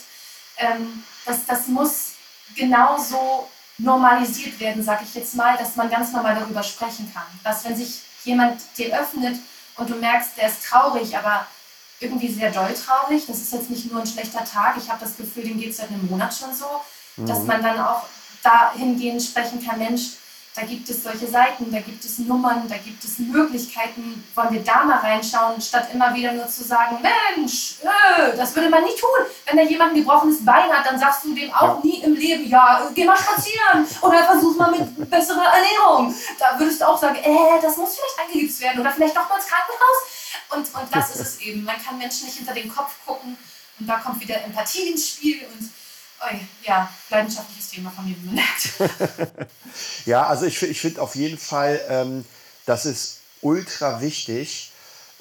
ähm, 0.57 1.03
das, 1.25 1.45
das 1.45 1.67
muss 1.67 2.11
genauso 2.55 3.49
normalisiert 3.77 4.59
werden, 4.59 4.83
sage 4.83 5.03
ich 5.03 5.15
jetzt 5.15 5.33
mal, 5.33 5.57
dass 5.57 5.75
man 5.75 5.89
ganz 5.89 6.11
normal 6.11 6.35
darüber 6.35 6.61
sprechen 6.61 7.11
kann. 7.13 7.25
Dass 7.43 7.63
wenn 7.63 7.75
sich 7.75 8.01
jemand 8.23 8.61
dir 8.77 8.97
öffnet 8.99 9.37
und 9.77 9.89
du 9.89 9.95
merkst, 9.95 10.37
der 10.37 10.47
ist 10.47 10.63
traurig, 10.65 11.15
aber 11.17 11.47
irgendwie 11.99 12.31
sehr 12.31 12.51
doll 12.51 12.73
traurig. 12.73 13.25
Das 13.27 13.37
ist 13.37 13.53
jetzt 13.53 13.69
nicht 13.69 13.91
nur 13.91 14.01
ein 14.01 14.07
schlechter 14.07 14.43
Tag. 14.43 14.75
Ich 14.77 14.89
habe 14.89 14.99
das 14.99 15.15
Gefühl, 15.15 15.43
dem 15.43 15.59
geht 15.59 15.71
es 15.71 15.77
seit 15.77 15.89
einem 15.89 16.07
Monat 16.07 16.33
schon 16.33 16.53
so, 16.53 16.65
mhm. 17.17 17.25
dass 17.27 17.43
man 17.43 17.61
dann 17.61 17.79
auch 17.79 18.03
dahingehend 18.43 19.21
sprechen 19.21 19.65
kann, 19.65 19.77
Mensch, 19.77 20.11
da 20.53 20.63
gibt 20.63 20.89
es 20.89 21.03
solche 21.03 21.27
Seiten, 21.27 21.71
da 21.71 21.79
gibt 21.79 22.03
es 22.03 22.19
Nummern, 22.19 22.67
da 22.67 22.75
gibt 22.75 23.01
es 23.03 23.19
Möglichkeiten, 23.19 24.21
wollen 24.35 24.51
wir 24.51 24.63
da 24.63 24.83
mal 24.83 24.97
reinschauen, 24.97 25.61
statt 25.61 25.87
immer 25.93 26.13
wieder 26.13 26.33
nur 26.33 26.47
zu 26.47 26.63
sagen, 26.63 26.97
Mensch, 27.01 27.75
äh, 27.81 28.35
das 28.35 28.53
würde 28.53 28.69
man 28.69 28.83
nie 28.83 28.95
tun. 28.99 29.09
Wenn 29.45 29.57
da 29.57 29.63
jemand 29.63 29.93
ein 29.93 29.99
gebrochenes 29.99 30.43
Bein 30.43 30.69
hat, 30.69 30.85
dann 30.85 30.99
sagst 30.99 31.23
du 31.23 31.33
dem 31.33 31.53
auch 31.53 31.81
nie 31.83 32.01
im 32.03 32.15
Leben, 32.15 32.49
ja, 32.49 32.89
geh 32.93 33.05
mal 33.05 33.17
spazieren 33.17 33.87
oder 34.01 34.25
versuch 34.25 34.57
mal 34.57 34.71
mit 34.71 35.09
besserer 35.09 35.53
Ernährung. 35.53 36.13
Da 36.37 36.59
würdest 36.59 36.81
du 36.81 36.87
auch 36.87 36.99
sagen, 36.99 37.15
äh, 37.15 37.61
das 37.61 37.77
muss 37.77 37.95
vielleicht 37.95 38.19
eingegipst 38.19 38.59
werden 38.59 38.81
oder 38.81 38.91
vielleicht 38.91 39.15
doch 39.15 39.29
mal 39.29 39.37
ins 39.37 39.47
Krankenhaus. 39.47 39.97
Und, 40.49 40.81
und 40.81 40.93
das 40.95 41.15
ist 41.15 41.21
es 41.21 41.39
eben. 41.39 41.63
Man 41.63 41.81
kann 41.81 41.97
Menschen 41.97 42.25
nicht 42.25 42.37
hinter 42.37 42.53
den 42.53 42.67
Kopf 42.67 42.93
gucken 43.05 43.37
und 43.79 43.87
da 43.87 43.97
kommt 43.99 44.19
wieder 44.19 44.43
Empathie 44.43 44.91
ins 44.91 45.07
Spiel 45.07 45.47
und 45.47 45.69
ja, 46.63 46.89
leidenschaftliches 47.09 47.69
Thema 47.69 47.91
von 47.91 48.05
mir, 48.05 48.15
wie 48.17 48.25
man 48.25 48.35
merkt. 48.35 49.49
ja, 50.05 50.27
also 50.27 50.45
ich, 50.45 50.61
ich 50.61 50.79
finde 50.79 51.01
auf 51.01 51.15
jeden 51.15 51.37
Fall, 51.37 51.81
ähm, 51.89 52.25
das 52.65 52.85
ist 52.85 53.19
ultra 53.41 54.01
wichtig. 54.01 54.71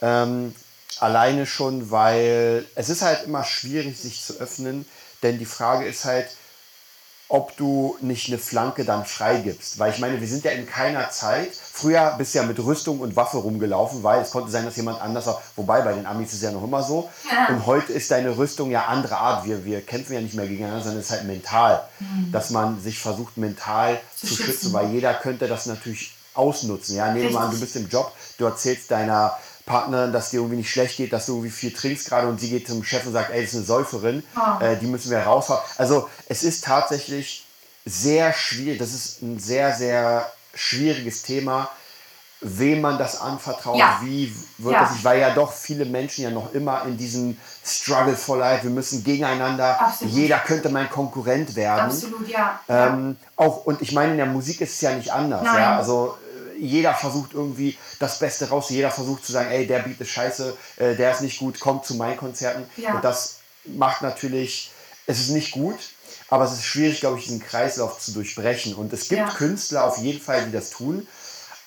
Ähm, 0.02 0.54
alleine 0.98 1.46
schon, 1.46 1.90
weil 1.90 2.66
es 2.74 2.88
ist 2.88 3.02
halt 3.02 3.24
immer 3.24 3.44
schwierig, 3.44 3.98
sich 3.98 4.22
zu 4.22 4.38
öffnen. 4.38 4.86
Denn 5.22 5.38
die 5.38 5.46
Frage 5.46 5.86
ist 5.86 6.04
halt, 6.04 6.28
ob 7.30 7.56
du 7.56 7.96
nicht 8.00 8.28
eine 8.28 8.38
Flanke 8.38 8.84
dann 8.84 9.06
freigibst. 9.06 9.78
Weil 9.78 9.92
ich 9.92 10.00
meine, 10.00 10.20
wir 10.20 10.26
sind 10.26 10.44
ja 10.44 10.50
in 10.50 10.66
keiner 10.66 11.10
Zeit. 11.10 11.52
Früher 11.54 12.16
bist 12.18 12.34
du 12.34 12.40
ja 12.40 12.44
mit 12.44 12.58
Rüstung 12.58 12.98
und 12.98 13.14
Waffe 13.14 13.38
rumgelaufen, 13.38 14.02
weil 14.02 14.20
es 14.20 14.32
konnte 14.32 14.50
sein, 14.50 14.64
dass 14.64 14.74
jemand 14.74 15.00
anders, 15.00 15.28
auch, 15.28 15.40
wobei 15.54 15.80
bei 15.82 15.92
den 15.92 16.06
Amis 16.06 16.30
ist 16.30 16.38
es 16.38 16.42
ja 16.42 16.50
noch 16.50 16.64
immer 16.64 16.82
so. 16.82 17.08
Ja. 17.30 17.54
Und 17.54 17.66
heute 17.66 17.92
ist 17.92 18.10
deine 18.10 18.36
Rüstung 18.36 18.72
ja 18.72 18.86
andere 18.86 19.16
Art. 19.16 19.46
Wir, 19.46 19.64
wir 19.64 19.80
kämpfen 19.80 20.14
ja 20.14 20.20
nicht 20.20 20.34
mehr 20.34 20.48
gegeneinander, 20.48 20.82
sondern 20.82 21.00
es 21.00 21.06
ist 21.06 21.12
halt 21.12 21.24
mental. 21.24 21.88
Mhm. 22.00 22.32
Dass 22.32 22.50
man 22.50 22.80
sich 22.80 22.98
versucht, 22.98 23.36
mental 23.36 24.00
zu, 24.16 24.26
zu 24.26 24.34
schützen. 24.34 24.52
schützen. 24.52 24.72
Weil 24.72 24.90
jeder 24.90 25.14
könnte 25.14 25.46
das 25.46 25.66
natürlich 25.66 26.16
ausnutzen. 26.34 26.96
Ja, 26.96 27.12
nehmen 27.12 27.32
wir 27.32 27.40
an, 27.40 27.52
du 27.52 27.60
bist 27.60 27.76
im 27.76 27.88
Job, 27.88 28.12
du 28.38 28.44
erzählst 28.44 28.90
deiner 28.90 29.36
Partnerin, 29.66 30.12
dass 30.12 30.30
dir 30.30 30.38
irgendwie 30.38 30.56
nicht 30.56 30.70
schlecht 30.70 30.96
geht, 30.96 31.12
dass 31.12 31.26
du 31.26 31.32
irgendwie 31.34 31.50
viel 31.50 31.72
trinkst 31.72 32.08
gerade 32.08 32.26
und 32.26 32.40
sie 32.40 32.50
geht 32.50 32.66
zum 32.66 32.82
Chef 32.82 33.06
und 33.06 33.12
sagt, 33.12 33.30
ey, 33.30 33.42
das 33.42 33.50
ist 33.50 33.56
eine 33.56 33.64
Säuferin, 33.64 34.22
oh. 34.36 34.62
äh, 34.62 34.76
die 34.76 34.86
müssen 34.86 35.10
wir 35.10 35.20
raushauen. 35.20 35.60
Also 35.76 36.08
es 36.26 36.42
ist 36.42 36.64
tatsächlich 36.64 37.46
sehr 37.84 38.32
schwierig, 38.32 38.78
das 38.78 38.92
ist 38.92 39.22
ein 39.22 39.38
sehr, 39.38 39.74
sehr 39.74 40.30
schwieriges 40.54 41.22
Thema, 41.22 41.70
wem 42.42 42.80
man 42.80 42.96
das 42.96 43.20
anvertraut, 43.20 43.76
ja. 43.76 44.00
wie 44.02 44.34
wird 44.58 44.74
ja. 44.74 44.80
das 44.80 44.94
sich, 44.94 45.04
weil 45.04 45.20
ja 45.20 45.30
doch 45.34 45.52
viele 45.52 45.84
Menschen 45.84 46.24
ja 46.24 46.30
noch 46.30 46.54
immer 46.54 46.84
in 46.84 46.96
diesem 46.96 47.36
Struggle 47.64 48.16
for 48.16 48.38
Life, 48.38 48.64
wir 48.64 48.70
müssen 48.70 49.04
gegeneinander, 49.04 49.78
Absolut. 49.80 50.14
jeder 50.14 50.38
könnte 50.38 50.70
mein 50.70 50.88
Konkurrent 50.88 51.54
werden. 51.54 51.86
Absolut, 51.86 52.26
ja. 52.28 52.58
Ähm, 52.68 53.16
auch, 53.36 53.66
und 53.66 53.82
ich 53.82 53.92
meine, 53.92 54.12
in 54.12 54.16
der 54.16 54.26
Musik 54.26 54.62
ist 54.62 54.74
es 54.74 54.80
ja 54.80 54.94
nicht 54.94 55.12
anders. 55.12 55.42
Nein. 55.42 55.56
Ja? 55.56 55.76
Also 55.76 56.16
jeder 56.60 56.94
versucht 56.94 57.32
irgendwie 57.34 57.76
das 57.98 58.18
Beste 58.18 58.48
raus. 58.48 58.70
Jeder 58.70 58.90
versucht 58.90 59.24
zu 59.24 59.32
sagen, 59.32 59.50
ey, 59.50 59.66
der 59.66 59.80
Beat 59.80 60.00
ist 60.00 60.10
scheiße, 60.10 60.56
äh, 60.76 60.94
der 60.94 61.12
ist 61.12 61.22
nicht 61.22 61.38
gut, 61.38 61.60
kommt 61.60 61.84
zu 61.84 61.94
meinen 61.94 62.16
Konzerten. 62.16 62.64
Ja. 62.76 62.94
Und 62.94 63.04
das 63.04 63.38
macht 63.64 64.02
natürlich, 64.02 64.70
es 65.06 65.20
ist 65.20 65.30
nicht 65.30 65.52
gut, 65.52 65.78
aber 66.28 66.44
es 66.44 66.52
ist 66.52 66.64
schwierig, 66.64 67.00
glaube 67.00 67.18
ich, 67.18 67.24
diesen 67.24 67.40
Kreislauf 67.40 67.98
zu 67.98 68.12
durchbrechen. 68.12 68.74
Und 68.74 68.92
es 68.92 69.08
gibt 69.08 69.20
ja. 69.20 69.28
Künstler 69.30 69.84
auf 69.84 69.98
jeden 69.98 70.20
Fall, 70.20 70.44
die 70.44 70.52
das 70.52 70.70
tun, 70.70 71.06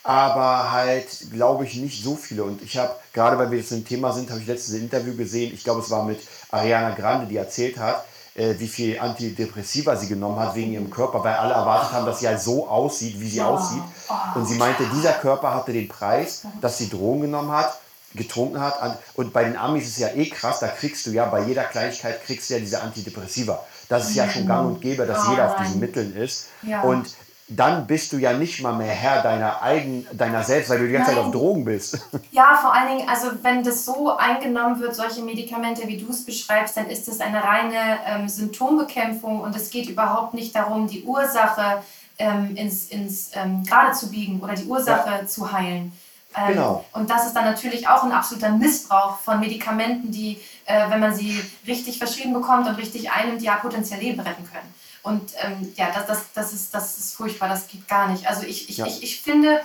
aber 0.03 0.71
halt, 0.71 1.07
glaube 1.31 1.65
ich, 1.65 1.75
nicht 1.75 2.03
so 2.03 2.15
viele. 2.15 2.43
Und 2.43 2.61
ich 2.61 2.77
habe, 2.77 2.95
gerade 3.13 3.37
weil 3.37 3.51
wir 3.51 3.57
jetzt 3.57 3.71
im 3.71 3.85
Thema 3.85 4.13
sind, 4.13 4.29
habe 4.29 4.41
ich 4.41 4.47
letztens 4.47 4.75
ein 4.75 4.83
Interview 4.83 5.15
gesehen, 5.15 5.53
ich 5.53 5.63
glaube, 5.63 5.81
es 5.81 5.89
war 5.89 6.05
mit 6.05 6.19
Ariana 6.49 6.93
Grande, 6.93 7.27
die 7.27 7.37
erzählt 7.37 7.77
hat, 7.77 8.05
äh, 8.35 8.55
wie 8.57 8.67
viel 8.67 8.99
Antidepressiva 8.99 9.95
sie 9.95 10.07
genommen 10.07 10.39
hat 10.39 10.55
wegen 10.55 10.73
ihrem 10.73 10.89
Körper, 10.89 11.23
weil 11.23 11.35
alle 11.35 11.53
erwartet 11.53 11.91
haben, 11.91 12.05
dass 12.05 12.19
sie 12.19 12.27
halt 12.27 12.41
so 12.41 12.67
aussieht, 12.67 13.19
wie 13.19 13.29
sie 13.29 13.37
ja. 13.37 13.47
aussieht. 13.47 13.83
Oh, 14.09 14.39
und 14.39 14.45
sie 14.47 14.55
meinte, 14.55 14.83
dieser 14.93 15.13
Körper 15.13 15.53
hatte 15.53 15.73
den 15.73 15.87
Preis, 15.87 16.43
dass 16.61 16.77
sie 16.77 16.89
Drogen 16.89 17.21
genommen 17.21 17.51
hat, 17.51 17.79
getrunken 18.15 18.59
hat. 18.59 18.99
Und 19.15 19.33
bei 19.33 19.43
den 19.43 19.57
Amis 19.57 19.83
ist 19.83 19.91
es 19.91 19.99
ja 19.99 20.09
eh 20.09 20.29
krass, 20.29 20.59
da 20.59 20.67
kriegst 20.67 21.05
du 21.05 21.11
ja 21.11 21.25
bei 21.25 21.43
jeder 21.43 21.63
Kleinigkeit 21.63 22.23
kriegst 22.23 22.49
du 22.49 22.55
ja 22.55 22.59
diese 22.59 22.81
Antidepressiva. 22.81 23.63
Das 23.89 24.09
ist 24.09 24.15
ja 24.15 24.29
schon 24.29 24.47
gang 24.47 24.67
und 24.67 24.81
gäbe, 24.81 25.05
dass 25.05 25.27
jeder 25.27 25.51
auf 25.51 25.57
diesen 25.57 25.79
Mitteln 25.79 26.15
ist. 26.15 26.47
Ja. 26.63 26.81
Und 26.81 27.07
dann 27.55 27.87
bist 27.87 28.13
du 28.13 28.17
ja 28.17 28.33
nicht 28.33 28.61
mal 28.61 28.73
mehr 28.73 28.93
Herr 28.93 29.21
deiner 29.21 29.61
eigen, 29.61 30.07
deiner 30.13 30.43
selbst, 30.43 30.69
weil 30.69 30.79
du 30.79 30.87
die 30.87 30.93
ganze 30.93 31.11
Nein. 31.11 31.17
Zeit 31.17 31.25
auf 31.25 31.31
Drogen 31.31 31.65
bist. 31.65 31.99
Ja, 32.31 32.57
vor 32.59 32.73
allen 32.73 32.97
Dingen, 32.97 33.09
also 33.09 33.27
wenn 33.43 33.63
das 33.63 33.85
so 33.85 34.17
eingenommen 34.17 34.79
wird, 34.79 34.95
solche 34.95 35.21
Medikamente, 35.21 35.87
wie 35.87 35.97
du 35.97 36.09
es 36.09 36.25
beschreibst, 36.25 36.75
dann 36.75 36.89
ist 36.89 37.07
es 37.07 37.21
eine 37.21 37.43
reine 37.43 37.99
ähm, 38.07 38.27
Symptombekämpfung 38.27 39.41
und 39.41 39.55
es 39.55 39.69
geht 39.69 39.87
überhaupt 39.87 40.33
nicht 40.33 40.55
darum, 40.55 40.87
die 40.87 41.03
Ursache 41.03 41.83
ähm, 42.17 42.55
ins, 42.55 42.89
ins 42.89 43.31
ähm, 43.35 43.63
Gerade 43.63 43.93
zu 43.93 44.09
biegen 44.09 44.39
oder 44.39 44.53
die 44.53 44.65
Ursache 44.65 45.09
ja. 45.21 45.25
zu 45.27 45.51
heilen. 45.51 45.91
Ähm, 46.35 46.53
genau. 46.53 46.85
Und 46.93 47.09
das 47.09 47.27
ist 47.27 47.35
dann 47.35 47.45
natürlich 47.45 47.87
auch 47.87 48.03
ein 48.03 48.11
absoluter 48.11 48.49
Missbrauch 48.49 49.19
von 49.19 49.39
Medikamenten, 49.39 50.11
die, 50.11 50.39
äh, 50.65 50.89
wenn 50.89 50.99
man 50.99 51.13
sie 51.13 51.39
richtig 51.67 51.99
verschrieben 51.99 52.33
bekommt 52.33 52.67
und 52.67 52.75
richtig 52.75 53.11
einnimmt, 53.11 53.41
ja 53.41 53.55
potenziell 53.57 53.99
Leben 53.99 54.19
retten 54.19 54.47
können. 54.51 54.73
Und 55.03 55.33
ähm, 55.37 55.71
ja, 55.75 55.91
das, 55.91 56.07
das, 56.07 56.33
das, 56.33 56.53
ist, 56.53 56.73
das 56.73 56.97
ist 56.97 57.15
furchtbar, 57.15 57.49
das 57.49 57.67
geht 57.67 57.87
gar 57.87 58.07
nicht. 58.07 58.27
Also 58.27 58.43
ich, 58.43 58.69
ich, 58.69 58.77
ja. 58.77 58.87
ich, 58.87 59.03
ich 59.03 59.21
finde, 59.21 59.61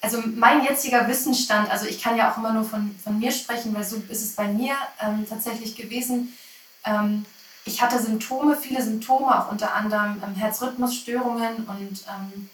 also 0.00 0.22
mein 0.24 0.64
jetziger 0.64 1.08
Wissensstand, 1.08 1.70
also 1.70 1.86
ich 1.86 2.00
kann 2.00 2.16
ja 2.16 2.30
auch 2.32 2.36
immer 2.36 2.52
nur 2.52 2.64
von, 2.64 2.94
von 3.02 3.18
mir 3.18 3.32
sprechen, 3.32 3.74
weil 3.74 3.84
so 3.84 3.96
ist 4.08 4.22
es 4.22 4.36
bei 4.36 4.46
mir 4.46 4.74
ähm, 5.02 5.26
tatsächlich 5.28 5.74
gewesen. 5.74 6.36
Ähm, 6.84 7.26
ich 7.64 7.82
hatte 7.82 8.00
Symptome, 8.00 8.56
viele 8.56 8.80
Symptome, 8.80 9.26
auch 9.26 9.50
unter 9.50 9.74
anderem 9.74 10.22
ähm, 10.24 10.36
Herzrhythmusstörungen 10.36 11.64
und 11.64 12.04
ähm, 12.08 12.48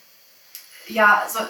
ja, 0.88 1.20
also 1.22 1.40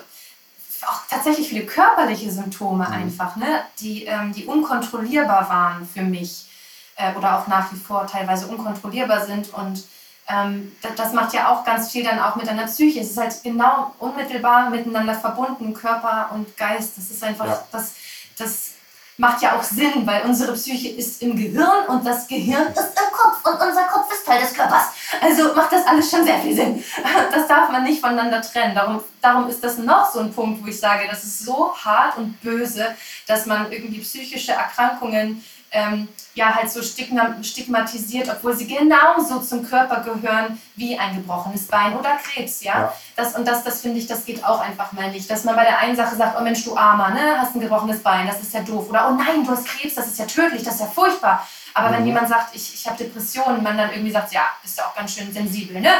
auch 0.85 1.03
tatsächlich 1.09 1.49
viele 1.49 1.65
körperliche 1.65 2.33
Symptome 2.33 2.87
mhm. 2.89 2.93
einfach, 2.93 3.37
ne, 3.37 3.63
die, 3.79 4.05
ähm, 4.05 4.33
die 4.33 4.47
unkontrollierbar 4.47 5.49
waren 5.49 5.87
für 5.87 6.03
mich 6.03 6.49
äh, 6.97 7.15
oder 7.15 7.39
auch 7.39 7.47
nach 7.47 7.73
wie 7.73 7.77
vor 7.77 8.07
teilweise 8.09 8.49
unkontrollierbar 8.49 9.25
sind 9.25 9.55
und 9.55 9.85
ähm, 10.29 10.73
das, 10.83 10.95
das, 10.95 11.13
macht 11.13 11.35
ja 11.35 11.53
auch 11.53 11.65
ganz 11.65 11.91
viel 11.91 12.05
dann 12.05 12.19
auch 12.19 12.37
mit 12.37 12.47
deiner 12.47 12.67
Psyche. 12.67 13.01
Es 13.01 13.11
ist 13.11 13.19
halt 13.19 13.43
genau 13.43 13.95
unmittelbar 13.99 14.71
miteinander 14.71 15.15
verbunden, 15.15 15.75
Körper 15.75 16.31
und 16.33 16.57
Geist. 16.57 16.97
Das 16.97 17.11
ist 17.11 17.23
einfach, 17.23 17.47
ja. 17.47 17.65
das, 17.73 17.95
das 18.39 18.71
macht 19.19 19.43
ja 19.43 19.57
auch 19.57 19.63
Sinn, 19.63 20.07
weil 20.07 20.23
unsere 20.23 20.53
Psyche 20.55 20.89
ist 20.89 21.23
im 21.23 21.37
Gehirn 21.37 21.87
und 21.89 22.07
das 22.07 22.27
Gehirn 22.27 22.69
ist 22.73 22.79
im 22.79 23.13
Kopf 23.13 23.45
und 23.45 23.55
unser 23.55 23.85
Kopf 23.85 24.13
ist 24.13 24.25
Teil 24.25 24.41
des 24.41 24.55
Körpers. 24.55 24.87
Also 25.21 25.55
macht 25.55 25.73
das 25.73 25.87
alles 25.87 26.11
schon 26.11 26.25
sehr 26.25 26.39
viel 26.39 26.55
Sinn. 26.55 26.85
Das 27.33 27.47
darf 27.47 27.71
man 27.71 27.85
nicht 27.85 28.01
voneinander 28.01 28.43
trennen. 28.43 28.75
Darum, 28.75 29.01
darum 29.21 29.49
ist 29.49 29.63
das 29.63 29.79
noch 29.79 30.11
so 30.11 30.21
ein 30.21 30.33
Punkt, 30.33 30.63
wo 30.63 30.69
ich 30.69 30.79
sage, 30.79 31.07
das 31.11 31.25
ist 31.25 31.45
so 31.45 31.75
hart 31.75 32.17
und 32.17 32.41
böse, 32.41 32.95
dass 33.27 33.47
man 33.47 33.71
irgendwie 33.71 34.01
psychische 34.01 34.53
Erkrankungen 34.53 35.45
ähm, 35.73 36.09
ja 36.35 36.55
halt 36.55 36.71
so 36.71 36.83
stigmatisiert, 36.83 38.29
obwohl 38.29 38.57
sie 38.57 38.67
genauso 38.67 39.41
zum 39.41 39.67
Körper 39.67 40.01
gehören 40.01 40.61
wie 40.77 40.99
ein 40.99 41.17
gebrochenes 41.17 41.67
Bein 41.67 41.97
oder 41.97 42.17
Krebs, 42.17 42.63
ja. 42.63 42.73
ja. 42.73 42.93
Das, 43.17 43.35
und 43.35 43.47
das, 43.47 43.65
das 43.65 43.81
finde 43.81 43.99
ich, 43.99 44.07
das 44.07 44.25
geht 44.25 44.45
auch 44.45 44.61
einfach 44.61 44.93
mal 44.93 45.11
nicht. 45.11 45.31
Dass 45.31 45.45
man 45.45 45.57
bei 45.57 45.65
der 45.65 45.79
einen 45.79 45.97
Sache 45.97 46.17
sagt, 46.17 46.39
oh 46.39 46.43
Mensch, 46.43 46.65
du 46.65 46.77
Armer, 46.77 47.11
ne, 47.11 47.39
hast 47.39 47.55
ein 47.55 47.61
gebrochenes 47.61 48.03
Bein, 48.03 48.27
das 48.27 48.41
ist 48.41 48.55
ja 48.55 48.61
doof. 48.61 48.89
Oder 48.89 49.09
oh 49.09 49.15
nein, 49.15 49.45
du 49.45 49.51
hast 49.51 49.67
Krebs, 49.67 49.95
das 49.95 50.07
ist 50.07 50.19
ja 50.19 50.27
tödlich, 50.27 50.63
das 50.63 50.75
ist 50.75 50.81
ja 50.81 50.87
furchtbar. 50.87 51.47
Aber 51.75 51.89
mhm. 51.89 51.95
wenn 51.95 52.07
jemand 52.07 52.29
sagt, 52.29 52.55
ich, 52.55 52.75
ich 52.75 52.87
habe 52.87 53.03
Depressionen, 53.03 53.63
man 53.63 53.77
dann 53.77 53.91
irgendwie 53.91 54.13
sagt, 54.13 54.33
ja, 54.33 54.47
ist 54.65 54.79
ja 54.79 54.85
auch 54.85 54.95
ganz 54.95 55.15
schön 55.15 55.33
sensibel, 55.33 55.81
ne? 55.81 55.93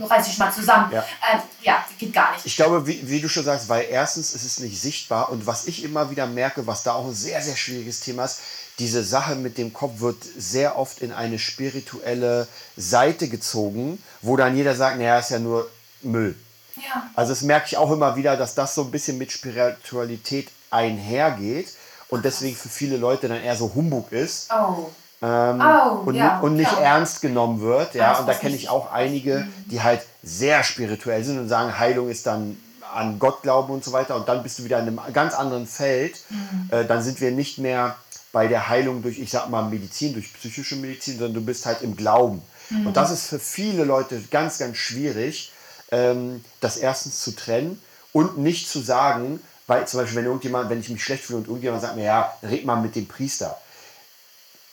Reiß 0.00 0.26
dich 0.26 0.38
mal 0.38 0.52
zusammen. 0.52 0.92
Ja, 0.92 1.00
äh, 1.00 1.38
ja 1.62 1.84
geht 1.98 2.12
gar 2.12 2.32
nicht. 2.32 2.46
Ich 2.46 2.56
glaube, 2.56 2.86
wie, 2.86 3.08
wie, 3.08 3.20
du 3.20 3.28
schon 3.28 3.44
sagst, 3.44 3.68
weil 3.68 3.86
erstens 3.90 4.34
ist 4.34 4.44
es 4.44 4.58
nicht 4.60 4.80
sichtbar 4.80 5.30
und 5.30 5.46
was 5.46 5.66
ich 5.66 5.84
immer 5.84 6.10
wieder 6.10 6.26
merke, 6.26 6.66
was 6.66 6.82
da 6.82 6.92
auch 6.92 7.06
ein 7.06 7.14
sehr, 7.14 7.42
sehr 7.42 7.56
schwieriges 7.56 8.00
Thema 8.00 8.24
ist, 8.24 8.40
diese 8.78 9.04
Sache 9.04 9.34
mit 9.34 9.58
dem 9.58 9.72
Kopf 9.72 10.00
wird 10.00 10.22
sehr 10.24 10.78
oft 10.78 11.02
in 11.02 11.12
eine 11.12 11.38
spirituelle 11.38 12.48
Seite 12.76 13.28
gezogen, 13.28 14.02
wo 14.22 14.36
dann 14.36 14.56
jeder 14.56 14.74
sagt, 14.74 14.98
naja, 14.98 15.18
ist 15.18 15.30
ja 15.30 15.38
nur 15.38 15.68
Müll. 16.02 16.36
Ja. 16.76 17.10
Also 17.14 17.32
das 17.32 17.42
merke 17.42 17.66
ich 17.66 17.76
auch 17.76 17.90
immer 17.90 18.16
wieder, 18.16 18.36
dass 18.36 18.54
das 18.54 18.74
so 18.74 18.82
ein 18.82 18.90
bisschen 18.90 19.18
mit 19.18 19.30
Spiritualität 19.30 20.48
einhergeht 20.70 21.68
und 22.08 22.24
deswegen 22.24 22.56
für 22.56 22.68
viele 22.68 22.96
Leute 22.96 23.28
dann 23.28 23.42
eher 23.42 23.56
so 23.56 23.74
Humbug 23.74 24.10
ist. 24.12 24.50
Oh. 24.52 24.90
Ähm, 25.22 25.62
oh, 25.62 26.00
und, 26.06 26.14
ja, 26.16 26.40
und, 26.40 26.56
nicht 26.56 26.72
ja. 26.72 26.80
ernst 26.80 27.22
genommen 27.22 27.60
wird. 27.60 27.94
Ja, 27.94 28.18
und 28.18 28.26
da 28.26 28.34
kenne 28.34 28.56
ich 28.56 28.68
auch 28.68 28.90
einige, 28.90 29.46
die 29.66 29.80
halt 29.80 30.02
sehr 30.22 30.64
spirituell 30.64 31.22
sind 31.22 31.38
und 31.38 31.48
sagen, 31.48 31.78
Heilung 31.78 32.08
ist 32.08 32.26
dann 32.26 32.58
an 32.92 33.18
Gott 33.18 33.42
glauben 33.42 33.72
und 33.72 33.84
so 33.84 33.92
weiter. 33.92 34.16
Und 34.16 34.28
dann 34.28 34.42
bist 34.42 34.58
du 34.58 34.64
wieder 34.64 34.80
in 34.80 34.88
einem 34.88 35.00
ganz 35.12 35.34
anderen 35.34 35.66
Feld. 35.66 36.18
Mhm. 36.28 36.68
Äh, 36.70 36.84
dann 36.84 37.02
sind 37.02 37.20
wir 37.20 37.30
nicht 37.30 37.58
mehr 37.58 37.96
bei 38.32 38.48
der 38.48 38.68
Heilung 38.68 39.02
durch, 39.02 39.18
ich 39.18 39.30
sag 39.30 39.48
mal, 39.48 39.62
Medizin, 39.62 40.14
durch 40.14 40.32
psychische 40.34 40.76
Medizin, 40.76 41.18
sondern 41.18 41.34
du 41.34 41.44
bist 41.44 41.66
halt 41.66 41.82
im 41.82 41.96
Glauben. 41.96 42.42
Mhm. 42.70 42.88
Und 42.88 42.96
das 42.96 43.10
ist 43.10 43.26
für 43.26 43.38
viele 43.38 43.84
Leute 43.84 44.20
ganz, 44.30 44.58
ganz 44.58 44.76
schwierig, 44.76 45.52
ähm, 45.90 46.44
das 46.60 46.78
erstens 46.78 47.20
zu 47.20 47.36
trennen 47.36 47.80
und 48.12 48.38
nicht 48.38 48.68
zu 48.68 48.80
sagen, 48.80 49.40
weil 49.66 49.86
zum 49.86 50.00
Beispiel, 50.00 50.18
wenn 50.18 50.26
irgendjemand, 50.26 50.70
wenn 50.70 50.80
ich 50.80 50.88
mich 50.88 51.04
schlecht 51.04 51.24
fühle 51.24 51.38
und 51.38 51.46
irgendjemand 51.46 51.82
sagt 51.82 51.96
mir, 51.96 52.04
ja, 52.04 52.32
red 52.42 52.64
mal 52.64 52.76
mit 52.76 52.96
dem 52.96 53.06
Priester. 53.06 53.58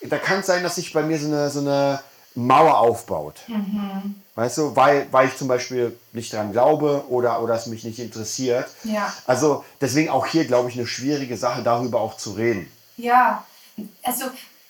Da 0.02 0.18
kann 0.18 0.40
es 0.40 0.48
sein, 0.48 0.64
dass 0.64 0.76
sich 0.76 0.94
bei 0.94 1.04
mir 1.04 1.20
so 1.20 1.28
eine, 1.28 1.50
so 1.50 1.60
eine 1.60 2.00
Mauer 2.36 2.78
aufbaut. 2.78 3.42
Mhm. 3.48 4.16
Weißt 4.36 4.58
du, 4.58 4.76
weil, 4.76 5.08
weil 5.12 5.28
ich 5.28 5.38
zum 5.38 5.48
Beispiel 5.48 5.98
nicht 6.14 6.32
dran 6.32 6.52
glaube 6.52 7.04
oder, 7.10 7.42
oder 7.42 7.56
es 7.56 7.66
mich 7.66 7.84
nicht 7.84 8.00
interessiert. 8.00 8.68
Ja. 8.84 9.14
Also 9.28 9.66
deswegen 9.82 10.10
auch 10.10 10.26
hier, 10.26 10.46
glaube 10.46 10.70
ich, 10.70 10.78
eine 10.78 10.88
schwierige 10.88 11.36
Sache, 11.36 11.64
darüber 11.64 12.00
auch 12.00 12.16
zu 12.16 12.32
reden. 12.32 12.72
Ja, 12.96 13.44
also 14.04 14.26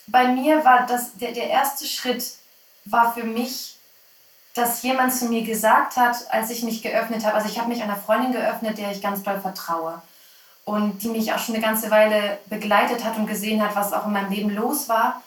bei 0.07 0.27
mir 0.29 0.63
war 0.65 0.85
das, 0.87 1.15
der, 1.17 1.33
der 1.33 1.49
erste 1.49 1.85
Schritt 1.85 2.23
war 2.85 3.13
für 3.13 3.23
mich, 3.23 3.77
dass 4.55 4.81
jemand 4.81 5.13
zu 5.13 5.25
mir 5.25 5.43
gesagt 5.43 5.95
hat, 5.95 6.15
als 6.31 6.49
ich 6.49 6.63
mich 6.63 6.81
geöffnet 6.81 7.23
habe, 7.23 7.35
also 7.35 7.47
ich 7.47 7.59
habe 7.59 7.69
mich 7.69 7.83
einer 7.83 7.95
Freundin 7.95 8.31
geöffnet, 8.31 8.77
der 8.77 8.91
ich 8.91 9.01
ganz 9.01 9.21
doll 9.21 9.39
vertraue 9.39 10.01
und 10.65 11.01
die 11.01 11.09
mich 11.09 11.33
auch 11.33 11.39
schon 11.39 11.55
eine 11.55 11.63
ganze 11.63 11.89
Weile 11.91 12.37
begleitet 12.47 13.03
hat 13.03 13.17
und 13.17 13.27
gesehen 13.27 13.61
hat, 13.61 13.75
was 13.75 13.93
auch 13.93 14.05
in 14.05 14.13
meinem 14.13 14.31
Leben 14.31 14.55
los 14.55 14.87
war. 14.87 15.21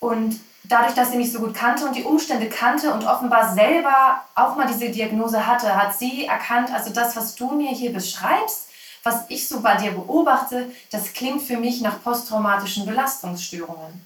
Und 0.00 0.38
dadurch, 0.64 0.94
dass 0.94 1.10
sie 1.10 1.16
mich 1.16 1.32
so 1.32 1.38
gut 1.38 1.54
kannte 1.54 1.86
und 1.86 1.96
die 1.96 2.04
Umstände 2.04 2.48
kannte 2.48 2.92
und 2.92 3.04
offenbar 3.04 3.54
selber 3.54 4.22
auch 4.34 4.56
mal 4.56 4.66
diese 4.66 4.90
Diagnose 4.90 5.46
hatte, 5.46 5.76
hat 5.76 5.96
sie 5.96 6.26
erkannt, 6.26 6.72
also 6.72 6.90
das, 6.90 7.16
was 7.16 7.34
du 7.34 7.50
mir 7.52 7.70
hier 7.70 7.92
beschreibst, 7.92 8.68
was 9.02 9.24
ich 9.28 9.48
so 9.48 9.60
bei 9.60 9.76
dir 9.76 9.92
beobachte, 9.92 10.70
das 10.90 11.12
klingt 11.12 11.42
für 11.42 11.56
mich 11.56 11.80
nach 11.80 12.02
posttraumatischen 12.02 12.86
Belastungsstörungen. 12.86 14.02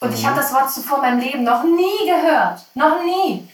Und 0.00 0.08
mhm. 0.08 0.14
ich 0.14 0.26
habe 0.26 0.36
das 0.36 0.52
Wort 0.52 0.70
zuvor 0.70 0.98
in 0.98 1.02
meinem 1.02 1.20
Leben 1.20 1.42
noch 1.42 1.64
nie 1.64 2.06
gehört, 2.06 2.64
noch 2.74 3.02
nie. 3.02 3.48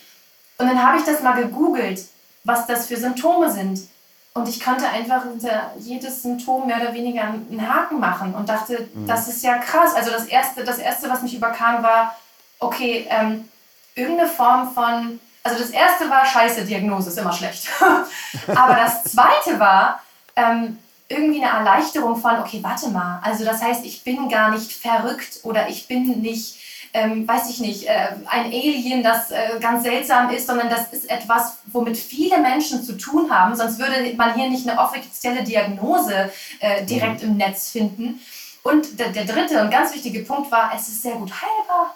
Und 0.58 0.66
dann 0.66 0.82
habe 0.82 0.98
ich 0.98 1.04
das 1.04 1.22
mal 1.22 1.40
gegoogelt, 1.40 2.04
was 2.44 2.66
das 2.66 2.86
für 2.86 2.96
Symptome 2.96 3.50
sind. 3.50 3.80
Und 4.36 4.46
ich 4.50 4.62
konnte 4.62 4.86
einfach 4.86 5.22
hinter 5.22 5.72
jedes 5.78 6.22
Symptom 6.22 6.66
mehr 6.66 6.76
oder 6.76 6.92
weniger 6.92 7.22
einen 7.22 7.66
Haken 7.66 7.98
machen 7.98 8.34
und 8.34 8.46
dachte, 8.46 8.86
mhm. 8.92 9.06
das 9.06 9.28
ist 9.28 9.42
ja 9.42 9.56
krass. 9.56 9.94
Also 9.94 10.10
das 10.10 10.26
Erste, 10.26 10.62
das 10.62 10.78
Erste, 10.78 11.08
was 11.08 11.22
mich 11.22 11.34
überkam, 11.34 11.82
war, 11.82 12.14
okay, 12.58 13.06
ähm, 13.08 13.48
irgendeine 13.94 14.28
Form 14.28 14.74
von, 14.74 15.18
also 15.42 15.58
das 15.58 15.70
Erste 15.70 16.10
war 16.10 16.26
Scheiße, 16.26 16.66
Diagnose 16.66 17.08
ist 17.08 17.18
immer 17.18 17.32
schlecht. 17.32 17.66
Aber 18.48 18.74
das 18.74 19.04
Zweite 19.04 19.58
war 19.58 20.02
ähm, 20.36 20.76
irgendwie 21.08 21.42
eine 21.42 21.56
Erleichterung 21.56 22.16
von, 22.16 22.38
okay, 22.38 22.58
warte 22.62 22.90
mal, 22.90 23.20
also 23.22 23.42
das 23.42 23.62
heißt, 23.62 23.86
ich 23.86 24.04
bin 24.04 24.28
gar 24.28 24.50
nicht 24.50 24.70
verrückt 24.70 25.40
oder 25.44 25.70
ich 25.70 25.88
bin 25.88 26.20
nicht 26.20 26.58
ähm, 26.96 27.28
weiß 27.28 27.50
ich 27.50 27.60
nicht, 27.60 27.86
äh, 27.86 28.14
ein 28.26 28.46
Alien, 28.46 29.02
das 29.02 29.30
äh, 29.30 29.58
ganz 29.60 29.82
seltsam 29.82 30.30
ist, 30.30 30.46
sondern 30.46 30.70
das 30.70 30.90
ist 30.94 31.10
etwas, 31.10 31.58
womit 31.66 31.98
viele 31.98 32.38
Menschen 32.38 32.82
zu 32.82 32.96
tun 32.96 33.30
haben. 33.30 33.54
Sonst 33.54 33.78
würde 33.78 34.14
man 34.16 34.34
hier 34.34 34.48
nicht 34.48 34.66
eine 34.66 34.80
offizielle 34.80 35.44
Diagnose 35.44 36.30
äh, 36.60 36.86
direkt 36.86 37.22
mhm. 37.22 37.28
im 37.28 37.36
Netz 37.36 37.68
finden. 37.68 38.20
Und 38.62 38.98
der, 38.98 39.10
der 39.10 39.26
dritte 39.26 39.60
und 39.60 39.70
ganz 39.70 39.94
wichtige 39.94 40.20
Punkt 40.20 40.50
war, 40.50 40.72
es 40.74 40.88
ist 40.88 41.02
sehr 41.02 41.16
gut 41.16 41.30
heilbar. 41.30 41.94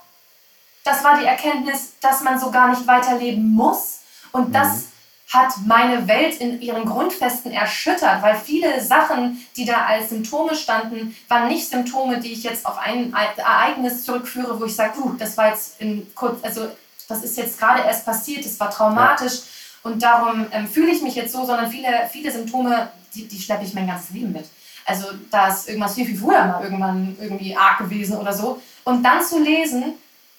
Das 0.84 1.02
war 1.02 1.18
die 1.18 1.26
Erkenntnis, 1.26 1.94
dass 2.02 2.20
man 2.20 2.38
so 2.38 2.50
gar 2.50 2.68
nicht 2.68 2.86
weiterleben 2.86 3.48
muss 3.48 4.00
und 4.32 4.50
mhm. 4.50 4.52
dass 4.52 4.84
hat 5.30 5.52
meine 5.64 6.08
Welt 6.08 6.40
in 6.40 6.60
ihren 6.60 6.84
Grundfesten 6.84 7.52
erschüttert, 7.52 8.20
weil 8.20 8.34
viele 8.36 8.82
Sachen, 8.82 9.46
die 9.56 9.64
da 9.64 9.86
als 9.86 10.10
Symptome 10.10 10.56
standen, 10.56 11.16
waren 11.28 11.46
nicht 11.46 11.68
Symptome, 11.68 12.18
die 12.18 12.32
ich 12.32 12.42
jetzt 12.42 12.66
auf 12.66 12.78
ein 12.78 13.14
Ereignis 13.36 14.04
zurückführe, 14.04 14.60
wo 14.60 14.64
ich 14.64 14.74
sage, 14.74 14.98
uh, 14.98 15.14
das 15.16 15.36
war 15.36 15.50
jetzt 15.50 15.80
in 15.80 16.12
kurz, 16.16 16.42
also 16.42 16.66
das 17.06 17.22
ist 17.22 17.38
jetzt 17.38 17.58
gerade 17.58 17.82
erst 17.82 18.04
passiert, 18.04 18.44
es 18.44 18.58
war 18.58 18.70
traumatisch 18.70 19.34
ja. 19.34 19.90
und 19.90 20.02
darum 20.02 20.46
ähm, 20.50 20.66
fühle 20.66 20.90
ich 20.90 21.00
mich 21.00 21.14
jetzt 21.14 21.32
so, 21.32 21.46
sondern 21.46 21.70
viele, 21.70 21.88
viele 22.10 22.32
Symptome, 22.32 22.90
die, 23.14 23.28
die 23.28 23.40
schleppe 23.40 23.64
ich 23.64 23.72
mein 23.72 23.86
ganzes 23.86 24.10
Leben 24.10 24.32
mit. 24.32 24.46
Also 24.84 25.06
da 25.30 25.48
ist 25.48 25.68
irgendwas 25.68 25.94
viel, 25.94 26.06
viel 26.06 26.18
früher 26.18 26.44
mal 26.44 26.64
irgendwann 26.64 27.16
irgendwie 27.20 27.56
arg 27.56 27.78
gewesen 27.78 28.16
oder 28.16 28.32
so. 28.32 28.60
Und 28.82 29.04
dann 29.04 29.22
zu 29.22 29.40
lesen, 29.40 29.94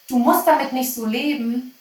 du 0.10 0.18
musst 0.18 0.46
damit 0.46 0.74
nicht 0.74 0.94
so 0.94 1.06
leben, 1.06 1.74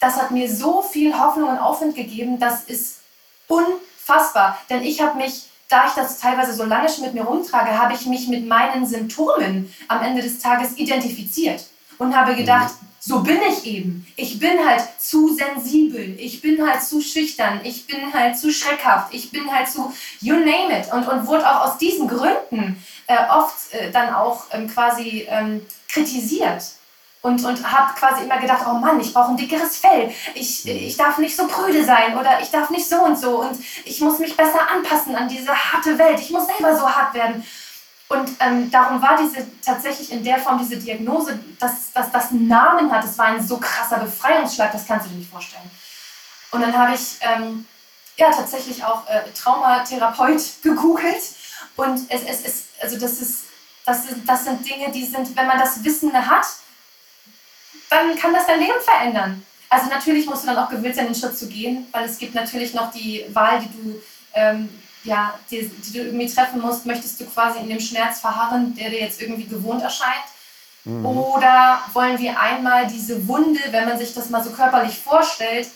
das 0.00 0.16
hat 0.16 0.30
mir 0.30 0.50
so 0.50 0.82
viel 0.82 1.16
Hoffnung 1.16 1.50
und 1.50 1.58
Aufwind 1.58 1.94
gegeben, 1.94 2.40
das 2.40 2.64
ist 2.64 3.00
unfassbar. 3.46 4.58
Denn 4.70 4.82
ich 4.82 5.00
habe 5.00 5.18
mich, 5.18 5.44
da 5.68 5.86
ich 5.86 5.92
das 5.92 6.18
teilweise 6.18 6.54
so 6.54 6.64
lange 6.64 6.88
schon 6.88 7.04
mit 7.04 7.14
mir 7.14 7.22
rumtrage, 7.22 7.78
habe 7.78 7.94
ich 7.94 8.06
mich 8.06 8.26
mit 8.26 8.48
meinen 8.48 8.86
Symptomen 8.86 9.72
am 9.88 10.02
Ende 10.02 10.22
des 10.22 10.40
Tages 10.40 10.76
identifiziert 10.76 11.66
und 11.98 12.16
habe 12.16 12.34
gedacht, 12.34 12.72
mhm. 12.80 12.86
so 12.98 13.20
bin 13.20 13.40
ich 13.46 13.66
eben. 13.66 14.06
Ich 14.16 14.40
bin 14.40 14.66
halt 14.66 14.82
zu 14.98 15.34
sensibel, 15.34 16.18
ich 16.18 16.40
bin 16.40 16.66
halt 16.66 16.82
zu 16.82 17.02
schüchtern, 17.02 17.60
ich 17.62 17.86
bin 17.86 18.12
halt 18.14 18.38
zu 18.38 18.50
schreckhaft, 18.50 19.12
ich 19.12 19.30
bin 19.30 19.52
halt 19.52 19.68
zu, 19.68 19.92
you 20.22 20.34
name 20.34 20.80
it. 20.80 20.90
Und, 20.92 21.06
und 21.06 21.26
wurde 21.26 21.46
auch 21.46 21.66
aus 21.66 21.78
diesen 21.78 22.08
Gründen 22.08 22.82
äh, 23.06 23.18
oft 23.30 23.74
äh, 23.74 23.90
dann 23.90 24.14
auch 24.14 24.44
ähm, 24.52 24.66
quasi 24.66 25.26
ähm, 25.28 25.60
kritisiert 25.88 26.62
und, 27.22 27.44
und 27.44 27.70
habe 27.70 27.94
quasi 27.94 28.24
immer 28.24 28.38
gedacht, 28.38 28.64
oh 28.66 28.74
Mann, 28.74 28.98
ich 29.00 29.12
brauche 29.12 29.30
ein 29.30 29.36
dickeres 29.36 29.76
Fell, 29.76 30.10
ich, 30.34 30.66
ich 30.66 30.96
darf 30.96 31.18
nicht 31.18 31.36
so 31.36 31.46
prüde 31.46 31.84
sein 31.84 32.16
oder 32.16 32.40
ich 32.40 32.50
darf 32.50 32.70
nicht 32.70 32.88
so 32.88 33.02
und 33.02 33.18
so. 33.18 33.42
Und 33.42 33.58
ich 33.84 34.00
muss 34.00 34.18
mich 34.18 34.36
besser 34.36 34.70
anpassen 34.70 35.14
an 35.14 35.28
diese 35.28 35.54
harte 35.54 35.98
Welt, 35.98 36.18
ich 36.20 36.30
muss 36.30 36.46
selber 36.46 36.76
so 36.76 36.88
hart 36.88 37.14
werden. 37.14 37.44
Und 38.08 38.28
ähm, 38.40 38.70
darum 38.70 39.00
war 39.00 39.16
diese 39.16 39.46
tatsächlich 39.64 40.10
in 40.10 40.24
der 40.24 40.38
Form 40.38 40.58
diese 40.58 40.78
Diagnose, 40.78 41.38
dass, 41.60 41.92
dass 41.92 42.10
das 42.10 42.30
einen 42.30 42.48
Namen 42.48 42.90
hat, 42.90 43.04
das 43.04 43.16
war 43.18 43.26
ein 43.26 43.46
so 43.46 43.58
krasser 43.58 43.98
Befreiungsschlag, 43.98 44.72
das 44.72 44.86
kannst 44.86 45.06
du 45.06 45.10
dir 45.10 45.18
nicht 45.18 45.30
vorstellen. 45.30 45.70
Und 46.50 46.62
dann 46.62 46.76
habe 46.76 46.94
ich 46.94 47.18
ähm, 47.20 47.66
ja 48.16 48.30
tatsächlich 48.32 48.82
auch 48.84 49.06
äh, 49.08 49.30
Traumatherapeut 49.32 50.42
gegoogelt. 50.62 51.22
Und 51.76 52.00
es, 52.08 52.22
es, 52.22 52.44
es, 52.44 52.64
also 52.80 52.98
das 52.98 53.20
ist, 53.20 53.44
das 53.86 54.08
sind, 54.08 54.28
das 54.28 54.44
sind 54.44 54.68
Dinge, 54.68 54.90
die 54.90 55.06
sind, 55.06 55.36
wenn 55.36 55.46
man 55.46 55.58
das 55.58 55.84
Wissen 55.84 56.12
hat, 56.12 56.46
dann 57.90 58.16
kann 58.16 58.32
das 58.32 58.46
dein 58.46 58.60
Leben 58.60 58.80
verändern. 58.80 59.44
Also 59.68 59.88
natürlich 59.88 60.26
musst 60.26 60.44
du 60.44 60.46
dann 60.48 60.58
auch 60.58 60.70
gewillt 60.70 60.96
sein, 60.96 61.06
den 61.06 61.14
Schritt 61.14 61.38
zu 61.38 61.48
gehen, 61.48 61.86
weil 61.92 62.04
es 62.04 62.18
gibt 62.18 62.34
natürlich 62.34 62.74
noch 62.74 62.90
die 62.90 63.24
Wahl, 63.32 63.60
die 63.60 63.68
du, 63.68 64.02
ähm, 64.34 64.68
ja, 65.04 65.38
die, 65.50 65.68
die, 65.68 65.92
du 65.92 66.04
irgendwie 66.04 66.32
treffen 66.32 66.60
musst. 66.60 66.86
Möchtest 66.86 67.20
du 67.20 67.26
quasi 67.26 67.60
in 67.60 67.68
dem 67.68 67.80
Schmerz 67.80 68.20
verharren, 68.20 68.74
der 68.74 68.90
dir 68.90 69.00
jetzt 69.00 69.20
irgendwie 69.20 69.46
gewohnt 69.46 69.82
erscheint? 69.82 70.24
Mhm. 70.84 71.06
Oder 71.06 71.82
wollen 71.92 72.18
wir 72.18 72.38
einmal 72.40 72.86
diese 72.86 73.26
Wunde, 73.28 73.60
wenn 73.70 73.88
man 73.88 73.98
sich 73.98 74.14
das 74.14 74.30
mal 74.30 74.42
so 74.42 74.50
körperlich 74.50 74.96
vorstellt, 74.96 75.68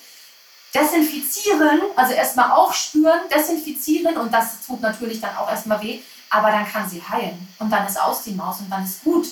desinfizieren, 0.75 1.83
also 1.95 2.15
erstmal 2.15 2.51
aufspüren, 2.51 3.21
desinfizieren 3.33 4.17
und 4.17 4.35
das 4.35 4.67
tut 4.67 4.81
natürlich 4.81 5.21
dann 5.21 5.37
auch 5.37 5.49
erstmal 5.49 5.81
weh, 5.81 6.01
aber 6.31 6.51
dann 6.51 6.67
kann 6.67 6.89
sie 6.89 7.01
heilen 7.01 7.49
und 7.61 7.71
dann 7.71 7.87
ist 7.87 8.01
aus 8.01 8.25
die 8.25 8.33
Maus 8.33 8.59
und 8.59 8.71
dann 8.71 8.85
ist 8.85 9.05
gut. 9.05 9.27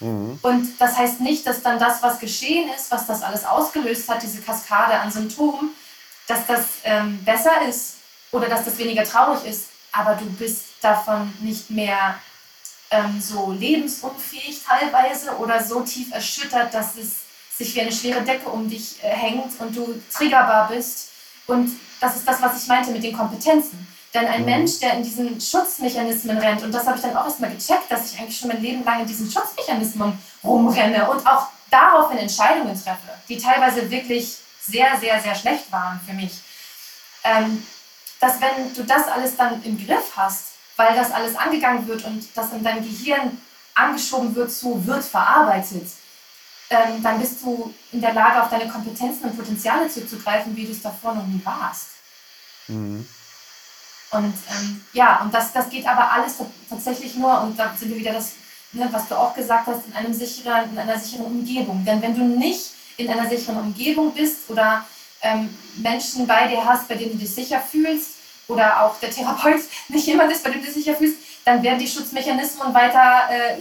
Mhm. 0.00 0.38
Und 0.42 0.80
das 0.80 0.96
heißt 0.96 1.20
nicht, 1.20 1.46
dass 1.46 1.62
dann 1.62 1.78
das, 1.78 2.02
was 2.02 2.18
geschehen 2.18 2.70
ist, 2.74 2.90
was 2.90 3.06
das 3.06 3.22
alles 3.22 3.44
ausgelöst 3.44 4.08
hat, 4.08 4.22
diese 4.22 4.40
Kaskade 4.40 4.98
an 4.98 5.12
Symptomen, 5.12 5.70
dass 6.26 6.46
das 6.46 6.64
ähm, 6.84 7.22
besser 7.24 7.62
ist 7.68 7.96
oder 8.32 8.48
dass 8.48 8.64
das 8.64 8.78
weniger 8.78 9.04
traurig 9.04 9.44
ist, 9.44 9.66
aber 9.92 10.14
du 10.14 10.24
bist 10.26 10.64
davon 10.80 11.32
nicht 11.40 11.70
mehr 11.70 12.18
ähm, 12.90 13.20
so 13.20 13.52
lebensunfähig 13.52 14.62
teilweise 14.64 15.36
oder 15.36 15.62
so 15.62 15.80
tief 15.80 16.12
erschüttert, 16.12 16.72
dass 16.74 16.96
es 16.96 17.16
sich 17.56 17.74
wie 17.74 17.82
eine 17.82 17.92
schwere 17.92 18.22
Decke 18.22 18.48
um 18.48 18.68
dich 18.68 19.02
äh, 19.02 19.08
hängt 19.08 19.60
und 19.60 19.76
du 19.76 20.00
triggerbar 20.12 20.68
bist. 20.68 21.10
Und 21.46 21.72
das 22.00 22.16
ist 22.16 22.26
das, 22.26 22.40
was 22.40 22.62
ich 22.62 22.68
meinte 22.68 22.90
mit 22.90 23.02
den 23.02 23.16
Kompetenzen. 23.16 23.86
Denn 24.12 24.26
ein 24.26 24.40
mhm. 24.40 24.46
Mensch, 24.46 24.80
der 24.80 24.94
in 24.94 25.04
diesen 25.04 25.40
Schutzmechanismen 25.40 26.38
rennt, 26.38 26.62
und 26.62 26.72
das 26.72 26.86
habe 26.86 26.96
ich 26.96 27.02
dann 27.02 27.16
auch 27.16 27.26
erstmal 27.26 27.50
gecheckt, 27.50 27.90
dass 27.90 28.12
ich 28.12 28.18
eigentlich 28.18 28.38
schon 28.38 28.48
mein 28.48 28.60
Leben 28.60 28.84
lang 28.84 29.00
in 29.00 29.06
diesen 29.06 29.30
Schutzmechanismen 29.30 30.18
rumrenne 30.42 31.08
und 31.10 31.24
auch 31.26 31.46
daraufhin 31.70 32.18
Entscheidungen 32.18 32.74
treffe, 32.74 33.14
die 33.28 33.38
teilweise 33.38 33.88
wirklich 33.88 34.36
sehr, 34.60 34.98
sehr, 34.98 35.20
sehr 35.20 35.34
schlecht 35.34 35.70
waren 35.70 36.00
für 36.04 36.12
mich. 36.12 36.32
Ähm, 37.22 37.64
dass 38.18 38.40
wenn 38.40 38.74
du 38.74 38.82
das 38.82 39.06
alles 39.06 39.36
dann 39.36 39.62
im 39.62 39.78
Griff 39.84 40.12
hast, 40.16 40.46
weil 40.76 40.94
das 40.94 41.12
alles 41.12 41.36
angegangen 41.36 41.86
wird 41.86 42.04
und 42.04 42.26
das 42.34 42.52
in 42.52 42.64
deinem 42.64 42.82
Gehirn 42.82 43.40
angeschoben 43.74 44.34
wird 44.34 44.50
zu 44.50 44.84
wird 44.86 45.04
verarbeitet, 45.04 45.86
ähm, 46.70 47.02
dann 47.02 47.20
bist 47.20 47.42
du 47.42 47.72
in 47.92 48.00
der 48.00 48.12
Lage, 48.12 48.42
auf 48.42 48.50
deine 48.50 48.68
Kompetenzen 48.68 49.24
und 49.24 49.36
Potenziale 49.36 49.88
zuzugreifen, 49.88 50.56
wie 50.56 50.66
du 50.66 50.72
es 50.72 50.82
davor 50.82 51.14
noch 51.14 51.26
nie 51.26 51.40
warst. 51.44 51.88
Mhm. 52.68 53.06
Und 54.10 54.34
ähm, 54.50 54.84
ja, 54.92 55.20
und 55.22 55.32
das, 55.32 55.52
das 55.52 55.68
geht 55.68 55.86
aber 55.86 56.10
alles 56.12 56.36
tatsächlich 56.68 57.14
nur, 57.14 57.40
und 57.42 57.58
da 57.58 57.74
sind 57.78 57.90
wir 57.90 57.98
wieder 57.98 58.12
das, 58.12 58.32
ne, 58.72 58.88
was 58.90 59.08
du 59.08 59.14
auch 59.14 59.34
gesagt 59.34 59.66
hast, 59.68 59.86
in, 59.86 59.94
einem 59.94 60.12
sicheren, 60.12 60.70
in 60.72 60.78
einer 60.78 60.98
sicheren 60.98 61.26
Umgebung. 61.26 61.84
Denn 61.84 62.02
wenn 62.02 62.16
du 62.16 62.24
nicht 62.24 62.72
in 62.96 63.08
einer 63.08 63.28
sicheren 63.28 63.58
Umgebung 63.58 64.12
bist 64.12 64.48
oder 64.48 64.84
ähm, 65.22 65.48
Menschen 65.76 66.26
bei 66.26 66.48
dir 66.48 66.64
hast, 66.64 66.88
bei 66.88 66.96
denen 66.96 67.12
du 67.12 67.18
dich 67.18 67.34
sicher 67.34 67.60
fühlst, 67.60 68.20
oder 68.50 68.82
auch 68.82 68.98
der 68.98 69.10
Therapeut 69.10 69.60
nicht 69.88 70.06
jemand 70.06 70.32
ist, 70.32 70.42
bei 70.42 70.50
dem 70.50 70.60
du 70.60 70.66
dich 70.66 70.74
sicher 70.74 70.94
fühlst, 70.94 71.18
dann 71.44 71.62
werden 71.62 71.78
die 71.78 71.88
Schutzmechanismen 71.88 72.74
weiter 72.74 73.28
äh, 73.30 73.56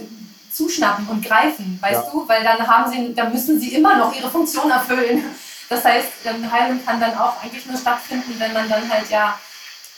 zuschnappen 0.51 1.07
und 1.07 1.23
greifen, 1.23 1.77
weißt 1.81 2.05
ja. 2.05 2.11
du? 2.11 2.27
Weil 2.27 2.43
dann 2.43 2.67
haben 2.67 2.91
sie, 2.91 3.13
dann 3.13 3.31
müssen 3.31 3.59
sie 3.59 3.73
immer 3.75 3.95
noch 3.95 4.13
ihre 4.15 4.29
Funktion 4.29 4.69
erfüllen. 4.69 5.23
Das 5.69 5.85
heißt, 5.85 6.07
ähm, 6.25 6.51
Heilung 6.51 6.83
kann 6.83 6.99
dann 6.99 7.15
auch 7.15 7.41
eigentlich 7.41 7.65
nur 7.67 7.77
stattfinden, 7.77 8.33
wenn 8.39 8.53
man 8.53 8.67
dann 8.67 8.89
halt 8.91 9.09
ja 9.09 9.39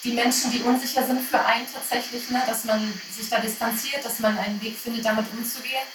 die 0.03 0.13
Menschen, 0.13 0.51
die 0.51 0.61
unsicher 0.61 1.05
sind 1.05 1.21
für 1.21 1.39
einen 1.43 1.67
tatsächlich, 1.71 2.29
ne, 2.29 2.41
dass 2.47 2.65
man 2.65 2.93
sich 3.15 3.29
da 3.29 3.39
distanziert, 3.39 4.03
dass 4.03 4.19
man 4.19 4.37
einen 4.37 4.61
Weg 4.61 4.77
findet, 4.77 5.05
damit 5.05 5.25
umzugehen. 5.31 5.85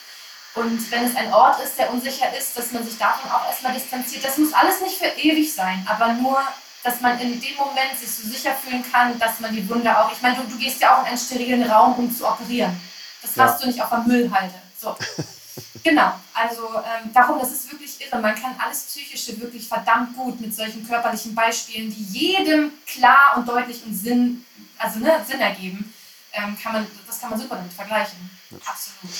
Und 0.54 0.90
wenn 0.90 1.04
es 1.04 1.16
ein 1.16 1.32
Ort 1.32 1.62
ist, 1.62 1.78
der 1.78 1.92
unsicher 1.92 2.34
ist, 2.36 2.56
dass 2.56 2.72
man 2.72 2.84
sich 2.86 2.96
davon 2.96 3.30
auch 3.30 3.46
erstmal 3.46 3.74
distanziert. 3.74 4.24
Das 4.24 4.38
muss 4.38 4.52
alles 4.52 4.80
nicht 4.80 4.96
für 4.96 5.08
ewig 5.20 5.52
sein, 5.52 5.86
aber 5.88 6.14
nur, 6.14 6.40
dass 6.82 7.00
man 7.00 7.20
in 7.20 7.40
dem 7.40 7.56
Moment 7.56 7.98
sich 7.98 8.10
so 8.10 8.26
sicher 8.26 8.54
fühlen 8.54 8.84
kann, 8.90 9.18
dass 9.18 9.40
man 9.40 9.54
die 9.54 9.68
Wunde 9.68 9.96
auch. 9.98 10.10
Ich 10.12 10.22
meine, 10.22 10.36
du, 10.36 10.44
du 10.44 10.56
gehst 10.56 10.80
ja 10.80 10.96
auch 10.96 11.02
in 11.02 11.08
einen 11.08 11.18
sterilen 11.18 11.68
Raum, 11.68 11.94
um 11.96 12.14
zu 12.14 12.26
operieren. 12.26 12.80
Das 13.20 13.34
ja. 13.34 13.44
hast 13.44 13.62
du 13.62 13.66
nicht 13.66 13.82
auf 13.82 13.90
der 13.90 13.98
Müllhalde. 13.98 14.54
So. 14.80 14.96
genau, 15.86 16.12
also 16.34 16.62
ähm, 16.78 17.12
darum, 17.14 17.38
das 17.38 17.52
ist 17.52 17.70
wirklich 17.70 18.00
irre. 18.00 18.20
Man 18.20 18.34
kann 18.34 18.56
alles 18.58 18.84
Psychische 18.84 19.40
wirklich 19.40 19.68
verdammt 19.68 20.16
gut 20.16 20.40
mit 20.40 20.54
solchen 20.54 20.86
körperlichen 20.86 21.34
Beispielen, 21.34 21.94
die 21.94 22.02
jedem 22.02 22.72
klar 22.86 23.34
und 23.36 23.48
deutlich 23.48 23.84
und 23.84 23.94
Sinn, 23.94 24.44
also, 24.78 24.98
ne, 24.98 25.24
Sinn 25.26 25.40
ergeben, 25.40 25.94
ähm, 26.32 26.56
kann 26.60 26.72
man, 26.72 26.86
das 27.06 27.20
kann 27.20 27.30
man 27.30 27.40
super 27.40 27.56
damit 27.56 27.72
vergleichen. 27.72 28.18
Absolut. 28.64 29.14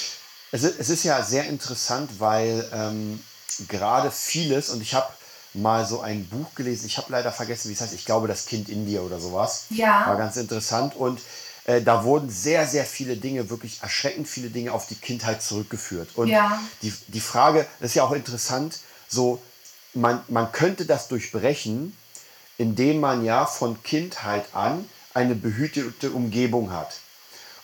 Es 0.53 0.63
ist, 0.63 0.79
es 0.79 0.89
ist 0.91 1.05
ja 1.05 1.23
sehr 1.23 1.45
interessant, 1.45 2.19
weil 2.19 2.69
ähm, 2.73 3.23
gerade 3.69 4.11
vieles, 4.11 4.71
und 4.71 4.83
ich 4.83 4.95
habe 4.95 5.13
mal 5.55 5.87
so 5.87 6.01
ein 6.01 6.29
Buch 6.29 6.55
gelesen, 6.55 6.87
ich 6.87 6.99
habe 6.99 7.11
leider 7.13 7.33
vergessen, 7.33 7.71
wie 7.71 7.75
es 7.75 7.81
heißt, 7.81 7.95
ich 7.95 8.05
glaube, 8.05 8.29
das 8.29 8.47
Kind 8.47 8.69
in 8.69 8.87
dir 8.87 9.03
oder 9.03 9.21
sowas. 9.21 9.67
Ja. 9.71 10.07
War 10.07 10.17
ganz 10.17 10.37
interessant. 10.37 10.95
Und 10.97 11.21
äh, 11.67 11.83
da 11.83 12.05
wurden 12.05 12.31
sehr, 12.31 12.67
sehr 12.67 12.85
viele 12.85 13.17
Dinge, 13.17 13.51
wirklich 13.51 13.83
erschreckend 13.83 14.29
viele 14.29 14.51
Dinge 14.51 14.73
auf 14.73 14.87
die 14.87 14.95
Kindheit 14.95 15.43
zurückgeführt. 15.43 16.11
Und 16.15 16.29
ja. 16.29 16.61
die, 16.83 16.95
die 17.09 17.21
Frage, 17.21 17.67
das 17.81 17.91
ist 17.91 17.95
ja 17.97 18.05
auch 18.05 18.13
interessant, 18.13 18.79
so, 19.09 19.43
man, 19.93 20.23
man 20.29 20.53
könnte 20.53 20.87
das 20.87 21.09
durchbrechen, 21.09 21.97
indem 22.57 23.01
man 23.01 23.25
ja 23.25 23.47
von 23.47 23.83
Kindheit 23.83 24.45
an 24.55 24.89
eine 25.13 25.35
behütete 25.35 26.11
Umgebung 26.11 26.73
hat. 26.73 27.01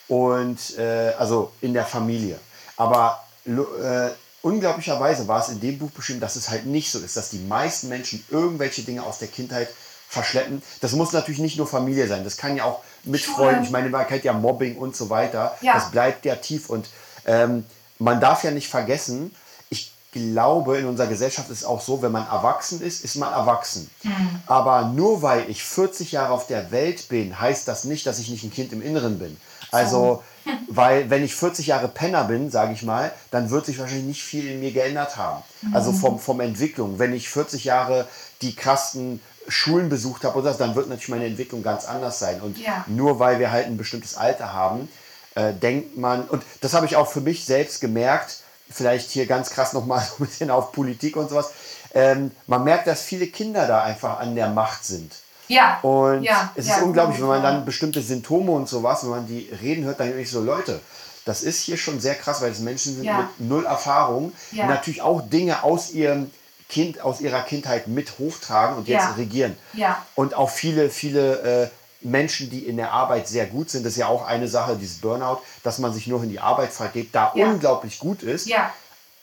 Und 0.08 0.76
äh, 0.78 1.12
also 1.18 1.52
in 1.60 1.72
der 1.72 1.86
Familie. 1.86 2.38
Aber 2.76 3.24
äh, 3.46 4.10
unglaublicherweise 4.42 5.28
war 5.28 5.40
es 5.40 5.48
in 5.48 5.60
dem 5.60 5.78
Buch 5.78 5.90
beschrieben, 5.92 6.20
dass 6.20 6.34
es 6.34 6.50
halt 6.50 6.66
nicht 6.66 6.90
so 6.90 6.98
ist, 6.98 7.16
dass 7.16 7.30
die 7.30 7.38
meisten 7.38 7.88
Menschen 7.88 8.24
irgendwelche 8.30 8.82
Dinge 8.82 9.04
aus 9.04 9.18
der 9.18 9.28
Kindheit 9.28 9.68
verschleppen. 10.08 10.62
Das 10.80 10.92
muss 10.92 11.12
natürlich 11.12 11.40
nicht 11.40 11.56
nur 11.56 11.66
Familie 11.66 12.06
sein, 12.08 12.24
das 12.24 12.36
kann 12.36 12.56
ja 12.56 12.64
auch 12.64 12.82
mit 13.04 13.20
Freunden, 13.20 13.64
ich 13.64 13.70
meine, 13.70 13.88
man 13.88 14.06
kennt 14.06 14.24
ja 14.24 14.32
Mobbing 14.32 14.76
und 14.76 14.96
so 14.96 15.10
weiter. 15.10 15.56
Ja. 15.60 15.74
Das 15.74 15.90
bleibt 15.90 16.24
ja 16.24 16.36
tief 16.36 16.70
und 16.70 16.88
ähm, 17.26 17.64
man 17.98 18.20
darf 18.20 18.44
ja 18.44 18.50
nicht 18.50 18.68
vergessen, 18.68 19.34
ich 19.70 19.92
glaube, 20.12 20.78
in 20.78 20.86
unserer 20.86 21.06
Gesellschaft 21.06 21.50
ist 21.50 21.58
es 21.58 21.64
auch 21.64 21.80
so, 21.80 22.02
wenn 22.02 22.12
man 22.12 22.26
erwachsen 22.26 22.82
ist, 22.82 23.04
ist 23.04 23.16
man 23.16 23.32
erwachsen. 23.32 23.90
Mhm. 24.02 24.40
Aber 24.46 24.86
nur 24.86 25.22
weil 25.22 25.48
ich 25.48 25.62
40 25.62 26.12
Jahre 26.12 26.32
auf 26.32 26.46
der 26.46 26.70
Welt 26.70 27.08
bin, 27.08 27.40
heißt 27.40 27.66
das 27.66 27.84
nicht, 27.84 28.06
dass 28.06 28.18
ich 28.18 28.28
nicht 28.28 28.44
ein 28.44 28.52
Kind 28.52 28.72
im 28.72 28.82
Inneren 28.82 29.18
bin. 29.18 29.36
Also, 29.70 30.22
weil 30.68 31.08
wenn 31.08 31.24
ich 31.24 31.34
40 31.34 31.68
Jahre 31.68 31.88
Penner 31.88 32.24
bin, 32.24 32.50
sage 32.50 32.74
ich 32.74 32.82
mal, 32.82 33.12
dann 33.30 33.50
wird 33.50 33.66
sich 33.66 33.78
wahrscheinlich 33.78 34.06
nicht 34.06 34.22
viel 34.22 34.46
in 34.46 34.60
mir 34.60 34.72
geändert 34.72 35.16
haben. 35.16 35.42
Also 35.72 35.92
mhm. 35.92 35.96
vom, 35.96 36.18
vom 36.18 36.40
Entwicklung. 36.40 36.98
Wenn 36.98 37.14
ich 37.14 37.30
40 37.30 37.64
Jahre 37.64 38.06
die 38.42 38.54
krassen 38.54 39.20
Schulen 39.48 39.88
besucht 39.88 40.24
habe, 40.24 40.38
oder 40.38 40.52
dann 40.54 40.74
wird 40.74 40.88
natürlich 40.88 41.08
meine 41.08 41.26
Entwicklung 41.26 41.62
ganz 41.62 41.84
anders 41.84 42.18
sein. 42.18 42.40
Und 42.40 42.58
ja. 42.58 42.84
nur 42.86 43.18
weil 43.18 43.38
wir 43.38 43.50
halt 43.50 43.66
ein 43.66 43.76
bestimmtes 43.76 44.16
Alter 44.16 44.52
haben, 44.52 44.88
äh, 45.34 45.52
denkt 45.52 45.96
man, 45.96 46.24
und 46.24 46.42
das 46.60 46.74
habe 46.74 46.86
ich 46.86 46.96
auch 46.96 47.08
für 47.08 47.20
mich 47.20 47.44
selbst 47.44 47.80
gemerkt, 47.80 48.38
vielleicht 48.70 49.10
hier 49.10 49.26
ganz 49.26 49.50
krass 49.50 49.72
nochmal 49.72 50.00
so 50.18 50.22
ein 50.22 50.26
bisschen 50.26 50.50
auf 50.50 50.72
Politik 50.72 51.16
und 51.16 51.28
sowas, 51.30 51.52
ähm, 51.94 52.30
man 52.46 52.64
merkt, 52.64 52.86
dass 52.86 53.02
viele 53.02 53.26
Kinder 53.26 53.66
da 53.66 53.82
einfach 53.82 54.18
an 54.18 54.34
der 54.34 54.48
Macht 54.48 54.84
sind. 54.84 55.12
Ja. 55.48 55.80
Und 55.82 56.22
ja, 56.22 56.50
es 56.54 56.66
ist 56.66 56.80
unglaublich, 56.80 57.20
wenn 57.20 57.26
man 57.26 57.42
dann 57.42 57.64
bestimmte 57.64 58.00
Symptome 58.00 58.52
und 58.52 58.68
sowas, 58.68 59.02
wenn 59.02 59.10
man 59.10 59.26
die 59.26 59.50
reden 59.60 59.84
hört, 59.84 60.00
dann 60.00 60.06
denke 60.06 60.22
ich 60.22 60.30
so, 60.30 60.40
Leute, 60.40 60.80
das 61.24 61.42
ist 61.42 61.60
hier 61.60 61.76
schon 61.76 62.00
sehr 62.00 62.14
krass, 62.14 62.40
weil 62.40 62.50
es 62.50 62.60
Menschen 62.60 62.94
sind 62.94 63.04
mit 63.04 63.40
null 63.40 63.66
Erfahrung, 63.66 64.32
die 64.50 64.62
natürlich 64.62 65.02
auch 65.02 65.20
Dinge 65.22 65.62
aus 65.62 65.92
ihrem 65.92 66.30
Kind, 66.72 67.00
aus 67.00 67.20
ihrer 67.20 67.42
Kindheit 67.42 67.86
mit 67.86 68.18
hochtragen 68.18 68.76
und 68.76 68.88
jetzt 68.88 69.16
regieren. 69.18 69.56
Ja. 69.74 70.04
Und 70.14 70.34
auch 70.34 70.50
viele, 70.50 70.88
viele 70.90 71.62
äh, 71.62 71.68
Menschen, 72.00 72.50
die 72.50 72.66
in 72.66 72.78
der 72.78 72.92
Arbeit 72.92 73.28
sehr 73.28 73.46
gut 73.46 73.70
sind, 73.70 73.84
das 73.84 73.92
ist 73.92 73.98
ja 73.98 74.08
auch 74.08 74.26
eine 74.26 74.48
Sache, 74.48 74.76
dieses 74.76 74.98
Burnout, 74.98 75.38
dass 75.62 75.78
man 75.78 75.92
sich 75.92 76.06
nur 76.06 76.22
in 76.22 76.30
die 76.30 76.40
Arbeit 76.40 76.72
vergeht, 76.72 77.10
da 77.12 77.26
unglaublich 77.26 77.98
gut 77.98 78.22
ist. 78.22 78.48
Ja 78.48 78.72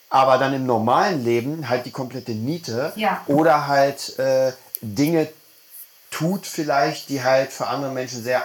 aber 0.10 0.38
dann 0.38 0.54
im 0.54 0.66
normalen 0.66 1.24
Leben 1.24 1.70
halt 1.70 1.86
die 1.86 1.92
komplette 1.92 2.32
Niete 2.32 2.94
ja. 2.96 3.22
oder 3.28 3.68
halt 3.68 4.18
äh, 4.18 4.54
Dinge 4.82 5.28
tut 6.12 6.48
vielleicht, 6.48 7.10
die 7.10 7.24
halt 7.24 7.54
für 7.54 7.68
andere 7.68 7.92
Menschen 7.92 8.24
sehr 8.24 8.42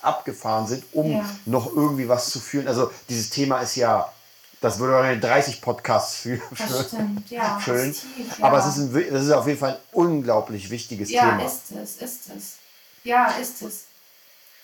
abgefahren 0.00 0.66
sind, 0.66 0.84
um 0.92 1.10
ja. 1.10 1.24
noch 1.44 1.74
irgendwie 1.74 2.08
was 2.08 2.30
zu 2.30 2.38
fühlen. 2.38 2.68
Also 2.68 2.90
dieses 3.08 3.30
Thema 3.30 3.58
ist 3.60 3.74
ja, 3.74 4.12
das 4.60 4.78
würde 4.78 4.98
eine 4.98 5.20
30 5.20 5.60
Podcasts 5.60 6.16
für, 6.16 6.40
das 6.50 6.88
stimmt, 6.88 7.30
ja, 7.30 7.58
füllen. 7.58 7.92
Tief, 8.16 8.38
ja. 8.38 8.44
Aber 8.44 8.58
es 8.58 8.66
ist, 8.66 8.76
ein, 8.78 8.96
es 8.96 9.24
ist 9.24 9.30
auf 9.30 9.46
jeden 9.46 9.58
Fall 9.58 9.74
ein 9.74 9.80
unglaublich 9.92 10.70
wichtiges 10.70 11.10
ja, 11.10 11.22
Thema. 11.22 11.42
Ja, 11.42 11.46
ist 11.46 11.70
es, 11.70 11.96
ist 12.02 12.20
es. 12.36 12.56
Ja, 13.04 13.26
ist 13.40 13.62
es. 13.62 13.84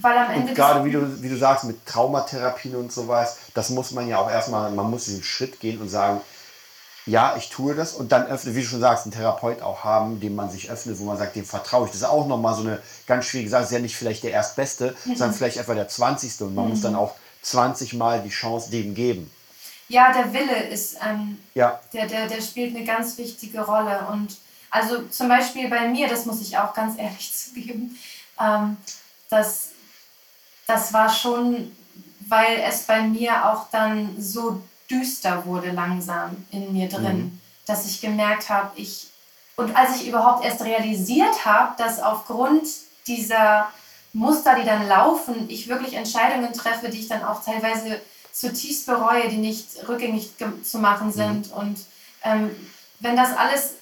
Weil 0.00 0.18
am 0.18 0.30
Ende 0.30 0.48
und 0.48 0.54
gerade 0.54 0.84
wie 0.84 0.90
du, 0.90 1.22
wie 1.22 1.28
du 1.28 1.36
sagst, 1.36 1.64
mit 1.64 1.86
Traumatherapien 1.86 2.74
und 2.74 2.92
sowas, 2.92 3.38
das 3.54 3.70
muss 3.70 3.92
man 3.92 4.08
ja 4.08 4.18
auch 4.18 4.30
erstmal, 4.30 4.70
man 4.72 4.90
muss 4.90 5.04
diesen 5.04 5.22
Schritt 5.22 5.60
gehen 5.60 5.80
und 5.80 5.88
sagen, 5.88 6.20
ja, 7.06 7.36
ich 7.36 7.50
tue 7.50 7.74
das 7.74 7.92
und 7.92 8.12
dann 8.12 8.26
öffne, 8.26 8.54
wie 8.54 8.62
du 8.62 8.66
schon 8.66 8.80
sagst, 8.80 9.04
einen 9.04 9.12
Therapeut 9.12 9.60
auch 9.60 9.84
haben, 9.84 10.20
dem 10.20 10.34
man 10.34 10.50
sich 10.50 10.70
öffnet, 10.70 10.98
wo 10.98 11.04
man 11.04 11.18
sagt, 11.18 11.36
dem 11.36 11.44
vertraue 11.44 11.84
ich. 11.84 11.92
Das 11.92 12.00
ist 12.00 12.06
auch 12.06 12.26
nochmal 12.26 12.54
so 12.54 12.62
eine 12.62 12.80
ganz 13.06 13.26
schwierige 13.26 13.50
Sache. 13.50 13.62
Das 13.62 13.70
ist 13.70 13.74
ja 13.74 13.80
nicht 13.80 13.96
vielleicht 13.96 14.24
der 14.24 14.32
Erstbeste, 14.32 14.96
mhm. 15.04 15.16
sondern 15.16 15.34
vielleicht 15.34 15.58
etwa 15.58 15.74
der 15.74 15.86
20. 15.86 16.40
Und 16.40 16.54
man 16.54 16.64
mhm. 16.64 16.70
muss 16.70 16.80
dann 16.80 16.96
auch 16.96 17.14
20 17.42 17.94
Mal 17.94 18.22
die 18.22 18.30
Chance 18.30 18.70
dem 18.70 18.94
geben. 18.94 19.30
Ja, 19.88 20.12
der 20.12 20.32
Wille 20.32 20.68
ist, 20.68 20.96
ähm, 21.06 21.38
ja. 21.54 21.80
der, 21.92 22.06
der, 22.06 22.28
der 22.28 22.40
spielt 22.40 22.74
eine 22.74 22.84
ganz 22.84 23.18
wichtige 23.18 23.60
Rolle. 23.60 24.06
Und 24.10 24.36
also 24.70 25.02
zum 25.08 25.28
Beispiel 25.28 25.68
bei 25.68 25.88
mir, 25.88 26.08
das 26.08 26.26
muss 26.26 26.40
ich 26.40 26.56
auch 26.56 26.74
ganz 26.74 26.98
ehrlich 26.98 27.32
zugeben, 27.32 27.98
ähm, 28.40 28.76
das, 29.30 29.70
das 30.66 30.92
war 30.92 31.08
schon, 31.08 31.72
weil 32.28 32.60
es 32.66 32.84
bei 32.84 33.02
mir 33.02 33.52
auch 33.52 33.70
dann 33.70 34.20
so 34.20 34.62
düster 34.90 35.44
wurde 35.46 35.70
langsam 35.70 36.44
in 36.50 36.72
mir 36.72 36.88
drin, 36.88 37.16
mhm. 37.16 37.40
dass 37.66 37.86
ich 37.86 38.00
gemerkt 38.00 38.48
habe, 38.48 38.70
ich 38.76 39.08
und 39.56 39.76
als 39.76 40.00
ich 40.00 40.08
überhaupt 40.08 40.44
erst 40.44 40.62
realisiert 40.62 41.44
habe, 41.44 41.74
dass 41.78 42.00
aufgrund 42.00 42.66
dieser 43.06 43.68
Muster, 44.12 44.56
die 44.56 44.64
dann 44.64 44.88
laufen, 44.88 45.48
ich 45.48 45.68
wirklich 45.68 45.94
Entscheidungen 45.94 46.52
treffe, 46.52 46.88
die 46.88 47.00
ich 47.00 47.08
dann 47.08 47.22
auch 47.22 47.44
teilweise 47.44 48.00
zutiefst 48.34 48.86
bereue, 48.86 49.28
die 49.28 49.36
nicht 49.36 49.88
rückgängig 49.88 50.30
zu 50.64 50.78
machen 50.78 51.12
sind. 51.12 51.50
Mhm. 51.50 51.56
Und 51.56 51.78
ähm, 52.24 52.50
wenn 52.98 53.16
das 53.16 53.36
alles 53.36 53.74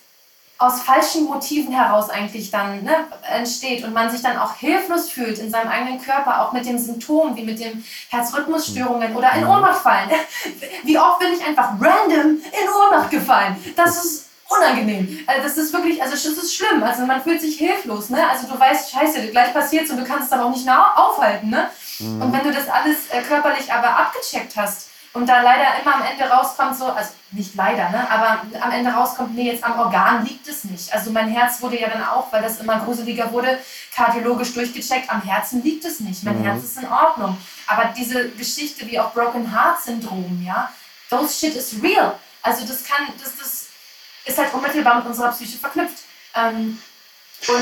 aus 0.59 0.82
falschen 0.82 1.24
Motiven 1.24 1.72
heraus 1.72 2.09
eigentlich 2.09 2.50
dann 2.50 2.84
ne, 2.84 3.07
entsteht 3.28 3.82
und 3.82 3.94
man 3.94 4.11
sich 4.11 4.22
dann 4.22 4.36
auch 4.36 4.55
hilflos 4.55 5.09
fühlt 5.09 5.38
in 5.38 5.50
seinem 5.50 5.70
eigenen 5.70 6.00
Körper, 6.00 6.42
auch 6.42 6.53
mit 6.53 6.66
den 6.66 6.78
Symptomen 6.78 7.34
wie 7.36 7.42
mit 7.42 7.59
den 7.59 7.84
Herzrhythmusstörungen 8.11 9.16
oder 9.16 9.32
in 9.32 9.42
mhm. 9.42 9.50
Ohnmacht 9.50 9.82
fallen. 9.82 10.11
Wie 10.84 10.98
oft 10.98 11.18
bin 11.18 11.32
ich 11.32 11.44
einfach 11.44 11.70
random 11.80 12.36
in 12.36 12.68
Ohnmacht 12.68 13.11
gefallen? 13.11 13.57
Das 13.74 14.05
ist 14.05 14.26
unangenehm. 14.48 15.20
Also 15.26 15.42
das 15.42 15.57
ist 15.57 15.72
wirklich, 15.72 16.00
also 16.00 16.14
das 16.14 16.24
ist 16.24 16.55
schlimm. 16.55 16.82
Also 16.82 17.07
man 17.07 17.22
fühlt 17.22 17.40
sich 17.40 17.57
hilflos. 17.57 18.11
Ne? 18.11 18.24
Also 18.28 18.46
du 18.46 18.59
weißt, 18.59 18.92
scheiße, 18.92 19.28
gleich 19.28 19.53
passiert's 19.53 19.90
und 19.90 19.96
du 19.96 20.05
kannst 20.05 20.24
es 20.24 20.30
dann 20.30 20.40
auch 20.40 20.50
nicht 20.50 20.64
mehr 20.64 20.96
aufhalten. 20.96 21.50
Ne? 21.50 21.70
Mhm. 21.99 22.22
Und 22.22 22.32
wenn 22.32 22.45
du 22.45 22.53
das 22.53 22.68
alles 22.68 23.09
äh, 23.11 23.22
körperlich 23.22 23.72
aber 23.72 23.97
abgecheckt 23.97 24.57
hast, 24.57 24.88
und 25.14 25.26
da 25.26 25.43
leider 25.43 25.78
immer 25.80 25.97
am 25.97 26.03
Ende 26.03 26.24
rauskommt, 26.24 26.76
so, 26.76 26.86
also 26.86 27.11
nicht 27.32 27.55
leider, 27.55 27.90
ne, 27.90 28.11
aber 28.11 28.43
am 28.61 28.70
Ende 28.70 28.90
rauskommt, 28.90 29.34
nee, 29.34 29.51
jetzt 29.53 29.62
am 29.62 29.78
Organ 29.78 30.24
liegt 30.24 30.49
es 30.49 30.64
nicht. 30.64 30.93
Also 30.93 31.11
mein 31.11 31.28
Herz 31.28 31.61
wurde 31.61 31.78
ja 31.78 31.90
dann 31.90 32.03
auch, 32.03 32.32
weil 32.32 32.40
das 32.40 32.61
immer 32.61 32.80
gruseliger 32.80 33.30
wurde, 33.30 33.59
kardiologisch 33.95 34.55
durchgecheckt, 34.55 35.11
am 35.11 35.22
Herzen 35.22 35.62
liegt 35.62 35.84
es 35.84 36.01
nicht. 36.01 36.24
Mein 36.24 36.38
mhm. 36.38 36.45
Herz 36.45 36.64
ist 36.64 36.78
in 36.78 36.88
Ordnung. 36.88 37.36
Aber 37.66 37.93
diese 37.97 38.30
Geschichte 38.30 38.86
wie 38.86 38.99
auch 38.99 39.12
Broken 39.12 39.53
Heart 39.55 39.82
Syndrom, 39.82 40.43
ja, 40.47 40.72
those 41.11 41.38
shit 41.38 41.55
is 41.55 41.74
real. 41.82 42.18
Also 42.40 42.66
das 42.66 42.82
kann, 42.82 43.07
das, 43.22 43.36
das 43.36 43.66
ist 44.24 44.38
halt 44.38 44.53
unmittelbar 44.55 44.97
mit 44.97 45.07
unserer 45.07 45.30
Psyche 45.32 45.59
verknüpft. 45.59 46.05
Ähm, 46.34 46.78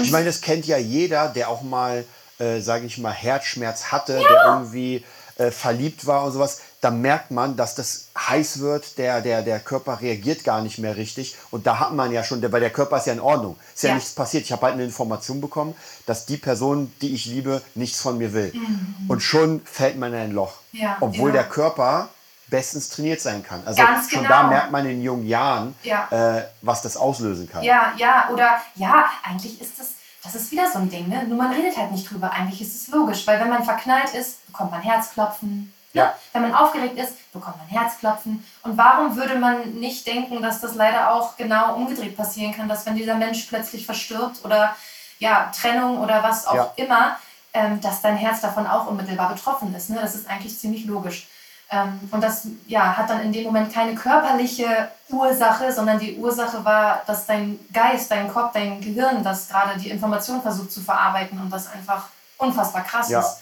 ich 0.03 0.12
meine, 0.12 0.26
das 0.26 0.41
kennt 0.41 0.66
ja 0.66 0.76
jeder, 0.76 1.28
der 1.28 1.49
auch 1.49 1.62
mal, 1.62 2.05
äh, 2.41 2.61
sage 2.61 2.86
ich 2.86 2.99
mal, 2.99 3.12
Herzschmerz 3.12 3.93
hatte, 3.93 4.14
ja. 4.14 4.28
der 4.28 4.45
irgendwie 4.47 5.05
äh, 5.36 5.51
verliebt 5.51 6.07
war 6.07 6.24
und 6.24 6.32
sowas 6.32 6.61
da 6.80 6.91
merkt 6.91 7.30
man, 7.30 7.57
dass 7.57 7.74
das 7.74 8.09
heiß 8.16 8.61
wird, 8.61 8.97
der, 8.97 9.20
der, 9.20 9.43
der 9.43 9.61
Körper 9.61 10.01
reagiert 10.01 10.45
gar 10.45 10.62
nicht 10.62 10.78
mehr 10.78 10.97
richtig. 10.97 11.36
Und 11.51 11.66
da 11.66 11.78
hat 11.78 11.93
man 11.93 12.11
ja 12.11 12.24
schon, 12.24 12.41
weil 12.51 12.61
der 12.61 12.70
Körper 12.70 12.97
ist 12.97 13.07
ja 13.07 13.12
in 13.12 13.20
Ordnung. 13.20 13.57
Ist 13.74 13.82
ja, 13.82 13.91
ja. 13.91 13.95
nichts 13.97 14.12
passiert. 14.12 14.45
Ich 14.45 14.53
habe 14.53 14.62
halt 14.62 14.74
eine 14.74 14.84
Information 14.84 15.41
bekommen, 15.41 15.74
dass 16.07 16.24
die 16.24 16.38
Person, 16.38 16.93
die 17.03 17.14
ich 17.14 17.26
liebe, 17.26 17.61
nichts 17.74 18.01
von 18.01 18.16
mir 18.16 18.32
will. 18.32 18.53
Mhm. 18.55 18.95
Und 19.09 19.22
schon 19.22 19.61
fällt 19.64 19.99
man 19.99 20.14
in 20.14 20.18
ein 20.20 20.32
Loch. 20.32 20.55
Ja, 20.72 20.97
Obwohl 21.01 21.32
der 21.32 21.45
Körper 21.45 22.09
bestens 22.49 22.88
trainiert 22.88 23.20
sein 23.20 23.45
kann. 23.45 23.62
Also 23.66 23.82
Ganz 23.82 24.11
schon 24.11 24.22
genau. 24.22 24.34
da 24.34 24.43
merkt 24.45 24.72
man 24.72 24.86
in 24.86 25.03
jungen 25.03 25.26
Jahren, 25.26 25.74
ja. 25.82 26.09
äh, 26.11 26.47
was 26.62 26.82
das 26.82 26.97
auslösen 26.97 27.49
kann. 27.49 27.62
Ja, 27.62 27.93
ja, 27.97 28.28
oder 28.32 28.59
ja, 28.74 29.05
eigentlich 29.22 29.61
ist 29.61 29.78
das, 29.78 29.88
das 30.23 30.35
ist 30.35 30.51
wieder 30.51 30.71
so 30.71 30.79
ein 30.79 30.91
Ding, 30.91 31.09
ne? 31.09 31.25
Nur 31.25 31.39
man 31.39 31.53
redet 31.53 31.77
halt 31.77 31.93
nicht 31.93 32.11
drüber. 32.11 32.31
Eigentlich 32.33 32.61
ist 32.61 32.75
es 32.75 32.89
logisch, 32.89 33.27
weil 33.27 33.41
wenn 33.41 33.49
man 33.49 33.64
verknallt 33.64 34.12
ist, 34.14 34.47
bekommt 34.47 34.71
man 34.71 34.83
Herzklopfen, 34.83 35.73
Ja. 35.93 36.14
Wenn 36.33 36.43
man 36.43 36.55
aufgeregt 36.55 36.97
ist, 36.99 37.33
bekommt 37.33 37.59
man 37.59 37.66
Herzklopfen. 37.66 38.45
Und 38.62 38.77
warum 38.77 39.16
würde 39.16 39.37
man 39.37 39.75
nicht 39.75 40.07
denken, 40.07 40.41
dass 40.41 40.61
das 40.61 40.75
leider 40.75 41.12
auch 41.12 41.37
genau 41.37 41.75
umgedreht 41.75 42.16
passieren 42.16 42.55
kann, 42.55 42.68
dass 42.68 42.87
wenn 42.87 42.95
dieser 42.95 43.16
Mensch 43.16 43.47
plötzlich 43.49 43.87
verstirbt 43.87 44.45
oder 44.45 44.77
ja, 45.18 45.51
Trennung 45.59 45.99
oder 45.99 46.23
was 46.23 46.47
auch 46.47 46.55
ja. 46.55 46.73
immer, 46.77 47.16
ähm, 47.53 47.81
dass 47.81 48.03
dein 48.03 48.16
Herz 48.16 48.41
davon 48.41 48.66
auch 48.66 48.87
unmittelbar 48.87 49.33
betroffen 49.33 49.75
ist. 49.75 49.91
Ne? 49.91 49.99
Das 50.01 50.14
ist 50.14 50.29
eigentlich 50.29 50.59
ziemlich 50.59 50.85
logisch. 50.85 51.27
Ähm, 51.73 52.01
und 52.11 52.21
das 52.21 52.49
ja, 52.66 52.97
hat 52.97 53.09
dann 53.11 53.21
in 53.21 53.33
dem 53.33 53.45
Moment 53.45 53.73
keine 53.73 53.95
körperliche 53.95 54.91
Ursache, 55.09 55.73
sondern 55.73 55.99
die 55.99 56.16
Ursache 56.16 56.64
war, 56.64 57.03
dass 57.07 57.27
dein 57.27 57.61
Geist, 57.73 58.11
dein 58.11 58.33
Kopf, 58.33 58.53
dein 58.53 58.81
Gehirn, 58.81 59.23
das 59.23 59.49
gerade 59.49 59.79
die 59.79 59.91
Information 59.91 60.43
versucht 60.43 60.73
zu 60.73 60.81
verarbeiten 60.81 61.41
und 61.41 61.51
das 61.51 61.71
einfach 61.73 62.09
unfassbar 62.39 62.83
krass 62.83 63.09
ja. 63.09 63.21
ist. 63.21 63.39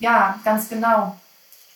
Ja, 0.00 0.38
ganz 0.44 0.68
genau. 0.68 1.16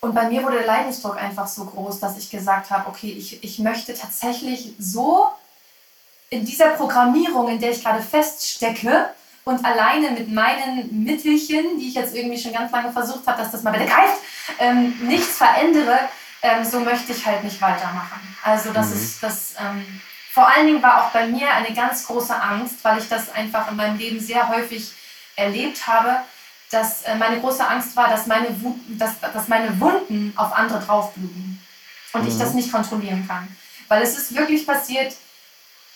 Und 0.01 0.15
bei 0.15 0.29
mir 0.29 0.43
wurde 0.43 0.59
der 0.59 0.67
Leidensdruck 0.67 1.17
einfach 1.17 1.47
so 1.47 1.65
groß, 1.65 2.01
dass 2.01 2.17
ich 2.19 2.31
gesagt 2.31 2.71
habe, 2.71 2.89
okay, 2.89 3.11
ich, 3.11 3.43
ich 3.43 3.59
möchte 3.59 3.95
tatsächlich 3.95 4.75
so 4.79 5.29
in 6.31 6.45
dieser 6.45 6.71
Programmierung, 6.71 7.49
in 7.49 7.61
der 7.61 7.71
ich 7.71 7.83
gerade 7.83 8.03
feststecke, 8.03 9.11
und 9.49 9.65
alleine 9.65 10.11
mit 10.11 10.31
meinen 10.31 11.05
Mittelchen, 11.05 11.79
die 11.79 11.89
ich 11.89 11.95
jetzt 11.95 12.15
irgendwie 12.15 12.39
schon 12.39 12.53
ganz 12.53 12.71
lange 12.71 12.93
versucht 12.93 13.27
habe, 13.27 13.41
dass 13.41 13.51
das 13.51 13.63
mal 13.63 13.71
bitte 13.71 13.87
greift, 13.87 14.19
ähm, 14.59 14.95
nichts 15.01 15.39
verändere, 15.39 15.99
ähm, 16.43 16.63
so 16.63 16.81
möchte 16.81 17.13
ich 17.13 17.25
halt 17.25 17.43
nicht 17.43 17.59
weitermachen. 17.63 18.21
Also 18.43 18.75
das 18.75 18.89
mhm. 18.89 18.93
ist 18.97 19.23
das. 19.23 19.55
Ähm, 19.59 20.03
vor 20.35 20.47
allen 20.47 20.67
Dingen 20.67 20.83
war 20.83 21.03
auch 21.03 21.11
bei 21.13 21.27
mir 21.27 21.51
eine 21.51 21.75
ganz 21.75 22.07
große 22.07 22.39
Angst, 22.39 22.77
weil 22.83 22.99
ich 22.99 23.09
das 23.09 23.35
einfach 23.35 23.71
in 23.71 23.77
meinem 23.77 23.97
Leben 23.97 24.21
sehr 24.21 24.51
häufig 24.51 24.93
erlebt 25.35 25.87
habe, 25.87 26.19
dass 26.71 27.05
äh, 27.05 27.15
meine 27.15 27.41
große 27.41 27.67
Angst 27.67 27.97
war, 27.97 28.09
dass 28.11 28.27
meine, 28.27 28.49
dass, 28.89 29.19
dass 29.19 29.49
meine 29.49 29.81
Wunden 29.81 30.35
auf 30.37 30.53
andere 30.53 30.81
draufbluten 30.81 31.59
und 32.13 32.23
mhm. 32.23 32.29
ich 32.29 32.39
das 32.39 32.53
nicht 32.53 32.71
kontrollieren 32.71 33.27
kann. 33.27 33.49
Weil 33.89 34.03
es 34.03 34.19
ist 34.19 34.37
wirklich 34.37 34.67
passiert, 34.67 35.17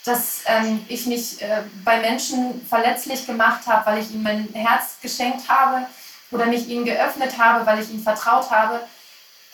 dass 0.05 0.41
ähm, 0.47 0.85
ich 0.89 1.07
mich 1.07 1.41
äh, 1.43 1.63
bei 1.85 2.01
Menschen 2.01 2.65
verletzlich 2.69 3.27
gemacht 3.27 3.67
habe, 3.67 3.87
weil 3.87 4.03
ich 4.03 4.11
ihnen 4.11 4.23
mein 4.23 4.49
Herz 4.53 4.97
geschenkt 5.01 5.49
habe 5.49 5.87
oder 6.31 6.47
mich 6.47 6.69
ihnen 6.69 6.85
geöffnet 6.85 7.39
habe, 7.39 7.65
weil 7.67 7.81
ich 7.81 7.91
ihnen 7.91 8.03
vertraut 8.03 8.51
habe. 8.51 8.81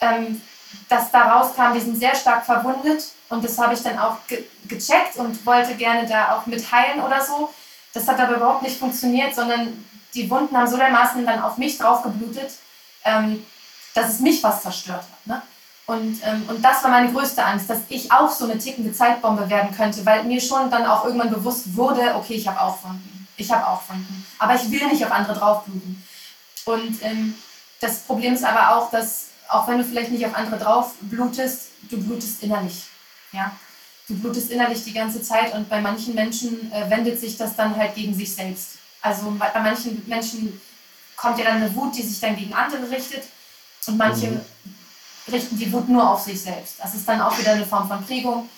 Ähm, 0.01 0.41
dass 0.87 1.11
da 1.11 1.23
rauskam, 1.31 1.73
die 1.73 1.79
sind 1.79 1.97
sehr 1.97 2.15
stark 2.15 2.45
verwundet 2.45 3.03
und 3.29 3.43
das 3.43 3.57
habe 3.57 3.73
ich 3.73 3.81
dann 3.81 3.97
auch 3.97 4.17
ge 4.27 4.43
gecheckt 4.67 5.15
und 5.17 5.43
wollte 5.45 5.73
gerne 5.75 6.07
da 6.07 6.35
auch 6.35 6.45
mit 6.45 6.71
heilen 6.71 7.01
oder 7.01 7.25
so. 7.25 7.51
Das 7.91 8.07
hat 8.07 8.19
aber 8.19 8.35
überhaupt 8.35 8.61
nicht 8.61 8.77
funktioniert, 8.77 9.33
sondern 9.33 9.83
die 10.13 10.29
Wunden 10.29 10.55
haben 10.55 10.67
so 10.67 10.77
dermaßen 10.77 11.25
dann 11.25 11.41
auf 11.41 11.57
mich 11.57 11.77
drauf 11.77 12.03
geblutet, 12.03 12.51
ähm, 13.03 13.43
dass 13.95 14.09
es 14.09 14.19
mich 14.19 14.41
fast 14.41 14.61
zerstört 14.61 15.01
hat. 15.01 15.25
Ne? 15.27 15.41
Und, 15.89 16.19
ähm, 16.23 16.43
und 16.47 16.63
das 16.63 16.83
war 16.83 16.91
meine 16.91 17.11
größte 17.11 17.43
Angst, 17.43 17.67
dass 17.67 17.79
ich 17.89 18.11
auch 18.11 18.29
so 18.29 18.45
eine 18.45 18.59
tickende 18.59 18.93
Zeitbombe 18.93 19.49
werden 19.49 19.75
könnte, 19.75 20.05
weil 20.05 20.23
mir 20.23 20.39
schon 20.39 20.69
dann 20.69 20.85
auch 20.85 21.03
irgendwann 21.03 21.31
bewusst 21.31 21.75
wurde, 21.75 22.13
okay, 22.13 22.35
ich 22.35 22.47
habe 22.47 22.61
auch 22.61 22.83
Wunden. 22.83 23.27
Ich 23.37 23.51
habe 23.51 23.65
auch 23.65 23.81
Wunden. 23.89 24.23
Aber 24.37 24.53
ich 24.53 24.69
will 24.69 24.85
nicht 24.85 25.03
auf 25.03 25.11
andere 25.11 25.33
draufbluten. 25.33 26.05
Und 26.65 27.01
ähm, 27.01 27.33
das 27.79 28.01
Problem 28.01 28.35
ist 28.35 28.43
aber 28.43 28.75
auch, 28.75 28.91
dass 28.91 29.29
auch 29.47 29.67
wenn 29.67 29.79
du 29.79 29.83
vielleicht 29.83 30.11
nicht 30.11 30.23
auf 30.27 30.35
andere 30.35 30.59
drauf 30.59 30.93
blutest, 31.01 31.69
du 31.89 31.97
blutest 31.97 32.43
innerlich. 32.43 32.83
Ja? 33.31 33.51
Du 34.07 34.13
blutest 34.13 34.51
innerlich 34.51 34.83
die 34.83 34.93
ganze 34.93 35.23
Zeit 35.23 35.55
und 35.55 35.69
bei 35.69 35.81
manchen 35.81 36.13
Menschen 36.13 36.71
äh, 36.71 36.87
wendet 36.91 37.19
sich 37.19 37.35
das 37.35 37.55
dann 37.55 37.75
halt 37.75 37.95
gegen 37.95 38.13
sich 38.13 38.35
selbst. 38.35 38.77
Also 39.01 39.31
bei, 39.31 39.49
bei 39.49 39.61
manchen 39.61 40.07
Menschen 40.07 40.61
kommt 41.15 41.39
ja 41.39 41.45
dann 41.45 41.63
eine 41.63 41.75
Wut, 41.75 41.97
die 41.97 42.03
sich 42.03 42.19
dann 42.19 42.35
gegen 42.35 42.53
andere 42.53 42.91
richtet 42.91 43.23
und 43.87 43.97
manche 43.97 44.27
mhm 44.27 44.41
richten 45.31 45.57
die 45.57 45.71
Wut 45.71 45.89
nur 45.89 46.09
auf 46.09 46.21
sich 46.21 46.41
selbst. 46.41 46.75
Das 46.79 46.93
ist 46.95 47.07
dann 47.07 47.21
auch 47.21 47.37
wieder 47.37 47.53
eine 47.53 47.65
Form 47.65 47.87
von 47.87 48.05
Prägung. 48.05 48.49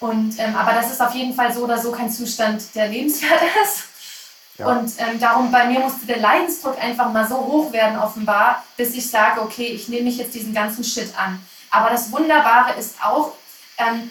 Und, 0.00 0.38
ähm, 0.38 0.54
aber 0.54 0.72
das 0.72 0.92
ist 0.92 1.00
auf 1.00 1.14
jeden 1.14 1.34
Fall 1.34 1.52
so 1.52 1.64
oder 1.64 1.78
so 1.78 1.90
kein 1.90 2.10
Zustand, 2.10 2.62
der 2.74 2.88
lebenswert 2.88 3.40
ist. 3.64 3.84
Ja. 4.58 4.66
Und 4.66 4.92
ähm, 4.98 5.20
darum, 5.20 5.50
bei 5.52 5.66
mir 5.66 5.80
musste 5.80 6.06
der 6.06 6.18
Leidensdruck 6.18 6.82
einfach 6.82 7.12
mal 7.12 7.26
so 7.26 7.36
hoch 7.36 7.72
werden, 7.72 7.98
offenbar, 7.98 8.64
bis 8.76 8.94
ich 8.94 9.08
sage, 9.08 9.40
okay, 9.40 9.66
ich 9.66 9.88
nehme 9.88 10.04
mich 10.04 10.18
jetzt 10.18 10.34
diesen 10.34 10.52
ganzen 10.52 10.82
Shit 10.82 11.12
an. 11.16 11.40
Aber 11.70 11.90
das 11.90 12.10
Wunderbare 12.10 12.78
ist 12.78 12.96
auch, 13.02 13.32
ähm, 13.78 14.10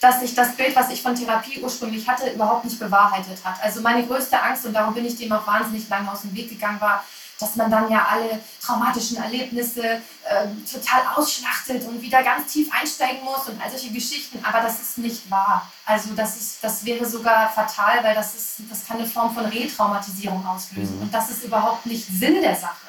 dass 0.00 0.20
sich 0.20 0.34
das 0.34 0.54
Bild, 0.54 0.76
was 0.76 0.90
ich 0.90 1.02
von 1.02 1.14
Therapie 1.14 1.60
ursprünglich 1.60 2.08
hatte, 2.08 2.30
überhaupt 2.30 2.64
nicht 2.64 2.78
bewahrheitet 2.78 3.38
hat. 3.44 3.62
Also 3.62 3.80
meine 3.80 4.06
größte 4.06 4.40
Angst, 4.40 4.64
und 4.64 4.74
darum 4.74 4.94
bin 4.94 5.04
ich 5.04 5.16
dem 5.16 5.32
auch 5.32 5.46
wahnsinnig 5.46 5.88
lange 5.88 6.10
aus 6.10 6.22
dem 6.22 6.34
Weg 6.34 6.50
gegangen, 6.50 6.80
war, 6.80 7.04
dass 7.40 7.56
man 7.56 7.70
dann 7.70 7.90
ja 7.90 8.06
alle 8.10 8.40
traumatischen 8.60 9.18
Erlebnisse 9.18 9.82
äh, 9.82 10.48
total 10.70 11.02
ausschlachtet 11.14 11.84
und 11.86 12.02
wieder 12.02 12.22
ganz 12.22 12.52
tief 12.52 12.68
einsteigen 12.72 13.22
muss 13.24 13.48
und 13.48 13.62
all 13.62 13.70
solche 13.70 13.90
Geschichten. 13.90 14.44
Aber 14.44 14.60
das 14.60 14.80
ist 14.80 14.98
nicht 14.98 15.30
wahr. 15.30 15.70
Also 15.86 16.10
das, 16.14 16.36
ist, 16.36 16.64
das 16.64 16.84
wäre 16.84 17.06
sogar 17.06 17.50
fatal, 17.50 18.02
weil 18.02 18.14
das, 18.14 18.34
ist, 18.34 18.56
das 18.68 18.86
kann 18.86 18.98
eine 18.98 19.06
Form 19.06 19.32
von 19.34 19.46
Retraumatisierung 19.46 20.44
auslösen. 20.46 20.96
Mhm. 20.96 21.02
Und 21.02 21.14
das 21.14 21.30
ist 21.30 21.44
überhaupt 21.44 21.86
nicht 21.86 22.06
Sinn 22.06 22.40
der 22.42 22.56
Sache. 22.56 22.86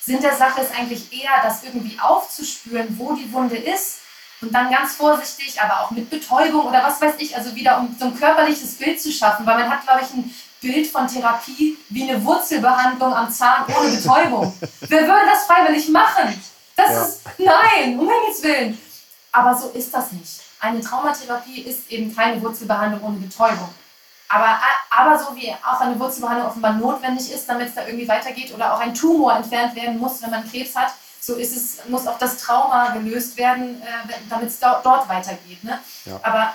Sinn 0.00 0.20
der 0.20 0.34
Sache 0.36 0.62
ist 0.62 0.76
eigentlich 0.76 1.12
eher, 1.12 1.42
das 1.42 1.62
irgendwie 1.62 1.98
aufzuspüren, 2.00 2.98
wo 2.98 3.12
die 3.12 3.32
Wunde 3.32 3.56
ist 3.56 3.98
und 4.40 4.52
dann 4.52 4.70
ganz 4.70 4.96
vorsichtig, 4.96 5.60
aber 5.62 5.82
auch 5.82 5.90
mit 5.92 6.10
Betäubung 6.10 6.66
oder 6.66 6.82
was 6.82 7.00
weiß 7.00 7.14
ich, 7.18 7.36
also 7.36 7.54
wieder 7.54 7.78
um 7.78 7.94
so 7.96 8.06
ein 8.06 8.18
körperliches 8.18 8.74
Bild 8.76 9.00
zu 9.00 9.12
schaffen, 9.12 9.46
weil 9.46 9.58
man 9.58 9.70
hat, 9.70 9.84
glaube 9.84 10.00
ich, 10.02 10.12
ein 10.12 10.34
Bild 10.62 10.86
von 10.86 11.06
Therapie 11.06 11.76
wie 11.90 12.08
eine 12.08 12.24
Wurzelbehandlung 12.24 13.12
am 13.12 13.30
Zahn 13.30 13.66
ohne 13.76 13.90
Betäubung. 13.90 14.56
Wer 14.80 15.02
würde 15.02 15.26
das 15.30 15.44
freiwillig 15.44 15.88
machen? 15.88 16.42
Das 16.76 16.90
ja. 16.90 17.02
ist, 17.02 17.20
nein, 17.38 17.98
um 17.98 18.08
Himmels 18.08 18.42
Willen. 18.42 18.78
Aber 19.32 19.54
so 19.54 19.68
ist 19.70 19.92
das 19.92 20.12
nicht. 20.12 20.40
Eine 20.60 20.80
Traumatherapie 20.80 21.62
ist 21.62 21.90
eben 21.90 22.14
keine 22.14 22.40
Wurzelbehandlung 22.40 23.02
ohne 23.02 23.18
Betäubung. 23.18 23.68
Aber, 24.28 24.58
aber 24.88 25.18
so 25.18 25.34
wie 25.36 25.52
auch 25.52 25.80
eine 25.80 25.98
Wurzelbehandlung 25.98 26.48
offenbar 26.48 26.74
notwendig 26.74 27.32
ist, 27.32 27.48
damit 27.48 27.68
es 27.68 27.74
da 27.74 27.84
irgendwie 27.84 28.08
weitergeht 28.08 28.54
oder 28.54 28.72
auch 28.72 28.80
ein 28.80 28.94
Tumor 28.94 29.34
entfernt 29.34 29.74
werden 29.74 29.98
muss, 29.98 30.22
wenn 30.22 30.30
man 30.30 30.48
Krebs 30.48 30.74
hat, 30.76 30.92
so 31.20 31.34
ist 31.34 31.56
es, 31.56 31.88
muss 31.88 32.06
auch 32.06 32.18
das 32.18 32.38
Trauma 32.38 32.90
gelöst 32.90 33.36
werden, 33.36 33.82
äh, 33.82 34.14
damit 34.28 34.48
es 34.48 34.58
dort 34.58 35.08
weitergeht. 35.08 35.62
Ne? 35.62 35.78
Ja. 36.04 36.18
Aber 36.22 36.54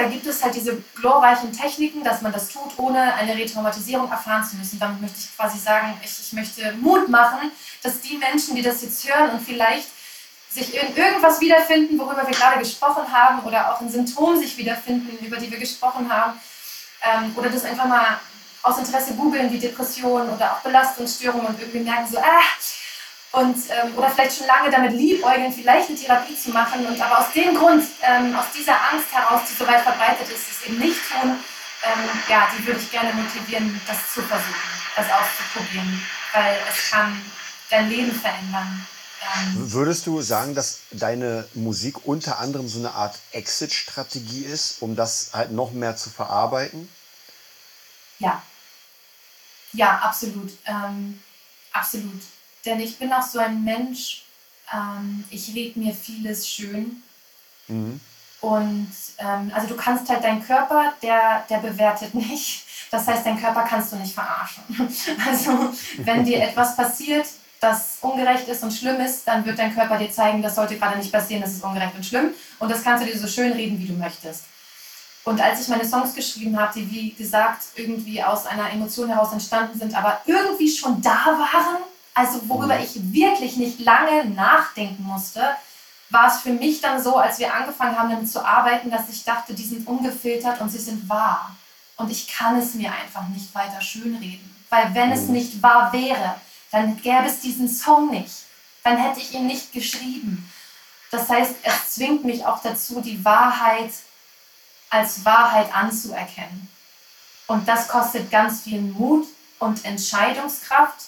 da 0.00 0.08
gibt 0.08 0.26
es 0.26 0.42
halt 0.42 0.54
diese 0.54 0.82
glorreichen 0.94 1.52
Techniken, 1.52 2.02
dass 2.02 2.22
man 2.22 2.32
das 2.32 2.48
tut, 2.48 2.78
ohne 2.78 3.14
eine 3.14 3.36
Retraumatisierung 3.36 4.10
erfahren 4.10 4.44
zu 4.44 4.56
müssen. 4.56 4.78
Damit 4.78 5.00
möchte 5.02 5.18
ich 5.18 5.36
quasi 5.36 5.58
sagen, 5.58 6.00
ich, 6.02 6.18
ich 6.18 6.32
möchte 6.32 6.72
Mut 6.80 7.08
machen, 7.08 7.50
dass 7.82 8.00
die 8.00 8.16
Menschen, 8.16 8.56
die 8.56 8.62
das 8.62 8.82
jetzt 8.82 9.06
hören 9.06 9.30
und 9.30 9.40
vielleicht 9.40 9.88
sich 10.48 10.74
in 10.74 10.96
irgendwas 10.96 11.40
wiederfinden, 11.40 11.98
worüber 11.98 12.26
wir 12.26 12.34
gerade 12.34 12.58
gesprochen 12.58 13.12
haben, 13.12 13.40
oder 13.44 13.72
auch 13.72 13.80
in 13.82 13.90
Symptomen 13.90 14.40
sich 14.40 14.56
wiederfinden, 14.56 15.24
über 15.24 15.36
die 15.36 15.50
wir 15.50 15.58
gesprochen 15.58 16.12
haben, 16.12 16.40
ähm, 17.02 17.32
oder 17.36 17.50
das 17.50 17.64
einfach 17.64 17.86
mal 17.86 18.18
aus 18.62 18.78
Interesse 18.78 19.14
googeln, 19.14 19.52
wie 19.52 19.58
Depressionen 19.58 20.28
oder 20.30 20.52
auch 20.52 20.58
Belastungsstörungen 20.60 21.46
und 21.46 21.60
irgendwie 21.60 21.80
merken 21.80 22.10
so, 22.10 22.18
ah, 22.18 22.42
und, 23.32 23.56
ähm, 23.70 23.96
oder 23.96 24.10
vielleicht 24.10 24.38
schon 24.38 24.46
lange 24.46 24.70
damit 24.70 24.92
liebäugeln, 24.92 25.52
vielleicht 25.52 25.88
eine 25.88 25.98
Therapie 25.98 26.36
zu 26.36 26.50
machen 26.50 26.84
und 26.86 27.00
aber 27.00 27.20
aus 27.20 27.32
dem 27.32 27.54
Grund, 27.54 27.84
ähm, 28.02 28.34
aus 28.36 28.46
dieser 28.56 28.74
Angst 28.90 29.12
heraus, 29.12 29.42
die 29.48 29.54
so 29.54 29.66
weit 29.66 29.82
verbreitet 29.82 30.28
ist, 30.28 30.50
es 30.50 30.66
eben 30.66 30.78
nicht 30.78 30.98
tun, 31.10 31.30
ähm, 31.82 32.08
ja, 32.28 32.48
die 32.56 32.66
würde 32.66 32.80
ich 32.80 32.90
gerne 32.90 33.12
motivieren, 33.14 33.80
das 33.86 33.98
zu 34.12 34.22
versuchen, 34.22 34.54
das 34.96 35.06
auszuprobieren, 35.06 36.02
weil 36.32 36.58
es 36.68 36.90
kann 36.90 37.20
dein 37.70 37.88
Leben 37.88 38.12
verändern. 38.12 38.86
Ähm, 39.22 39.72
Würdest 39.72 40.06
du 40.06 40.20
sagen, 40.22 40.54
dass 40.54 40.80
deine 40.90 41.46
Musik 41.54 42.06
unter 42.06 42.38
anderem 42.38 42.68
so 42.68 42.78
eine 42.78 42.92
Art 42.92 43.18
Exit-Strategie 43.32 44.44
ist, 44.44 44.82
um 44.82 44.96
das 44.96 45.30
halt 45.34 45.52
noch 45.52 45.72
mehr 45.72 45.96
zu 45.96 46.10
verarbeiten? 46.10 46.88
Ja. 48.18 48.42
Ja, 49.72 49.98
absolut. 49.98 50.50
Ähm, 50.66 51.22
absolut. 51.72 52.22
Denn 52.64 52.80
ich 52.80 52.98
bin 52.98 53.12
auch 53.12 53.22
so 53.22 53.38
ein 53.38 53.64
Mensch, 53.64 54.24
ähm, 54.72 55.24
ich 55.30 55.54
rede 55.54 55.78
mir 55.78 55.94
vieles 55.94 56.48
schön. 56.48 57.02
Mhm. 57.68 58.00
Und 58.40 58.92
ähm, 59.18 59.52
also 59.54 59.66
du 59.66 59.76
kannst 59.76 60.08
halt 60.08 60.24
deinen 60.24 60.44
Körper, 60.44 60.94
der, 61.02 61.44
der 61.48 61.58
bewertet 61.58 62.14
nicht. 62.14 62.64
Das 62.90 63.06
heißt, 63.06 63.24
deinen 63.24 63.40
Körper 63.40 63.62
kannst 63.62 63.92
du 63.92 63.96
nicht 63.96 64.14
verarschen. 64.14 64.64
Also 65.28 65.72
wenn 65.98 66.24
dir 66.24 66.42
etwas 66.42 66.76
passiert, 66.76 67.26
das 67.60 67.98
ungerecht 68.00 68.48
ist 68.48 68.62
und 68.62 68.72
schlimm 68.72 69.00
ist, 69.00 69.28
dann 69.28 69.44
wird 69.44 69.58
dein 69.58 69.74
Körper 69.74 69.98
dir 69.98 70.10
zeigen, 70.10 70.40
das 70.40 70.54
sollte 70.54 70.78
gerade 70.78 70.98
nicht 70.98 71.12
passieren, 71.12 71.42
das 71.42 71.52
ist 71.52 71.62
ungerecht 71.62 71.94
und 71.94 72.04
schlimm. 72.04 72.30
Und 72.58 72.70
das 72.70 72.82
kannst 72.82 73.04
du 73.04 73.10
dir 73.10 73.18
so 73.18 73.28
schön 73.28 73.52
reden, 73.52 73.78
wie 73.78 73.86
du 73.86 73.92
möchtest. 73.92 74.44
Und 75.24 75.40
als 75.40 75.60
ich 75.60 75.68
meine 75.68 75.84
Songs 75.84 76.14
geschrieben 76.14 76.58
habe, 76.58 76.72
die 76.74 76.90
wie 76.90 77.12
gesagt 77.12 77.64
irgendwie 77.76 78.22
aus 78.22 78.46
einer 78.46 78.70
Emotion 78.70 79.10
heraus 79.10 79.32
entstanden 79.32 79.78
sind, 79.78 79.94
aber 79.94 80.22
irgendwie 80.24 80.70
schon 80.70 81.02
da 81.02 81.26
waren, 81.26 81.82
also 82.14 82.40
worüber 82.48 82.76
mhm. 82.76 82.84
ich 82.84 83.12
wirklich 83.12 83.56
nicht 83.56 83.80
lange 83.80 84.24
nachdenken 84.26 85.02
musste, 85.02 85.42
war 86.10 86.26
es 86.26 86.40
für 86.40 86.52
mich 86.52 86.80
dann 86.80 87.02
so, 87.02 87.16
als 87.16 87.38
wir 87.38 87.54
angefangen 87.54 87.96
haben 87.96 88.10
damit 88.10 88.30
zu 88.30 88.44
arbeiten, 88.44 88.90
dass 88.90 89.08
ich 89.08 89.24
dachte, 89.24 89.54
die 89.54 89.64
sind 89.64 89.86
ungefiltert 89.86 90.60
und 90.60 90.70
sie 90.70 90.78
sind 90.78 91.08
wahr. 91.08 91.54
Und 91.96 92.10
ich 92.10 92.26
kann 92.26 92.58
es 92.58 92.74
mir 92.74 92.92
einfach 92.92 93.28
nicht 93.28 93.54
weiter 93.54 93.80
schönreden. 93.80 94.56
Weil 94.70 94.94
wenn 94.94 95.12
es 95.12 95.22
mhm. 95.22 95.34
nicht 95.34 95.62
wahr 95.62 95.92
wäre, 95.92 96.36
dann 96.70 96.96
gäbe 97.00 97.26
es 97.26 97.40
diesen 97.40 97.68
Song 97.68 98.10
nicht. 98.10 98.44
dann 98.82 98.96
hätte 98.96 99.20
ich 99.20 99.34
ihn 99.34 99.46
nicht 99.46 99.72
geschrieben. 99.72 100.50
Das 101.10 101.28
heißt, 101.28 101.56
es 101.62 101.94
zwingt 101.94 102.24
mich 102.24 102.46
auch 102.46 102.62
dazu, 102.62 103.00
die 103.00 103.22
Wahrheit 103.24 103.90
als 104.88 105.24
Wahrheit 105.24 105.74
anzuerkennen. 105.74 106.68
Und 107.46 107.68
das 107.68 107.88
kostet 107.88 108.30
ganz 108.30 108.62
viel 108.62 108.80
Mut 108.80 109.26
und 109.58 109.84
Entscheidungskraft. 109.84 111.06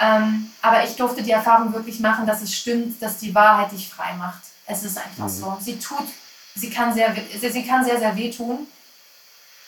Ähm, 0.00 0.50
aber 0.62 0.82
ich 0.82 0.96
durfte 0.96 1.22
die 1.22 1.30
Erfahrung 1.30 1.74
wirklich 1.74 2.00
machen, 2.00 2.26
dass 2.26 2.40
es 2.40 2.54
stimmt, 2.54 3.00
dass 3.02 3.18
die 3.18 3.34
Wahrheit 3.34 3.70
dich 3.72 3.88
frei 3.88 4.14
macht. 4.14 4.40
Es 4.66 4.82
ist 4.82 4.96
einfach 4.96 5.24
mhm. 5.24 5.28
so. 5.28 5.58
Sie 5.60 5.78
tut, 5.78 6.06
sie 6.54 6.70
kann 6.70 6.94
sehr, 6.94 7.14
sie 7.38 7.66
kann 7.66 7.84
sehr, 7.84 7.98
sehr 7.98 8.16
wehtun, 8.16 8.66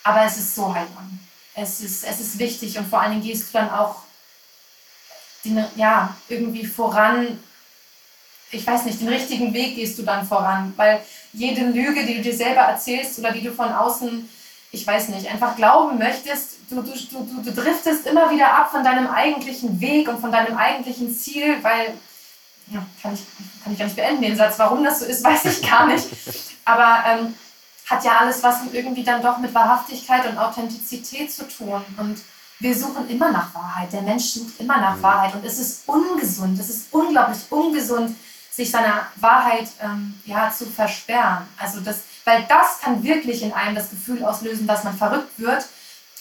aber 0.02 0.24
es 0.24 0.38
ist 0.38 0.54
so 0.54 0.74
heilsam. 0.74 1.18
Es 1.54 1.80
ist, 1.80 2.04
es 2.04 2.20
ist 2.20 2.38
wichtig 2.38 2.78
und 2.78 2.88
vor 2.88 3.00
allen 3.00 3.12
Dingen 3.12 3.24
gehst 3.24 3.48
du 3.48 3.58
dann 3.58 3.70
auch 3.70 3.96
den, 5.44 5.62
ja, 5.76 6.16
irgendwie 6.28 6.64
voran. 6.66 7.38
Ich 8.50 8.66
weiß 8.66 8.84
nicht, 8.84 9.00
den 9.00 9.08
richtigen 9.08 9.52
Weg 9.52 9.74
gehst 9.74 9.98
du 9.98 10.02
dann 10.02 10.26
voran, 10.26 10.72
weil 10.76 11.02
jede 11.32 11.66
Lüge, 11.66 12.06
die 12.06 12.16
du 12.16 12.22
dir 12.22 12.36
selber 12.36 12.62
erzählst 12.62 13.18
oder 13.18 13.32
die 13.32 13.42
du 13.42 13.52
von 13.52 13.70
außen, 13.70 14.28
ich 14.70 14.86
weiß 14.86 15.08
nicht, 15.08 15.26
einfach 15.26 15.56
glauben 15.56 15.98
möchtest, 15.98 16.51
du, 16.76 16.82
du, 16.82 17.24
du, 17.24 17.42
du 17.42 17.52
driftest 17.52 18.06
immer 18.06 18.30
wieder 18.30 18.52
ab 18.52 18.70
von 18.70 18.82
deinem 18.82 19.08
eigentlichen 19.08 19.80
Weg 19.80 20.08
und 20.08 20.20
von 20.20 20.32
deinem 20.32 20.56
eigentlichen 20.56 21.14
Ziel, 21.14 21.62
weil, 21.62 21.94
ja, 22.68 22.84
kann 23.02 23.14
ich, 23.14 23.20
kann 23.62 23.72
ich 23.72 23.78
gar 23.78 23.84
nicht 23.86 23.96
beenden 23.96 24.22
den 24.22 24.36
Satz, 24.36 24.58
warum 24.58 24.82
das 24.82 25.00
so 25.00 25.06
ist, 25.06 25.24
weiß 25.24 25.44
ich 25.46 25.68
gar 25.68 25.86
nicht. 25.86 26.06
Aber 26.64 27.04
ähm, 27.06 27.34
hat 27.88 28.04
ja 28.04 28.18
alles 28.18 28.42
was 28.42 28.60
irgendwie 28.72 29.04
dann 29.04 29.22
doch 29.22 29.38
mit 29.38 29.54
Wahrhaftigkeit 29.54 30.26
und 30.26 30.38
Authentizität 30.38 31.32
zu 31.32 31.46
tun. 31.48 31.84
Und 31.98 32.20
wir 32.60 32.76
suchen 32.76 33.08
immer 33.10 33.30
nach 33.30 33.54
Wahrheit. 33.54 33.92
Der 33.92 34.02
Mensch 34.02 34.24
sucht 34.24 34.60
immer 34.60 34.78
nach 34.78 34.96
mhm. 34.96 35.02
Wahrheit. 35.02 35.34
Und 35.34 35.44
es 35.44 35.58
ist 35.58 35.88
ungesund, 35.88 36.58
es 36.58 36.70
ist 36.70 36.92
unglaublich 36.92 37.40
ungesund, 37.50 38.16
sich 38.50 38.70
seiner 38.70 39.06
Wahrheit 39.16 39.68
ähm, 39.82 40.14
ja, 40.26 40.50
zu 40.50 40.66
versperren. 40.66 41.46
Also 41.58 41.80
das, 41.80 42.02
weil 42.24 42.44
das 42.48 42.80
kann 42.80 43.02
wirklich 43.02 43.42
in 43.42 43.52
einem 43.52 43.74
das 43.74 43.90
Gefühl 43.90 44.24
auslösen, 44.24 44.66
dass 44.66 44.84
man 44.84 44.96
verrückt 44.96 45.38
wird. 45.38 45.64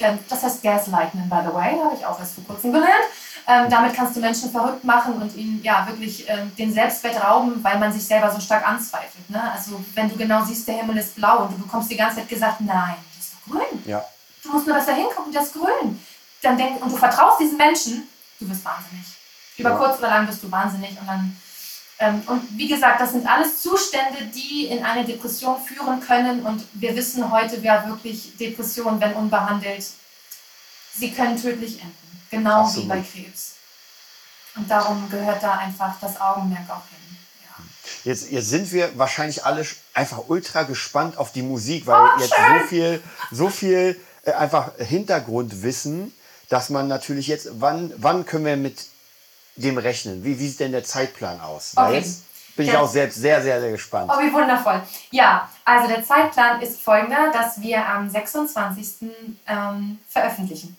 Ähm, 0.02 0.20
das 0.30 0.44
heißt 0.44 0.64
Gaslighten, 0.64 1.30
by 1.30 1.40
the 1.46 1.54
way, 1.54 1.78
habe 1.84 1.96
ich 1.96 2.06
auch 2.06 2.20
erst 2.20 2.36
vor 2.36 2.44
kurzem 2.46 2.74
gelernt. 2.74 3.06
Ähm, 3.48 3.70
damit 3.70 3.94
kannst 3.94 4.16
du 4.16 4.20
Menschen 4.20 4.52
verrückt 4.52 4.84
machen 4.84 5.14
und 5.22 5.36
ihnen 5.36 5.62
ja 5.64 5.88
wirklich 5.88 6.30
ähm, 6.30 6.56
den 6.56 6.72
Selbstwert 6.72 7.24
rauben, 7.24 7.64
weil 7.64 7.80
man 7.80 7.92
sich 7.92 8.06
selber 8.06 8.30
so 8.32 8.40
stark 8.40 8.68
anzweifelt. 8.68 9.30
Ne? 9.30 9.52
Also 9.52 9.84
wenn 9.96 10.10
du 10.10 10.16
genau 10.16 10.44
siehst, 10.44 10.68
der 10.68 10.76
Himmel 10.76 10.98
ist 10.98 11.16
blau 11.16 11.44
und 11.44 11.54
du 11.54 11.58
bekommst 11.64 11.90
die 11.90 11.98
ganze 11.98 12.18
Zeit 12.18 12.30
gesagt, 12.30 12.62
nein, 12.62 12.96
das 13.16 13.26
ist 13.26 13.34
doch 13.34 13.54
grün. 13.54 13.84
Ja. 13.86 14.06
Du 14.44 14.52
musst 14.52 14.68
nur 14.68 14.76
besser 14.76 14.94
hingucken, 14.94 15.34
das 15.34 15.46
ist 15.46 15.54
grün. 15.54 16.00
Dann 16.42 16.58
denk, 16.58 16.84
und 16.84 16.92
du 16.92 16.98
vertraust 16.98 17.40
diesen 17.40 17.58
Menschen, 17.58 18.08
du 18.40 18.50
wirst 18.50 18.64
wahnsinnig. 18.64 19.06
Über 19.58 19.72
ja. 19.72 19.76
kurz 19.76 20.00
oder 20.00 20.10
lang 20.10 20.28
wirst 20.28 20.44
du 20.44 20.52
wahnsinnig 20.52 20.92
und 21.00 21.08
dann 21.08 21.36
und 22.28 22.58
wie 22.58 22.68
gesagt, 22.68 23.00
das 23.00 23.12
sind 23.12 23.28
alles 23.28 23.62
Zustände, 23.62 24.26
die 24.34 24.66
in 24.66 24.84
eine 24.84 25.06
Depression 25.06 25.62
führen 25.62 26.00
können. 26.00 26.44
Und 26.46 26.64
wir 26.74 26.96
wissen 26.96 27.32
heute 27.32 27.58
ja 27.60 27.88
wirklich, 27.88 28.36
Depressionen, 28.38 29.00
wenn 29.00 29.14
unbehandelt, 29.14 29.86
sie 30.96 31.12
können 31.12 31.40
tödlich 31.40 31.80
enden. 31.80 31.96
Genau 32.32 32.62
Absolut. 32.62 32.86
wie 32.86 32.90
bei 32.90 33.02
Krebs. 33.02 33.54
Und 34.56 34.70
darum 34.70 35.10
gehört 35.10 35.44
da 35.44 35.58
einfach 35.58 35.96
das 36.02 36.20
Augenmerk 36.20 36.70
auch 36.70 36.84
hin. 36.90 37.18
Ja. 37.44 37.64
Jetzt, 38.04 38.32
jetzt 38.32 38.50
sind 38.50 38.72
wir 38.72 38.98
wahrscheinlich 38.98 39.46
alle 39.46 39.66
einfach 39.94 40.24
ultra 40.28 40.64
gespannt 40.64 41.18
auf 41.18 41.32
die 41.32 41.44
Musik, 41.44 41.86
weil 41.86 42.02
oh, 42.02 42.20
jetzt 42.20 42.34
schön. 42.34 42.60
so 42.60 42.68
viel, 42.68 43.04
so 43.32 43.50
viel 43.50 44.02
äh, 44.26 44.32
einfach 44.32 44.72
Hintergrundwissen, 44.78 46.14
dass 46.50 46.70
man 46.70 46.88
natürlich 46.88 47.28
jetzt, 47.28 47.50
wann, 47.60 47.94
wann 47.98 48.26
können 48.26 48.46
wir 48.46 48.58
mit 48.58 48.88
dem 49.56 49.78
rechnen? 49.78 50.24
Wie, 50.24 50.40
wie 50.40 50.48
sieht 50.48 50.60
denn 50.60 50.72
der 50.72 50.84
Zeitplan 50.84 51.40
aus? 51.40 51.76
Weil 51.76 51.90
okay. 51.90 51.98
jetzt 51.98 52.24
bin 52.56 52.68
ich 52.68 52.76
auch 52.76 52.88
selbst 52.88 53.16
sehr, 53.16 53.42
sehr, 53.42 53.62
sehr 53.62 53.72
gespannt. 53.72 54.12
Oh, 54.14 54.20
wie 54.20 54.32
wundervoll. 54.32 54.82
Ja, 55.12 55.50
also 55.66 55.88
der 55.88 56.04
Zeitplan 56.04 56.62
ist 56.62 56.82
folgender, 56.82 57.32
dass 57.32 57.62
wir 57.62 57.86
am 57.86 58.10
26. 58.10 59.10
Ähm, 59.48 60.00
veröffentlichen. 60.08 60.76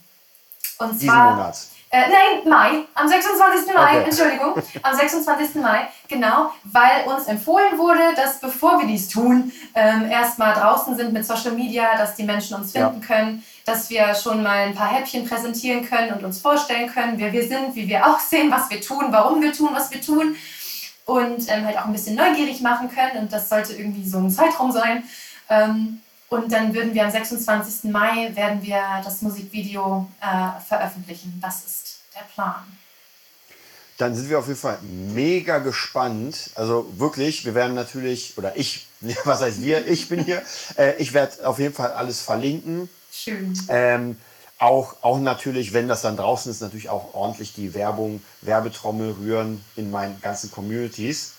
Und 0.79 0.95
Diesen 0.95 1.09
zwar, 1.09 1.35
Monat. 1.35 1.57
Äh, 1.95 2.09
nein, 2.09 2.49
Mai, 2.49 2.86
am 2.95 3.07
26. 3.07 3.74
Mai, 3.74 3.99
okay. 3.99 4.05
Entschuldigung, 4.05 4.55
am 4.82 4.97
26. 4.97 5.57
Mai, 5.57 5.88
genau, 6.09 6.51
weil 6.64 7.05
uns 7.05 7.26
empfohlen 7.26 7.76
wurde, 7.76 8.01
dass 8.16 8.40
bevor 8.40 8.80
wir 8.80 8.86
dies 8.86 9.11
tun, 9.11 9.53
ähm, 9.74 10.11
erstmal 10.11 10.55
draußen 10.55 10.97
sind 10.97 11.12
mit 11.12 11.26
Social 11.26 11.53
Media, 11.53 11.95
dass 11.99 12.14
die 12.14 12.22
Menschen 12.22 12.57
uns 12.57 12.72
finden 12.72 13.03
ja. 13.03 13.07
können, 13.07 13.45
dass 13.66 13.90
wir 13.90 14.14
schon 14.14 14.43
mal 14.43 14.68
ein 14.68 14.74
paar 14.74 14.90
Häppchen 14.90 15.28
präsentieren 15.28 15.86
können 15.86 16.14
und 16.14 16.24
uns 16.24 16.40
vorstellen 16.40 16.90
können, 16.90 17.18
wer 17.18 17.30
wir 17.30 17.47
sind, 17.47 17.74
wie 17.74 17.86
wir 17.86 18.07
aussehen, 18.14 18.51
was 18.51 18.70
wir 18.70 18.80
tun, 18.80 19.09
warum 19.11 19.43
wir 19.43 19.53
tun, 19.53 19.68
was 19.72 19.90
wir 19.90 20.01
tun 20.01 20.34
und 21.05 21.47
ähm, 21.51 21.66
halt 21.66 21.76
auch 21.76 21.84
ein 21.84 21.93
bisschen 21.93 22.16
neugierig 22.16 22.62
machen 22.62 22.90
können 22.90 23.24
und 23.24 23.32
das 23.34 23.51
sollte 23.51 23.74
irgendwie 23.74 24.09
so 24.09 24.16
ein 24.16 24.30
Zeitraum 24.30 24.72
sein. 24.72 25.05
Ähm, 25.51 26.01
und 26.33 26.51
dann 26.51 26.74
würden 26.74 26.95
wir 26.95 27.05
am 27.05 27.11
26. 27.11 27.91
Mai 27.91 28.30
werden 28.35 28.62
wir 28.62 28.83
das 29.05 29.20
Musikvideo 29.20 30.09
äh, 30.20 30.61
veröffentlichen. 30.66 31.39
Das 31.43 31.62
ist 31.64 32.01
der 32.14 32.24
Plan. 32.33 32.64
Dann 33.99 34.14
sind 34.14 34.30
wir 34.30 34.39
auf 34.39 34.47
jeden 34.49 34.59
Fall 34.59 34.78
mega 34.83 35.59
gespannt. 35.59 36.51
Also 36.55 36.91
wirklich, 36.97 37.45
wir 37.45 37.55
werden 37.55 37.74
natürlich, 37.74 38.39
oder 38.39 38.57
ich, 38.57 38.87
was 39.24 39.43
heißt 39.43 39.61
wir, 39.62 39.87
ich 39.87 40.09
bin 40.09 40.24
hier, 40.24 40.43
äh, 40.78 40.97
ich 40.97 41.12
werde 41.12 41.47
auf 41.47 41.59
jeden 41.59 41.74
Fall 41.74 41.93
alles 41.93 42.22
verlinken. 42.22 42.89
Schön. 43.12 43.53
Ähm, 43.68 44.16
auch, 44.63 44.95
auch 45.03 45.19
natürlich, 45.19 45.73
wenn 45.73 45.89
das 45.89 46.03
dann 46.03 46.17
draußen 46.17 46.51
ist, 46.51 46.61
natürlich 46.61 46.89
auch 46.89 47.15
ordentlich 47.15 47.53
die 47.53 47.75
Werbung, 47.75 48.23
Werbetrommel 48.43 49.17
rühren 49.19 49.65
in 49.75 49.91
meinen 49.91 50.21
ganzen 50.21 50.53
Communities. 50.53 51.33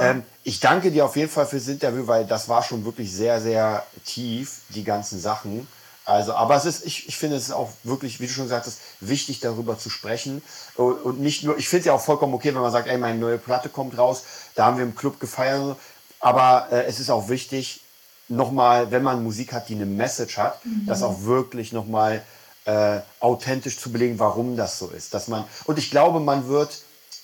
Ähm, 0.00 0.24
ich 0.42 0.58
danke 0.58 0.90
dir 0.90 1.04
auf 1.04 1.14
jeden 1.14 1.30
Fall 1.30 1.46
fürs 1.46 1.68
Interview, 1.68 2.08
weil 2.08 2.26
das 2.26 2.48
war 2.48 2.64
schon 2.64 2.84
wirklich 2.84 3.12
sehr, 3.12 3.40
sehr 3.40 3.86
tief, 4.04 4.62
die 4.70 4.82
ganzen 4.82 5.20
Sachen. 5.20 5.68
Also, 6.04 6.34
aber 6.34 6.56
es 6.56 6.64
ist, 6.64 6.84
ich, 6.84 7.08
ich 7.08 7.16
finde 7.16 7.36
es 7.36 7.44
ist 7.44 7.52
auch 7.52 7.70
wirklich, 7.84 8.18
wie 8.18 8.26
du 8.26 8.32
schon 8.32 8.48
sagtest, 8.48 8.80
wichtig 8.98 9.38
darüber 9.38 9.78
zu 9.78 9.88
sprechen. 9.88 10.42
Und 10.76 11.20
nicht 11.20 11.44
nur, 11.44 11.56
ich 11.58 11.68
finde 11.68 11.80
es 11.80 11.86
ja 11.86 11.92
auch 11.92 12.00
vollkommen 12.00 12.34
okay, 12.34 12.52
wenn 12.52 12.62
man 12.62 12.72
sagt, 12.72 12.88
ey, 12.88 12.98
meine 12.98 13.18
neue 13.18 13.38
Platte 13.38 13.68
kommt 13.68 13.96
raus, 13.96 14.24
da 14.56 14.66
haben 14.66 14.76
wir 14.76 14.84
im 14.84 14.96
Club 14.96 15.20
gefeiert. 15.20 15.76
Aber 16.18 16.66
äh, 16.72 16.84
es 16.86 16.98
ist 16.98 17.10
auch 17.10 17.28
wichtig, 17.28 17.82
nochmal, 18.28 18.90
wenn 18.90 19.04
man 19.04 19.22
Musik 19.22 19.52
hat, 19.52 19.68
die 19.68 19.76
eine 19.76 19.86
Message 19.86 20.36
hat, 20.36 20.64
mhm. 20.64 20.86
das 20.86 21.04
auch 21.04 21.22
wirklich 21.22 21.72
nochmal 21.72 22.22
äh, 22.66 23.00
authentisch 23.20 23.78
zu 23.78 23.90
belegen, 23.90 24.18
warum 24.18 24.56
das 24.56 24.78
so 24.78 24.88
ist. 24.88 25.14
Dass 25.14 25.28
man, 25.28 25.44
und 25.64 25.78
ich 25.78 25.90
glaube, 25.90 26.20
man 26.20 26.48
wird, 26.48 26.82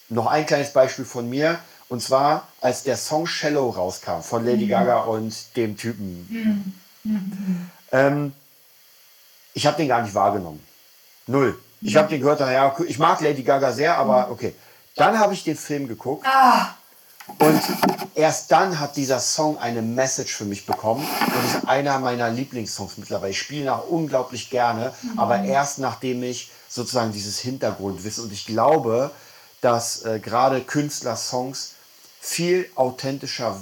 noch 0.08 0.26
ein 0.26 0.46
kleines 0.46 0.72
Beispiel 0.72 1.04
von 1.04 1.28
mir, 1.28 1.58
und 1.88 2.00
zwar, 2.00 2.48
als 2.60 2.84
der 2.84 2.96
Song 2.96 3.26
Shallow 3.26 3.70
rauskam 3.70 4.22
von 4.22 4.46
Lady 4.46 4.64
mhm. 4.64 4.70
Gaga 4.70 5.00
und 5.00 5.56
dem 5.56 5.76
Typen. 5.76 6.74
Mhm. 7.04 7.70
Ähm, 7.92 8.32
ich 9.54 9.66
habe 9.66 9.76
den 9.76 9.88
gar 9.88 10.02
nicht 10.02 10.14
wahrgenommen. 10.14 10.64
Null. 11.26 11.58
Ich 11.80 11.96
habe 11.96 12.08
den 12.08 12.20
gehört, 12.20 12.40
ja, 12.40 12.74
ich 12.86 12.98
mag 12.98 13.20
Lady 13.20 13.42
Gaga 13.42 13.72
sehr, 13.72 13.98
aber 13.98 14.26
mhm. 14.26 14.32
okay. 14.32 14.54
Dann 14.94 15.18
habe 15.18 15.34
ich 15.34 15.42
den 15.42 15.56
Film 15.56 15.88
geguckt. 15.88 16.26
Ah. 16.26 16.74
Und 17.38 17.60
erst 18.14 18.52
dann 18.52 18.78
hat 18.78 18.96
dieser 18.96 19.20
Song 19.20 19.58
eine 19.58 19.82
Message 19.82 20.34
für 20.34 20.44
mich 20.44 20.66
bekommen 20.66 21.06
und 21.26 21.44
ist 21.44 21.68
einer 21.68 21.98
meiner 21.98 22.30
Lieblingssongs 22.30 22.98
mittlerweile. 22.98 23.30
Ich 23.30 23.38
spiele 23.38 23.64
nach 23.64 23.84
unglaublich 23.84 24.50
gerne, 24.50 24.92
mhm. 25.02 25.18
aber 25.18 25.42
erst 25.42 25.78
nachdem 25.78 26.22
ich 26.22 26.50
sozusagen 26.68 27.12
dieses 27.12 27.38
Hintergrundwissen 27.38 28.24
und 28.24 28.32
ich 28.32 28.46
glaube, 28.46 29.10
dass 29.60 30.04
äh, 30.04 30.18
gerade 30.18 30.60
Künstler-Songs 30.60 31.74
viel 32.20 32.68
authentischer 32.74 33.56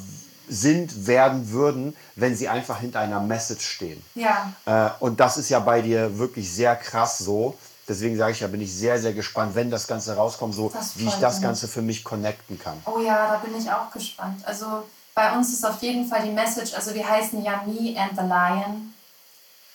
sind, 0.49 1.07
werden 1.07 1.51
würden, 1.51 1.97
wenn 2.17 2.37
sie 2.37 2.49
einfach 2.49 2.81
hinter 2.81 3.01
einer 3.01 3.21
Message 3.21 3.65
stehen. 3.65 4.03
Ja. 4.15 4.53
Äh, 4.67 4.91
und 5.01 5.21
das 5.21 5.39
ist 5.39 5.49
ja 5.49 5.61
bei 5.61 5.81
dir 5.81 6.19
wirklich 6.19 6.53
sehr 6.53 6.77
krass 6.77 7.19
so. 7.19 7.57
Deswegen 7.91 8.17
sage 8.17 8.31
ich 8.31 8.39
ja, 8.39 8.47
bin 8.47 8.61
ich 8.61 8.73
sehr, 8.73 9.01
sehr 9.01 9.13
gespannt, 9.13 9.57
wenn 9.57 9.69
das 9.69 9.89
Ganze 9.89 10.15
rauskommt, 10.15 10.55
so 10.55 10.73
wie 10.95 11.09
ich 11.09 11.15
das 11.15 11.43
Ganze 11.43 11.67
für 11.67 11.83
mich 11.83 12.05
connecten 12.05 12.57
kann. 12.57 12.81
Oh 12.87 13.01
ja, 13.01 13.33
da 13.33 13.39
bin 13.39 13.59
ich 13.59 13.69
auch 13.69 13.91
gespannt. 13.91 14.47
Also 14.47 14.85
bei 15.13 15.33
uns 15.33 15.53
ist 15.53 15.67
auf 15.67 15.83
jeden 15.83 16.07
Fall 16.07 16.23
die 16.23 16.31
Message, 16.31 16.73
also 16.75 16.95
wir 16.95 17.09
heißen 17.09 17.43
ja 17.43 17.65
Me 17.67 18.01
and 18.01 18.13
the 18.17 18.23
Lion. 18.25 18.95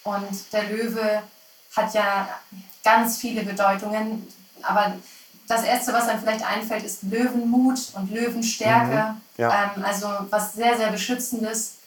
Und 0.03 0.53
der 0.53 0.63
Löwe 0.70 1.24
hat 1.76 1.93
ja 1.93 2.30
ganz 2.86 3.18
viele 3.18 3.43
Bedeutungen, 3.43 4.26
aber 4.61 4.93
das 5.49 5.63
Erste, 5.63 5.91
was 5.91 6.07
einem 6.07 6.22
vielleicht 6.22 6.45
einfällt, 6.45 6.86
ist 6.86 7.03
Löwenmut 7.03 7.80
und 7.95 8.11
Löwenstärke. 8.13 9.11
Mhm, 9.11 9.22
ja. 9.38 9.72
ähm, 9.76 9.84
also 9.84 10.07
was 10.30 10.53
sehr, 10.53 10.78
sehr 10.78 10.89
Beschützendes. 10.89 11.80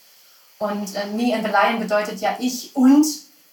Und 0.59 0.95
äh, 0.95 1.07
Me 1.07 1.35
and 1.35 1.43
the 1.47 1.51
Lion 1.51 1.81
bedeutet 1.81 2.20
ja 2.20 2.37
ich 2.39 2.76
und. 2.76 3.07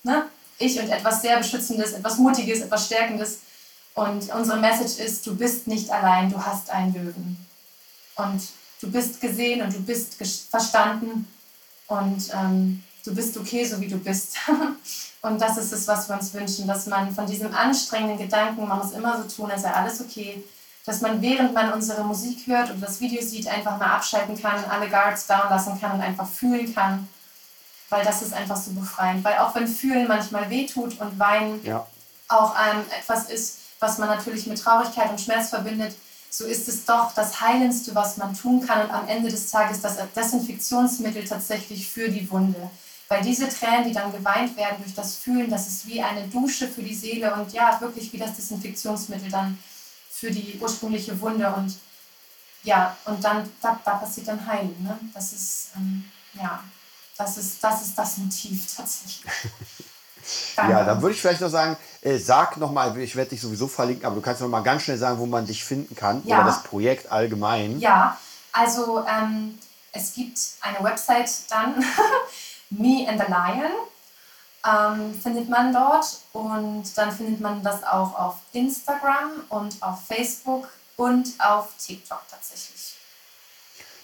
Ne? 0.03 0.25
Ich 0.57 0.79
und 0.79 0.89
etwas 0.89 1.21
sehr 1.21 1.37
Beschützendes, 1.37 1.93
etwas 1.93 2.17
Mutiges, 2.17 2.61
etwas 2.61 2.85
Stärkendes. 2.85 3.39
Und 3.93 4.33
unsere 4.33 4.59
Message 4.59 4.99
ist, 4.99 5.25
du 5.25 5.35
bist 5.35 5.67
nicht 5.67 5.89
allein, 5.89 6.29
du 6.29 6.43
hast 6.43 6.69
einen 6.69 6.93
Löwen. 6.93 7.37
Und 8.15 8.41
du 8.81 8.91
bist 8.91 9.21
gesehen 9.21 9.61
und 9.61 9.73
du 9.73 9.81
bist 9.81 10.15
verstanden 10.49 11.27
und 11.87 12.29
ähm, 12.33 12.83
du 13.05 13.13
bist 13.13 13.37
okay, 13.37 13.65
so 13.65 13.79
wie 13.79 13.87
du 13.87 13.97
bist. 13.97 14.37
und 15.21 15.41
das 15.41 15.57
ist 15.57 15.71
es, 15.71 15.87
was 15.87 16.09
wir 16.09 16.15
uns 16.15 16.33
wünschen, 16.33 16.67
dass 16.67 16.87
man 16.87 17.13
von 17.13 17.25
diesem 17.25 17.53
anstrengenden 17.53 18.17
Gedanken, 18.17 18.67
man 18.67 18.79
muss 18.79 18.91
immer 18.91 19.21
so 19.21 19.35
tun, 19.35 19.51
als 19.51 19.61
sei 19.61 19.71
alles 19.71 20.01
okay, 20.01 20.43
dass 20.85 21.01
man 21.01 21.21
während 21.21 21.53
man 21.53 21.73
unsere 21.73 22.03
Musik 22.03 22.45
hört 22.47 22.69
und 22.69 22.81
das 22.81 22.99
Video 23.01 23.21
sieht, 23.21 23.47
einfach 23.47 23.79
mal 23.79 23.95
abschalten 23.95 24.39
kann, 24.39 24.63
alle 24.65 24.87
Guards 24.87 25.25
down 25.25 25.49
lassen 25.49 25.79
kann 25.79 25.93
und 25.93 26.01
einfach 26.01 26.27
fühlen 26.27 26.73
kann. 26.73 27.07
Weil 27.89 28.03
das 28.03 28.21
ist 28.21 28.33
einfach 28.33 28.57
so 28.57 28.71
befreiend. 28.71 29.23
Weil 29.23 29.37
auch 29.37 29.53
wenn 29.55 29.67
Fühlen 29.67 30.07
manchmal 30.07 30.49
wehtut 30.49 30.99
und 30.99 31.19
Weinen 31.19 31.63
ja. 31.63 31.85
auch 32.27 32.55
ähm, 32.55 32.81
etwas 32.99 33.29
ist, 33.29 33.59
was 33.79 33.97
man 33.97 34.09
natürlich 34.09 34.47
mit 34.47 34.59
Traurigkeit 34.59 35.09
und 35.09 35.21
Schmerz 35.21 35.49
verbindet, 35.49 35.95
so 36.29 36.45
ist 36.45 36.67
es 36.67 36.85
doch 36.85 37.13
das 37.13 37.39
Heilendste, 37.39 37.95
was 37.95 38.17
man 38.17 38.33
tun 38.33 38.65
kann 38.65 38.81
und 38.81 38.91
am 38.91 39.07
Ende 39.07 39.29
des 39.29 39.49
Tages 39.51 39.81
das 39.81 39.97
Desinfektionsmittel 40.13 41.23
tatsächlich 41.23 41.87
für 41.89 42.09
die 42.09 42.29
Wunde. 42.29 42.69
Weil 43.07 43.21
diese 43.21 43.47
Tränen, 43.47 43.87
die 43.87 43.93
dann 43.93 44.11
geweint 44.11 44.57
werden 44.57 44.77
durch 44.83 44.95
das 44.95 45.15
Fühlen, 45.15 45.49
das 45.49 45.67
ist 45.67 45.87
wie 45.87 46.01
eine 46.01 46.27
Dusche 46.27 46.67
für 46.67 46.81
die 46.81 46.95
Seele 46.95 47.33
und 47.35 47.53
ja, 47.53 47.79
wirklich 47.79 48.11
wie 48.11 48.17
das 48.17 48.35
Desinfektionsmittel 48.35 49.29
dann 49.29 49.57
für 50.09 50.31
die 50.31 50.57
ursprüngliche 50.59 51.19
Wunde 51.21 51.53
und 51.53 51.77
ja, 52.63 52.97
und 53.05 53.23
dann, 53.23 53.47
da, 53.61 53.79
da 53.85 53.95
passiert 53.95 54.27
dann 54.27 54.45
Heilen. 54.45 54.75
Ne? 54.81 54.97
Das 55.13 55.33
ist, 55.33 55.69
ähm, 55.75 56.03
ja, 56.33 56.63
das 57.17 57.37
ist, 57.37 57.63
das 57.63 57.81
ist 57.81 57.97
das 57.97 58.17
Motiv 58.17 58.75
tatsächlich. 58.75 59.23
ja, 60.57 60.83
dann 60.83 61.01
würde 61.01 61.15
ich 61.15 61.21
vielleicht 61.21 61.41
noch 61.41 61.49
sagen, 61.49 61.77
äh, 62.01 62.17
sag 62.17 62.57
nochmal, 62.57 62.97
ich 62.97 63.15
werde 63.15 63.31
dich 63.31 63.41
sowieso 63.41 63.67
verlinken, 63.67 64.05
aber 64.05 64.15
du 64.15 64.21
kannst 64.21 64.41
noch 64.41 64.47
mal 64.47 64.61
ganz 64.61 64.83
schnell 64.83 64.97
sagen, 64.97 65.17
wo 65.19 65.25
man 65.25 65.45
dich 65.45 65.63
finden 65.63 65.95
kann 65.95 66.21
ja. 66.25 66.37
oder 66.37 66.47
das 66.47 66.63
Projekt 66.63 67.11
allgemein. 67.11 67.79
Ja, 67.79 68.17
also 68.51 69.05
ähm, 69.07 69.57
es 69.91 70.13
gibt 70.13 70.37
eine 70.61 70.83
Website 70.83 71.31
dann, 71.49 71.75
Me 72.69 73.07
and 73.07 73.21
the 73.21 73.31
Lion, 73.31 73.71
ähm, 74.65 75.13
findet 75.21 75.49
man 75.49 75.71
dort 75.71 76.19
und 76.33 76.97
dann 76.97 77.11
findet 77.11 77.39
man 77.39 77.63
das 77.63 77.83
auch 77.83 78.17
auf 78.17 78.35
Instagram 78.51 79.31
und 79.49 79.81
auf 79.81 80.05
Facebook 80.07 80.67
und 80.97 81.33
auf 81.39 81.69
TikTok 81.77 82.21
tatsächlich. 82.29 82.95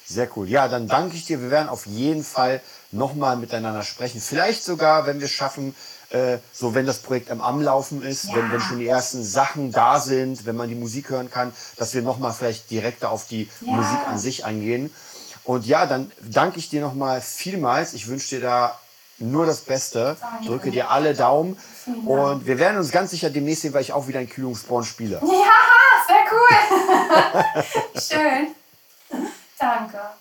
Sehr 0.06 0.30
cool. 0.36 0.48
Ja, 0.48 0.68
dann 0.68 0.88
danke 0.88 1.16
ich 1.16 1.26
dir. 1.26 1.42
Wir 1.42 1.50
werden 1.50 1.70
auf 1.70 1.86
jeden 1.86 2.24
Fall 2.24 2.62
nochmal 2.92 3.38
miteinander 3.38 3.84
sprechen. 3.84 4.22
Vielleicht 4.22 4.64
sogar, 4.64 5.06
wenn 5.06 5.20
wir 5.20 5.26
es 5.26 5.32
schaffen, 5.32 5.76
äh, 6.10 6.40
so 6.52 6.76
wenn 6.76 6.86
das 6.86 7.00
Projekt 7.00 7.32
am 7.32 7.42
Anlaufen 7.42 8.02
ist, 8.04 8.26
ja. 8.26 8.36
wenn, 8.36 8.52
wenn 8.52 8.62
schon 8.62 8.80
die 8.80 8.88
ersten 8.88 9.24
Sachen 9.24 9.72
da 9.72 10.00
sind, 10.00 10.46
wenn 10.46 10.56
man 10.56 10.70
die 10.70 10.76
Musik 10.76 11.10
hören 11.10 11.32
kann, 11.32 11.54
dass 11.78 11.94
wir 11.94 12.02
nochmal 12.02 12.34
vielleicht 12.34 12.70
direkter 12.70 13.12
auf 13.12 13.28
die 13.28 13.50
ja. 13.62 13.74
Musik 13.74 14.00
an 14.08 14.18
sich 14.18 14.46
eingehen. 14.46 14.94
Und 15.44 15.66
ja, 15.66 15.86
dann 15.86 16.12
danke 16.22 16.60
ich 16.60 16.70
dir 16.70 16.82
nochmal 16.82 17.22
vielmals. 17.22 17.94
Ich 17.94 18.08
wünsche 18.08 18.36
dir 18.36 18.42
da 18.42 18.80
nur 19.18 19.46
das 19.46 19.62
Beste. 19.62 20.18
Drücke 20.46 20.72
dir 20.72 20.92
alle 20.92 21.14
Daumen. 21.14 21.58
Und 22.06 22.46
wir 22.46 22.60
werden 22.60 22.78
uns 22.78 22.92
ganz 22.92 23.12
sicher 23.12 23.30
demnächst 23.30 23.64
sehen, 23.64 23.74
weil 23.74 23.82
ich 23.82 23.94
auch 23.94 24.08
wieder 24.08 24.20
in 24.20 24.30
Kühlungsborn 24.30 24.84
spiele. 24.84 25.22
Ja, 25.22 25.28
sehr 26.08 26.26
cool. 26.32 28.02
Schön. 28.02 28.56
Danke. 29.58 30.21